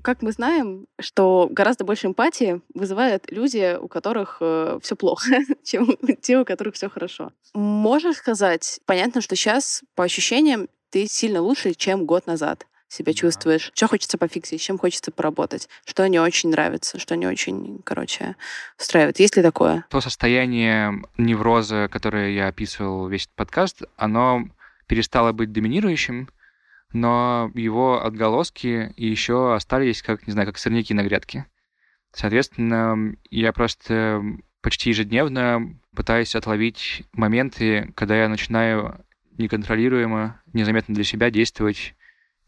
Как 0.03 0.21
мы 0.21 0.31
знаем, 0.31 0.85
что 0.99 1.47
гораздо 1.49 1.85
больше 1.85 2.07
эмпатии 2.07 2.61
вызывают 2.75 3.31
люди, 3.31 3.77
у 3.79 3.87
которых 3.87 4.37
э, 4.41 4.79
все 4.83 4.95
плохо, 4.95 5.31
чем 5.63 5.97
те, 6.21 6.37
у 6.37 6.45
которых 6.45 6.75
все 6.75 6.89
хорошо. 6.89 7.31
Можешь 7.53 8.17
сказать, 8.17 8.79
понятно, 8.85 9.21
что 9.21 9.35
сейчас 9.35 9.83
по 9.95 10.03
ощущениям 10.03 10.67
ты 10.91 11.07
сильно 11.07 11.41
лучше, 11.41 11.73
чем 11.73 12.05
год 12.05 12.27
назад 12.27 12.67
себя 12.87 13.13
да. 13.13 13.17
чувствуешь, 13.17 13.71
что 13.73 13.87
хочется 13.87 14.17
пофиксить, 14.17 14.61
с 14.61 14.63
чем 14.63 14.77
хочется 14.77 15.11
поработать, 15.11 15.67
что 15.85 16.07
не 16.07 16.19
очень 16.19 16.51
нравится, 16.51 16.99
что 16.99 17.15
не 17.15 17.25
очень, 17.25 17.81
короче, 17.83 18.35
устраивает. 18.79 19.19
Есть 19.19 19.35
ли 19.35 19.41
такое? 19.41 19.85
То 19.89 20.01
состояние 20.01 21.01
невроза, 21.17 21.89
которое 21.91 22.31
я 22.31 22.47
описывал 22.47 23.07
весь 23.07 23.23
этот 23.23 23.35
подкаст, 23.35 23.81
оно 23.97 24.47
перестало 24.87 25.31
быть 25.31 25.51
доминирующим, 25.51 26.29
но 26.93 27.51
его 27.55 28.03
отголоски 28.03 28.93
еще 28.95 29.53
остались, 29.55 30.01
как, 30.01 30.25
не 30.27 30.33
знаю, 30.33 30.47
как 30.47 30.57
сорняки 30.57 30.93
на 30.93 31.03
грядке. 31.03 31.47
Соответственно, 32.13 33.15
я 33.31 33.51
просто 33.51 34.23
почти 34.61 34.91
ежедневно 34.91 35.77
пытаюсь 35.95 36.35
отловить 36.35 37.03
моменты, 37.11 37.91
когда 37.95 38.15
я 38.15 38.29
начинаю 38.29 39.03
неконтролируемо, 39.37 40.41
незаметно 40.53 40.93
для 40.93 41.03
себя 41.03 41.31
действовать 41.31 41.95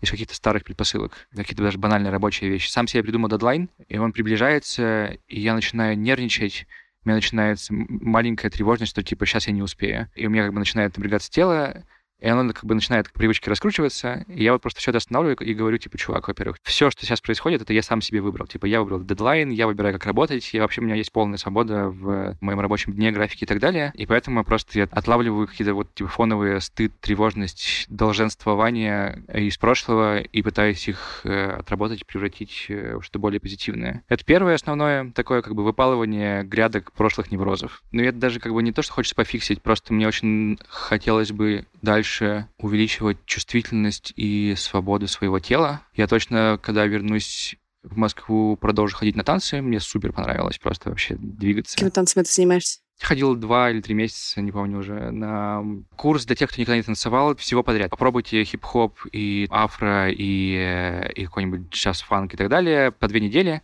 из 0.02 0.12
каких-то 0.12 0.36
старых 0.36 0.64
предпосылок, 0.64 1.28
какие-то 1.36 1.64
даже 1.64 1.80
банальные 1.80 2.12
рабочие 2.12 2.50
вещи. 2.50 2.70
Сам 2.70 2.88
себе 2.88 3.04
придумал 3.04 3.30
дедлайн, 3.30 3.70
и 3.88 3.98
он 3.98 4.14
приближается, 4.14 5.18
и 5.28 5.40
я 5.40 5.56
начинаю 5.56 5.98
нервничать, 5.98 6.68
у 7.04 7.10
меня 7.10 7.16
начинается 7.16 7.74
маленькая 7.74 8.50
тревожность, 8.50 8.92
что 8.92 9.04
типа 9.04 9.26
сейчас 9.26 9.48
я 9.48 9.54
не 9.54 9.62
успею. 9.62 10.10
И 10.16 10.26
у 10.26 10.30
меня 10.30 10.44
как 10.44 10.54
бы 10.54 10.60
начинает 10.60 10.98
напрягаться 10.98 11.30
тело, 11.30 11.84
и 12.20 12.28
оно 12.28 12.52
как 12.54 12.66
бы 12.66 12.76
начинает 12.76 13.12
по 13.12 13.20
привычке 13.20 13.50
раскручиваться. 13.50 14.26
И 14.28 14.44
я 14.44 14.54
вот 14.54 14.62
просто 14.62 14.80
все 14.80 14.92
это 14.92 14.98
останавливаю 14.98 15.38
и 15.38 15.54
говорю, 15.54 15.78
типа, 15.78 15.98
чувак, 15.98 16.28
во-первых, 16.28 16.58
все, 16.64 16.90
что 16.90 17.06
сейчас 17.06 17.22
происходит, 17.22 17.62
это 17.62 17.74
я 17.74 17.82
сам 17.82 18.02
себе 18.02 18.22
выбрал. 18.22 18.48
Типа, 18.48 18.66
я 18.66 18.82
выбрал 18.82 19.04
дедлайн, 19.04 19.50
я 19.50 19.68
выбираю, 19.68 19.94
как 19.94 20.06
работать, 20.06 20.50
и 20.54 20.60
вообще 20.60 20.82
у 20.82 20.86
меня 20.86 20.96
есть 20.96 21.12
полная 21.12 21.38
свобода 21.38 21.90
в 21.90 22.38
моем 22.42 22.60
рабочем 22.60 22.94
дне, 22.94 23.12
графике 23.12 23.46
и 23.46 23.48
так 23.48 23.60
далее. 23.60 23.92
И 23.96 24.06
поэтому 24.06 24.44
просто 24.44 24.80
я 24.80 24.84
отлавливаю 24.92 25.48
какие-то 25.48 25.74
вот 25.74 25.94
типа 25.94 26.10
фоновые 26.10 26.62
стыд, 26.62 26.94
тревожность, 27.00 27.86
долженствование 27.90 29.24
из 29.34 29.58
прошлого 29.58 30.20
и 30.20 30.42
пытаюсь 30.42 30.88
их 30.88 31.22
э, 31.26 31.58
отработать, 31.60 32.06
превратить 32.06 32.66
э, 32.70 32.96
в 32.98 33.04
что-то 33.04 33.20
более 33.20 33.40
позитивное. 33.40 34.04
Это 34.08 34.24
первое 34.24 34.56
основное 34.56 35.12
такое 35.12 35.42
как 35.42 35.56
бы 35.56 35.64
выпалывание 35.64 36.44
грядок 36.44 36.92
прошлых 36.94 37.32
неврозов. 37.32 37.84
Но 37.92 38.02
это 38.02 38.18
даже 38.18 38.40
как 38.40 38.54
бы 38.54 38.64
не 38.64 38.72
то, 38.72 38.82
что 38.82 38.94
хочется 38.94 39.16
пофиксить, 39.16 39.62
просто 39.62 39.94
мне 39.94 40.08
очень 40.08 40.58
хотелось 40.68 41.32
бы 41.32 41.66
дальше 41.82 42.05
дальше 42.06 42.48
увеличивать 42.60 43.18
чувствительность 43.26 44.14
и 44.16 44.54
свободу 44.56 45.08
своего 45.08 45.40
тела. 45.40 45.82
Я 45.96 46.08
точно, 46.08 46.60
когда 46.62 46.86
вернусь 46.86 47.56
в 47.82 47.98
Москву, 47.98 48.58
продолжу 48.58 48.96
ходить 48.96 49.16
на 49.16 49.24
танцы. 49.24 49.62
Мне 49.62 49.80
супер 49.80 50.14
понравилось 50.14 50.60
просто 50.60 50.90
вообще 50.90 51.16
двигаться. 51.18 51.76
Какими 51.76 51.90
танцами 51.90 52.24
ты 52.24 52.32
занимаешься? 52.32 52.80
Ходил 53.02 53.36
два 53.36 53.72
или 53.72 53.82
три 53.82 53.94
месяца, 53.94 54.40
не 54.40 54.52
помню 54.52 54.80
уже, 54.80 55.12
на 55.12 55.64
курс 55.98 56.26
для 56.26 56.36
тех, 56.36 56.50
кто 56.50 56.62
никогда 56.62 56.78
не 56.78 56.84
танцевал, 56.84 57.36
всего 57.36 57.62
подряд. 57.62 57.90
Попробуйте 57.90 58.44
хип-хоп 58.44 59.00
и 59.12 59.48
афро, 59.50 60.10
и, 60.10 60.56
э, 60.56 61.12
и 61.14 61.26
какой-нибудь 61.26 61.70
джаз-фанк 61.72 62.34
и 62.34 62.38
так 62.38 62.48
далее 62.50 62.92
по 62.92 63.08
две 63.08 63.20
недели 63.20 63.64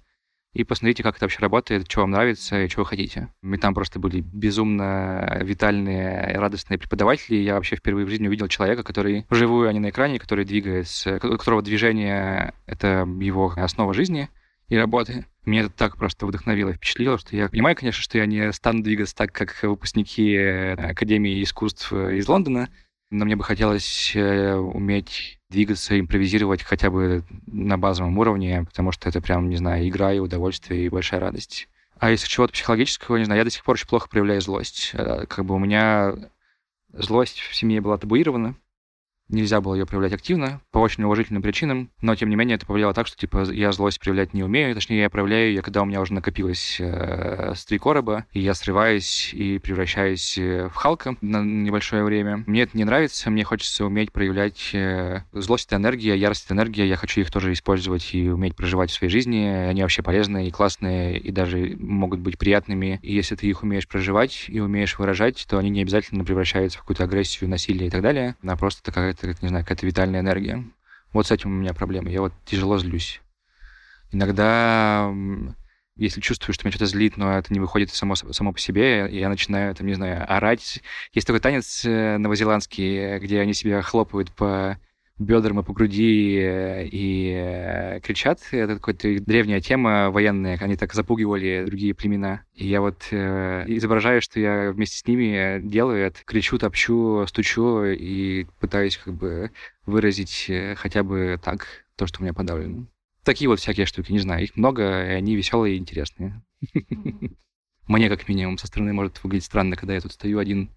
и 0.54 0.64
посмотрите, 0.66 1.02
как 1.02 1.16
это 1.16 1.26
вообще 1.26 1.40
работает, 1.40 1.90
что 1.90 2.02
вам 2.02 2.12
нравится 2.12 2.62
и 2.62 2.68
что 2.68 2.82
вы 2.82 2.86
хотите. 2.86 3.30
Мы 3.42 3.58
там 3.58 3.74
просто 3.74 4.00
были 4.00 4.20
безумно 4.20 5.40
витальные, 5.42 6.38
радостные 6.38 6.78
преподаватели. 6.78 7.38
Я 7.38 7.56
вообще 7.56 7.78
впервые 7.78 8.06
в 8.06 8.10
жизни 8.10 8.28
увидел 8.28 8.48
человека, 8.50 8.84
который 8.84 9.26
вживую, 9.30 9.70
а 9.70 9.74
не 9.74 9.80
на 9.80 9.90
экране, 9.90 10.20
который 10.20 10.44
двигается, 10.44 11.16
у 11.16 11.38
которого 11.38 11.62
движение— 11.62 12.54
это 12.66 13.08
его 13.20 13.54
основа 13.56 13.94
жизни 13.94 14.30
и 14.68 14.76
работы. 14.76 15.26
Меня 15.46 15.62
это 15.62 15.70
так 15.72 15.98
просто 15.98 16.26
вдохновило 16.26 16.70
и 16.70 16.74
впечатлило, 16.74 17.18
что 17.18 17.36
я 17.36 17.50
понимаю, 17.50 17.76
конечно, 17.76 18.02
что 18.02 18.18
я 18.18 18.26
не 18.26 18.52
стану 18.52 18.84
двигаться 18.84 19.16
так, 19.16 19.32
как 19.32 19.58
выпускники 19.64 20.36
Академии 20.38 21.42
искусств 21.42 21.92
из 21.94 22.28
Лондона, 22.28 22.70
но 23.10 23.26
мне 23.26 23.36
бы 23.36 23.44
хотелось 23.44 24.14
э, 24.16 24.56
уметь 24.56 25.41
двигаться, 25.52 26.00
импровизировать 26.00 26.64
хотя 26.64 26.90
бы 26.90 27.24
на 27.46 27.78
базовом 27.78 28.18
уровне, 28.18 28.66
потому 28.68 28.92
что 28.92 29.10
это 29.10 29.22
прям, 29.22 29.50
не 29.50 29.58
знаю, 29.58 29.88
игра 29.88 30.14
и 30.14 30.20
удовольствие, 30.20 30.86
и 30.86 30.90
большая 30.90 31.20
радость. 31.20 31.68
А 32.00 32.10
если 32.10 32.28
чего-то 32.28 32.54
психологического, 32.54 33.18
не 33.18 33.26
знаю, 33.26 33.40
я 33.40 33.44
до 33.44 33.52
сих 33.52 33.64
пор 33.64 33.74
очень 33.74 33.88
плохо 33.88 34.10
проявляю 34.10 34.42
злость. 34.42 34.92
Э, 34.94 35.28
как 35.28 35.46
бы 35.46 35.54
у 35.54 35.60
меня 35.60 36.16
злость 36.94 37.40
в 37.40 37.54
семье 37.54 37.80
была 37.82 37.98
табуирована, 37.98 38.56
нельзя 39.32 39.62
было 39.62 39.76
ее 39.76 39.86
проявлять 39.86 40.14
активно 40.14 40.62
по 40.72 40.80
очень 40.80 41.04
уважительным 41.04 41.42
причинам, 41.42 41.90
но 42.02 42.16
тем 42.16 42.30
не 42.30 42.36
менее 42.36 42.56
это 42.56 42.66
повлияло 42.66 42.94
так, 42.94 43.08
что 43.08 43.18
типа 43.18 43.52
я 43.52 43.72
злость 43.72 44.00
проявлять 44.00 44.34
не 44.34 44.44
умею, 44.44 44.76
точнее 44.76 45.02
я 45.02 45.10
проявляю 45.10 45.50
ее, 45.50 45.62
когда 45.62 45.82
у 45.82 45.86
меня 45.86 46.02
уже 46.02 46.14
накопилось 46.14 46.78
э, 46.80 47.54
с 47.56 47.66
три 47.66 47.78
короба, 47.78 48.26
и 48.32 48.40
я 48.40 48.54
срываюсь 48.54 49.34
и 49.34 49.60
превращаюсь 49.60 50.38
э, 50.38 50.70
в 50.70 50.76
Халка 50.76 51.16
на 51.22 51.44
небольшое 51.44 52.04
время. 52.04 52.44
Мне 52.48 52.64
это 52.64 52.78
не 52.78 52.84
нравится, 52.84 53.30
мне 53.30 53.44
хочется 53.44 53.86
уметь 53.86 54.12
проявлять 54.12 54.72
э, 54.74 55.22
злость 55.32 55.68
это 55.68 55.78
энергия, 55.78 56.16
ярость 56.18 56.46
это 56.46 56.54
энергия, 56.54 56.88
я 56.88 56.96
хочу 56.96 57.22
их 57.22 57.32
тоже 57.32 57.54
использовать 57.54 58.14
и 58.14 58.30
уметь 58.30 58.56
проживать 58.56 58.92
в 58.92 58.94
своей 58.94 59.12
жизни, 59.12 59.46
они 59.46 59.82
вообще 59.82 60.02
полезные 60.02 60.48
и 60.48 60.52
классные, 60.52 61.18
и 61.18 61.32
даже 61.32 61.76
могут 61.80 62.20
быть 62.20 62.38
приятными, 62.38 63.00
и 63.02 63.14
если 63.14 63.36
ты 63.36 63.48
их 63.48 63.64
умеешь 63.64 63.88
проживать 63.88 64.46
и 64.48 64.60
умеешь 64.60 64.98
выражать, 65.00 65.46
то 65.50 65.58
они 65.58 65.70
не 65.70 65.82
обязательно 65.82 66.24
превращаются 66.24 66.78
в 66.78 66.82
какую-то 66.82 67.04
агрессию, 67.04 67.50
насилие 67.50 67.88
и 67.88 67.90
так 67.90 68.02
далее, 68.02 68.36
а 68.44 68.56
просто 68.58 68.84
такая 68.84 69.14
это, 69.28 69.40
не 69.42 69.50
знаю, 69.50 69.64
какая-то 69.64 69.86
витальная 69.86 70.22
энергия. 70.22 70.64
Вот 71.14 71.28
с 71.28 71.32
этим 71.32 71.52
у 71.52 71.56
меня 71.56 71.74
проблемы. 71.74 72.10
Я 72.10 72.22
вот 72.22 72.34
тяжело 72.46 72.78
злюсь. 72.78 73.22
Иногда, 74.12 75.12
если 75.96 76.22
чувствую, 76.22 76.54
что 76.54 76.66
меня 76.66 76.72
что-то 76.72 76.90
злит, 76.90 77.18
но 77.18 77.38
это 77.38 77.54
не 77.54 77.60
выходит 77.60 77.92
само, 77.92 78.16
само 78.16 78.54
по 78.54 78.60
себе, 78.60 79.08
я 79.12 79.30
начинаю, 79.30 79.74
там, 79.76 79.88
не 79.88 79.94
знаю, 79.94 80.26
орать. 80.28 80.82
Есть 81.14 81.28
такой 81.28 81.40
танец 81.40 81.86
э, 81.86 82.18
новозеландский, 82.18 83.20
где 83.20 83.40
они 83.40 83.54
себя 83.54 83.82
хлопают 83.82 84.32
по 84.32 84.78
бедрам 85.22 85.60
и 85.60 85.64
по 85.64 85.74
груди 85.74 86.38
э, 86.38 86.88
и 86.88 87.34
э, 87.36 88.00
кричат. 88.02 88.40
Это 88.52 88.76
какая-то 88.76 89.24
древняя 89.24 89.62
тема 89.62 90.10
военная. 90.10 90.58
Они 90.60 90.76
так 90.76 90.94
запугивали 90.94 91.64
другие 91.66 91.94
племена. 91.94 92.44
И 92.54 92.68
я 92.68 92.82
вот 92.82 93.08
э, 93.12 93.66
изображаю, 93.68 94.22
что 94.22 94.40
я 94.40 94.72
вместе 94.72 94.98
с 94.98 95.08
ними 95.08 95.62
делаю 95.62 96.06
это. 96.06 96.20
Кричу, 96.26 96.58
топчу, 96.58 97.26
стучу 97.28 97.84
и 97.84 98.46
пытаюсь 98.60 98.98
как 98.98 99.14
бы 99.14 99.52
выразить 99.86 100.46
э, 100.50 100.76
хотя 100.76 101.04
бы 101.04 101.40
так 101.44 101.86
то, 101.96 102.08
что 102.08 102.20
у 102.20 102.24
меня 102.24 102.34
подавлено. 102.34 102.88
Такие 103.24 103.48
вот 103.48 103.60
всякие 103.60 103.86
штуки, 103.86 104.12
не 104.12 104.20
знаю. 104.20 104.44
Их 104.44 104.56
много, 104.56 104.84
и 104.84 105.14
они 105.14 105.36
веселые 105.36 105.76
и 105.76 105.80
интересные. 105.80 106.42
Мне, 107.88 108.10
как 108.10 108.28
минимум, 108.28 108.58
со 108.58 108.68
стороны 108.68 108.94
может 108.94 109.24
выглядеть 109.24 109.46
странно, 109.46 109.76
когда 109.76 109.94
я 109.94 110.02
тут 110.02 110.14
стою 110.14 110.40
один 110.40 110.72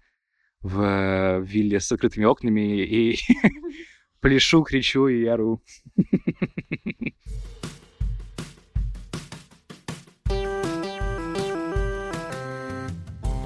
в 0.61 1.41
вилле 1.41 1.79
с 1.79 1.87
закрытыми 1.87 2.25
окнами 2.25 2.81
и 2.81 3.17
пляшу, 4.25 4.63
кричу 4.63 5.07
и 5.07 5.23
ору. 5.27 5.61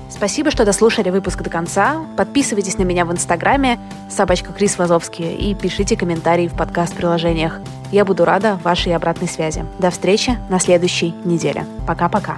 Спасибо, 0.09 0.51
что 0.51 0.63
дослушали 0.63 1.09
выпуск 1.09 1.41
до 1.41 1.49
конца. 1.49 2.05
Подписывайтесь 2.15 2.77
на 2.77 2.83
меня 2.83 3.03
в 3.03 3.11
Инстаграме 3.11 3.77
собачка 4.09 4.53
Крис 4.53 4.77
Вазовский 4.77 5.35
и 5.35 5.53
пишите 5.53 5.97
комментарии 5.97 6.47
в 6.47 6.55
подкаст-приложениях. 6.55 7.59
Я 7.91 8.05
буду 8.05 8.23
рада 8.23 8.57
вашей 8.63 8.95
обратной 8.95 9.27
связи. 9.27 9.65
До 9.79 9.89
встречи 9.89 10.37
на 10.49 10.59
следующей 10.59 11.13
неделе. 11.25 11.65
Пока-пока. 11.85 12.37